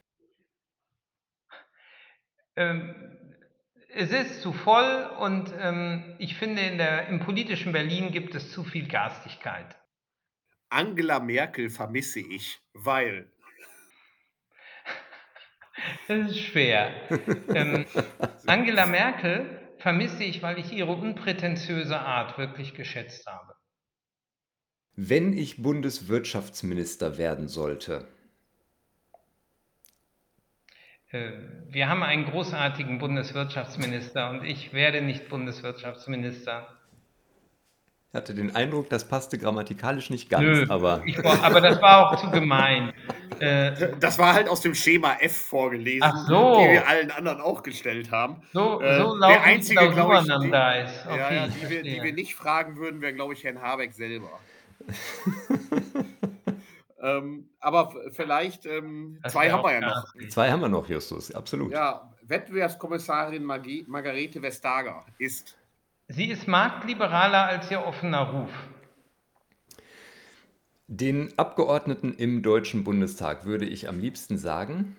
Ähm, 2.56 2.94
es 3.92 4.10
ist 4.10 4.42
zu 4.42 4.52
voll 4.52 5.10
und 5.18 5.52
ähm, 5.58 6.16
ich 6.18 6.36
finde, 6.36 6.62
in 6.62 6.78
der, 6.78 7.08
im 7.08 7.20
politischen 7.20 7.72
Berlin 7.72 8.12
gibt 8.12 8.34
es 8.34 8.52
zu 8.52 8.64
viel 8.64 8.86
Garstigkeit. 8.86 9.76
Angela 10.68 11.20
Merkel 11.20 11.70
vermisse 11.70 12.20
ich, 12.20 12.60
weil. 12.72 13.30
Das 16.08 16.30
ist 16.30 16.40
schwer. 16.40 16.92
ähm, 17.54 17.86
Angela 18.46 18.84
Merkel 18.86 19.60
vermisse 19.78 20.24
ich, 20.24 20.42
weil 20.42 20.58
ich 20.58 20.72
ihre 20.72 20.92
unprätentiöse 20.92 21.98
Art 21.98 22.36
wirklich 22.36 22.74
geschätzt 22.74 23.26
habe. 23.26 23.54
Wenn 25.02 25.32
ich 25.32 25.62
Bundeswirtschaftsminister 25.62 27.16
werden 27.16 27.48
sollte, 27.48 28.06
äh, 31.10 31.30
wir 31.70 31.88
haben 31.88 32.02
einen 32.02 32.26
großartigen 32.26 32.98
Bundeswirtschaftsminister 32.98 34.28
und 34.28 34.44
ich 34.44 34.74
werde 34.74 35.00
nicht 35.00 35.30
Bundeswirtschaftsminister. 35.30 36.68
Ich 38.10 38.14
hatte 38.14 38.34
den 38.34 38.54
Eindruck, 38.54 38.90
das 38.90 39.08
passte 39.08 39.38
grammatikalisch 39.38 40.10
nicht 40.10 40.28
ganz, 40.28 40.42
Nö, 40.42 40.66
aber. 40.68 41.02
Ich, 41.06 41.18
aber 41.18 41.62
das 41.62 41.80
war 41.80 42.12
auch 42.12 42.20
zu 42.20 42.30
gemein. 42.30 42.92
Das 44.00 44.18
war 44.18 44.34
halt 44.34 44.50
aus 44.50 44.60
dem 44.60 44.74
Schema 44.74 45.16
F 45.18 45.34
vorgelesen, 45.34 46.12
so. 46.28 46.58
die 46.60 46.72
wir 46.72 46.86
allen 46.86 47.10
anderen 47.10 47.40
auch 47.40 47.62
gestellt 47.62 48.10
haben. 48.10 48.42
So, 48.52 48.82
äh, 48.82 48.98
so 48.98 49.18
der 49.18 49.42
einzige, 49.44 49.90
glaube 49.92 50.16
ich, 50.16 50.24
die, 50.24 50.32
okay, 50.34 50.50
ja, 50.50 51.32
ja, 51.32 51.46
die, 51.46 51.70
wir, 51.70 51.82
die 51.82 52.02
wir 52.02 52.12
nicht 52.12 52.34
fragen 52.34 52.76
würden, 52.76 53.00
wäre, 53.00 53.14
glaube 53.14 53.32
ich, 53.32 53.42
Herrn 53.42 53.62
Habeck 53.62 53.94
selber. 53.94 54.28
Ähm, 57.02 57.48
aber 57.60 57.94
vielleicht 58.12 58.66
ähm, 58.66 59.18
zwei 59.28 59.50
haben 59.50 59.64
wir 59.64 59.72
ja 59.72 59.80
noch. 59.80 60.14
Zwei 60.28 60.50
haben 60.50 60.60
wir 60.60 60.68
noch, 60.68 60.88
Justus, 60.88 61.32
absolut. 61.32 61.72
Ja, 61.72 62.12
Wettbewerbskommissarin 62.22 63.42
Margie, 63.42 63.84
Margarete 63.88 64.42
Vestager 64.42 65.06
ist. 65.18 65.56
Sie 66.08 66.26
ist 66.26 66.46
marktliberaler 66.46 67.46
als 67.46 67.70
ihr 67.70 67.84
offener 67.84 68.28
Ruf. 68.30 68.50
Den 70.88 71.32
Abgeordneten 71.38 72.14
im 72.14 72.42
Deutschen 72.42 72.84
Bundestag 72.84 73.44
würde 73.46 73.64
ich 73.64 73.88
am 73.88 74.00
liebsten 74.00 74.36
sagen. 74.36 74.96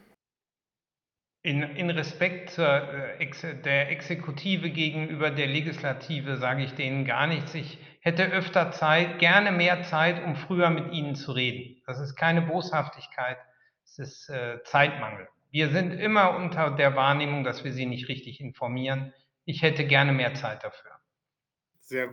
In, 1.43 1.63
in 1.63 1.89
Respekt 1.89 2.51
zur, 2.51 2.65
äh, 2.67 3.55
der 3.63 3.91
Exekutive 3.91 4.69
gegenüber 4.69 5.31
der 5.31 5.47
Legislative 5.47 6.37
sage 6.37 6.63
ich 6.63 6.73
denen 6.73 7.03
gar 7.05 7.27
nichts. 7.27 7.53
Ich 7.55 7.77
hätte 8.01 8.25
öfter 8.25 8.71
Zeit, 8.71 9.19
gerne 9.19 9.51
mehr 9.51 9.83
Zeit, 9.83 10.23
um 10.23 10.35
früher 10.35 10.69
mit 10.69 10.91
Ihnen 10.91 11.15
zu 11.15 11.31
reden. 11.31 11.81
Das 11.85 11.99
ist 11.99 12.15
keine 12.15 12.41
Boshaftigkeit, 12.41 13.37
es 13.85 13.99
ist 13.99 14.29
äh, 14.29 14.61
Zeitmangel. 14.63 15.27
Wir 15.51 15.69
sind 15.69 15.91
immer 15.91 16.35
unter 16.35 16.71
der 16.71 16.95
Wahrnehmung, 16.95 17.43
dass 17.43 17.63
wir 17.63 17.73
Sie 17.73 17.85
nicht 17.85 18.09
richtig 18.09 18.41
informieren. 18.41 19.13
Ich 19.45 19.61
hätte 19.61 19.85
gerne 19.85 20.11
mehr 20.11 20.33
Zeit 20.33 20.63
dafür. 20.63 20.91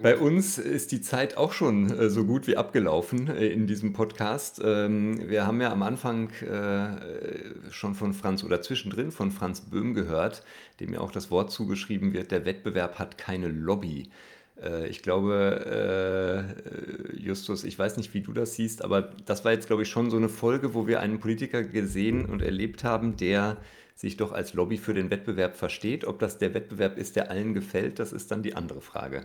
Bei 0.02 0.16
uns 0.16 0.58
ist 0.58 0.90
die 0.90 1.00
Zeit 1.00 1.36
auch 1.36 1.52
schon 1.52 1.90
äh, 1.96 2.10
so 2.10 2.24
gut 2.24 2.48
wie 2.48 2.56
abgelaufen 2.56 3.28
äh, 3.28 3.46
in 3.46 3.68
diesem 3.68 3.92
Podcast. 3.92 4.60
Ähm, 4.64 5.28
wir 5.30 5.46
haben 5.46 5.60
ja 5.60 5.70
am 5.70 5.82
Anfang 5.82 6.30
äh, 6.40 7.70
schon 7.70 7.94
von 7.94 8.12
Franz 8.12 8.42
oder 8.42 8.60
zwischendrin 8.60 9.12
von 9.12 9.30
Franz 9.30 9.60
Böhm 9.60 9.94
gehört, 9.94 10.42
dem 10.80 10.94
ja 10.94 11.00
auch 11.00 11.12
das 11.12 11.30
Wort 11.30 11.52
zugeschrieben 11.52 12.12
wird, 12.12 12.32
der 12.32 12.44
Wettbewerb 12.44 12.98
hat 12.98 13.18
keine 13.18 13.46
Lobby. 13.46 14.10
Äh, 14.62 14.88
ich 14.88 15.02
glaube, 15.02 16.46
äh, 17.14 17.16
Justus, 17.16 17.64
ich 17.64 17.78
weiß 17.78 17.96
nicht, 17.96 18.14
wie 18.14 18.20
du 18.20 18.32
das 18.32 18.54
siehst, 18.54 18.84
aber 18.84 19.02
das 19.26 19.44
war 19.44 19.52
jetzt, 19.52 19.66
glaube 19.66 19.82
ich, 19.82 19.88
schon 19.88 20.10
so 20.10 20.16
eine 20.16 20.28
Folge, 20.28 20.74
wo 20.74 20.86
wir 20.86 21.00
einen 21.00 21.20
Politiker 21.20 21.62
gesehen 21.62 22.24
und 22.26 22.42
erlebt 22.42 22.84
haben, 22.84 23.16
der 23.16 23.58
sich 23.94 24.16
doch 24.16 24.32
als 24.32 24.54
Lobby 24.54 24.78
für 24.78 24.94
den 24.94 25.10
Wettbewerb 25.10 25.56
versteht. 25.56 26.04
Ob 26.04 26.20
das 26.20 26.38
der 26.38 26.54
Wettbewerb 26.54 26.98
ist, 26.98 27.16
der 27.16 27.30
allen 27.30 27.52
gefällt, 27.52 27.98
das 27.98 28.12
ist 28.12 28.30
dann 28.30 28.42
die 28.42 28.54
andere 28.54 28.80
Frage. 28.80 29.24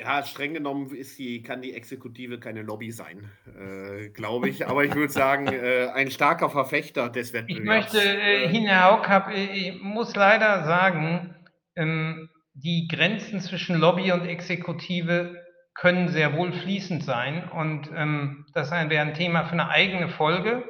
Ja, 0.00 0.24
streng 0.24 0.54
genommen 0.54 0.94
ist 0.94 1.18
die, 1.18 1.42
kann 1.42 1.62
die 1.62 1.74
Exekutive 1.74 2.40
keine 2.40 2.62
Lobby 2.62 2.90
sein, 2.90 3.30
äh, 3.46 4.08
glaube 4.08 4.48
ich. 4.48 4.66
Aber 4.66 4.84
ich 4.84 4.94
würde 4.94 5.12
sagen, 5.12 5.46
äh, 5.52 5.88
ein 5.94 6.10
starker 6.10 6.50
Verfechter 6.50 7.08
des 7.08 7.32
Wettbewerbs. 7.32 7.60
Ich 7.60 7.64
möchte, 7.64 7.98
äh, 7.98 8.48
Hina 8.48 8.90
Haukap, 8.90 9.32
ich 9.32 9.80
muss 9.80 10.14
leider 10.16 10.64
sagen, 10.64 11.34
ähm, 11.76 12.28
die 12.54 12.88
Grenzen 12.88 13.40
zwischen 13.40 13.76
Lobby 13.76 14.12
und 14.12 14.26
Exekutive 14.26 15.42
können 15.74 16.08
sehr 16.08 16.36
wohl 16.36 16.52
fließend 16.52 17.02
sein. 17.02 17.48
Und 17.48 17.90
ähm, 17.94 18.46
das 18.52 18.70
wäre 18.70 19.00
ein 19.00 19.14
Thema 19.14 19.44
für 19.44 19.52
eine 19.52 19.68
eigene 19.68 20.08
Folge, 20.08 20.64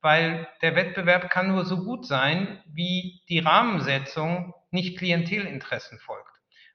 weil 0.00 0.46
der 0.62 0.76
Wettbewerb 0.76 1.30
kann 1.30 1.48
nur 1.48 1.64
so 1.64 1.84
gut 1.84 2.06
sein, 2.06 2.62
wie 2.66 3.22
die 3.28 3.40
Rahmensetzung 3.40 4.54
nicht 4.70 4.98
Klientelinteressen 4.98 5.98
folgt. 5.98 6.30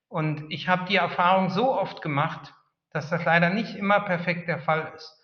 Und 0.07 0.51
ich 0.51 0.67
habe 0.67 0.85
die 0.89 0.95
Erfahrung 0.95 1.49
so 1.51 1.71
oft 1.71 2.01
gemacht, 2.01 2.53
dass 2.91 3.09
das 3.09 3.23
leider 3.25 3.51
nicht 3.51 3.75
immer 3.75 3.99
perfekt 3.99 4.47
der 4.47 4.59
Fall 4.59 4.91
ist. 4.95 5.15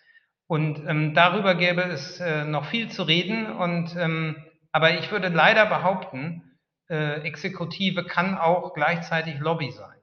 Und 0.47 0.87
ähm, 0.87 1.15
darüber 1.15 1.55
gäbe 1.55 1.81
es 1.81 2.19
äh, 2.19 2.45
noch 2.45 2.65
viel 2.65 2.89
zu 2.89 3.03
reden. 3.03 3.47
Und 3.47 3.95
ähm, 3.97 4.45
Aber 4.71 4.93
ich 4.99 5.11
würde 5.11 5.29
leider 5.29 5.65
behaupten, 5.65 6.54
äh, 6.89 7.21
Exekutive 7.21 8.05
kann 8.05 8.37
auch 8.37 8.73
gleichzeitig 8.73 9.39
Lobby 9.39 9.71
sein. 9.71 9.95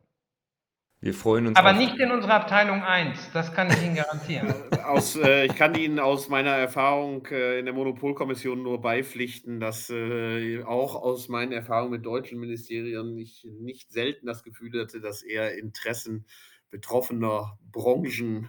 Wir 1.01 1.15
freuen 1.15 1.49
uns. 1.49 1.57
Aber 1.59 1.73
nicht 1.73 1.99
in 1.99 2.13
unserer 2.13 2.35
Abteilung 2.35 2.85
1, 2.85 3.33
das 3.33 3.53
kann 3.53 3.69
ich 3.69 3.83
Ihnen 3.83 3.97
garantieren. 3.97 4.55
aus, 4.85 5.17
äh, 5.17 5.47
ich 5.47 5.57
kann 5.57 5.75
Ihnen 5.75 5.99
aus 5.99 6.29
meiner 6.29 6.51
Erfahrung 6.51 7.27
äh, 7.27 7.59
in 7.59 7.65
der 7.65 7.75
Monopolkommission 7.75 8.63
nur 8.63 8.81
beipflichten, 8.81 9.59
dass 9.59 9.91
äh, 9.91 10.63
auch 10.63 10.95
aus 10.95 11.29
meinen 11.29 11.51
Erfahrungen 11.51 11.91
mit 11.91 12.07
deutschen 12.07 12.39
Ministerien 12.39 13.19
ich 13.19 13.45
nicht 13.59 13.91
selten 13.91 14.27
das 14.27 14.45
Gefühl 14.45 14.81
hatte, 14.81 15.01
dass 15.01 15.23
eher 15.23 15.59
Interessen 15.59 16.25
betroffener 16.71 17.59
Branchen 17.73 18.49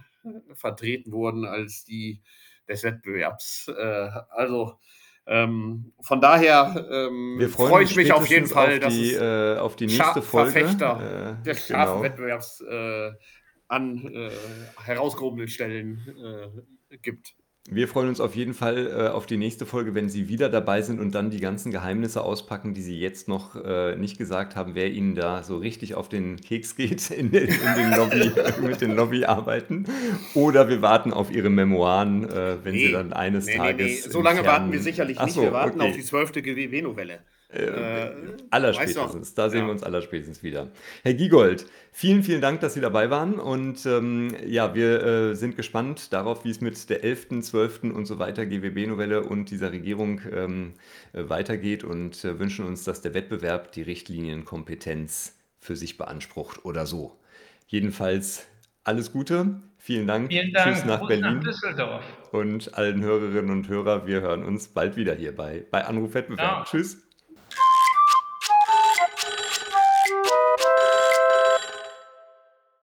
vertreten 0.53 1.11
wurden 1.11 1.45
als 1.45 1.83
die 1.83 2.21
des 2.67 2.83
Wettbewerbs. 2.83 3.69
Äh, 3.69 4.09
also 4.29 4.79
ähm, 5.25 5.93
von 6.01 6.19
daher 6.19 6.85
ähm, 6.91 7.49
freue 7.49 7.83
ich 7.83 7.95
mich 7.95 8.11
auf 8.11 8.27
jeden 8.27 8.47
Fall, 8.47 8.73
auf 8.73 8.79
dass 8.79 8.93
die, 8.93 9.13
es 9.13 9.21
äh, 9.21 9.57
auf 9.57 9.75
die 9.75 9.87
nächste 9.87 10.21
Folge 10.21 10.51
Verfechter 10.51 11.39
äh, 11.39 11.43
des 11.43 11.67
scharfen 11.67 12.01
genau. 12.15 12.69
Äh, 12.69 13.11
an 13.69 14.05
äh, 14.13 14.29
herausgehobenen 14.83 15.47
Stellen 15.47 16.63
äh, 16.89 16.97
gibt. 16.97 17.35
Wir 17.69 17.87
freuen 17.87 18.09
uns 18.09 18.19
auf 18.19 18.35
jeden 18.35 18.53
Fall 18.53 18.87
äh, 18.87 19.07
auf 19.07 19.25
die 19.25 19.37
nächste 19.37 19.65
Folge, 19.65 19.95
wenn 19.95 20.09
Sie 20.09 20.27
wieder 20.27 20.49
dabei 20.49 20.81
sind 20.81 20.99
und 20.99 21.15
dann 21.15 21.29
die 21.29 21.39
ganzen 21.39 21.71
Geheimnisse 21.71 22.21
auspacken, 22.21 22.73
die 22.73 22.81
Sie 22.81 22.99
jetzt 22.99 23.29
noch 23.29 23.55
äh, 23.55 23.95
nicht 23.95 24.17
gesagt 24.17 24.57
haben, 24.57 24.75
wer 24.75 24.91
Ihnen 24.91 25.15
da 25.15 25.43
so 25.43 25.57
richtig 25.57 25.95
auf 25.95 26.09
den 26.09 26.41
Keks 26.41 26.75
geht 26.75 27.09
in 27.17 27.31
den, 27.31 27.47
in 27.47 27.75
den 27.77 27.95
Lobby, 27.95 28.31
mit 28.61 28.81
den 28.81 28.95
Lobbyarbeiten. 28.97 29.85
Oder 30.33 30.67
wir 30.67 30.81
warten 30.81 31.13
auf 31.13 31.31
Ihre 31.31 31.49
Memoiren, 31.49 32.29
äh, 32.29 32.57
wenn 32.65 32.73
nee, 32.73 32.87
Sie 32.87 32.91
dann 32.91 33.13
eines 33.13 33.45
nee, 33.45 33.55
Tages. 33.55 34.05
Nee, 34.07 34.11
so 34.11 34.21
lange 34.21 34.45
warten 34.45 34.73
wir 34.73 34.81
sicherlich 34.81 35.17
nicht. 35.21 35.33
So, 35.33 35.43
wir 35.43 35.53
warten 35.53 35.79
okay. 35.79 35.89
auf 35.89 35.95
die 35.95 36.03
zwölfte 36.03 36.41
GWW-Novelle. 36.41 37.19
Äh, 37.53 37.65
äh, 37.65 38.11
allerspätestens, 38.49 39.35
da 39.35 39.49
sehen 39.49 39.61
ja. 39.61 39.65
wir 39.67 39.71
uns 39.71 39.83
allerspätestens 39.83 40.41
wieder. 40.41 40.71
Herr 41.03 41.13
Giegold, 41.13 41.65
vielen, 41.91 42.23
vielen 42.23 42.41
Dank, 42.41 42.61
dass 42.61 42.73
Sie 42.73 42.81
dabei 42.81 43.09
waren. 43.09 43.39
Und 43.39 43.85
ähm, 43.85 44.35
ja, 44.45 44.73
wir 44.73 45.03
äh, 45.03 45.35
sind 45.35 45.55
gespannt 45.55 46.13
darauf, 46.13 46.43
wie 46.45 46.49
es 46.49 46.61
mit 46.61 46.89
der 46.89 47.03
11., 47.03 47.41
12. 47.41 47.83
und 47.83 48.05
so 48.05 48.17
weiter 48.17 48.45
GWB-Novelle 48.45 49.23
und 49.23 49.51
dieser 49.51 49.71
Regierung 49.71 50.21
ähm, 50.31 50.73
äh, 51.13 51.29
weitergeht 51.29 51.83
und 51.83 52.25
äh, 52.25 52.39
wünschen 52.39 52.65
uns, 52.65 52.83
dass 52.83 53.01
der 53.01 53.13
Wettbewerb 53.13 53.71
die 53.71 53.83
Richtlinienkompetenz 53.83 55.37
für 55.59 55.75
sich 55.75 55.97
beansprucht 55.97 56.65
oder 56.65 56.85
so. 56.85 57.19
Jedenfalls 57.67 58.47
alles 58.83 59.11
Gute. 59.11 59.61
Vielen 59.77 60.07
Dank. 60.07 60.29
Vielen 60.29 60.53
Dank. 60.53 60.75
Tschüss 60.75 60.85
nach 60.85 60.99
Gruß 60.99 61.07
Berlin. 61.09 61.35
Nach 61.35 61.43
Düsseldorf. 61.43 62.03
Und 62.31 62.73
allen 62.73 63.01
Hörerinnen 63.01 63.51
und 63.51 63.67
Hörern, 63.67 64.07
wir 64.07 64.21
hören 64.21 64.43
uns 64.43 64.69
bald 64.69 64.95
wieder 64.95 65.13
hier 65.13 65.35
bei, 65.35 65.65
bei 65.71 65.85
Anruf 65.85 66.13
Wettbewerb. 66.13 66.39
Ja. 66.39 66.63
Tschüss. 66.63 67.02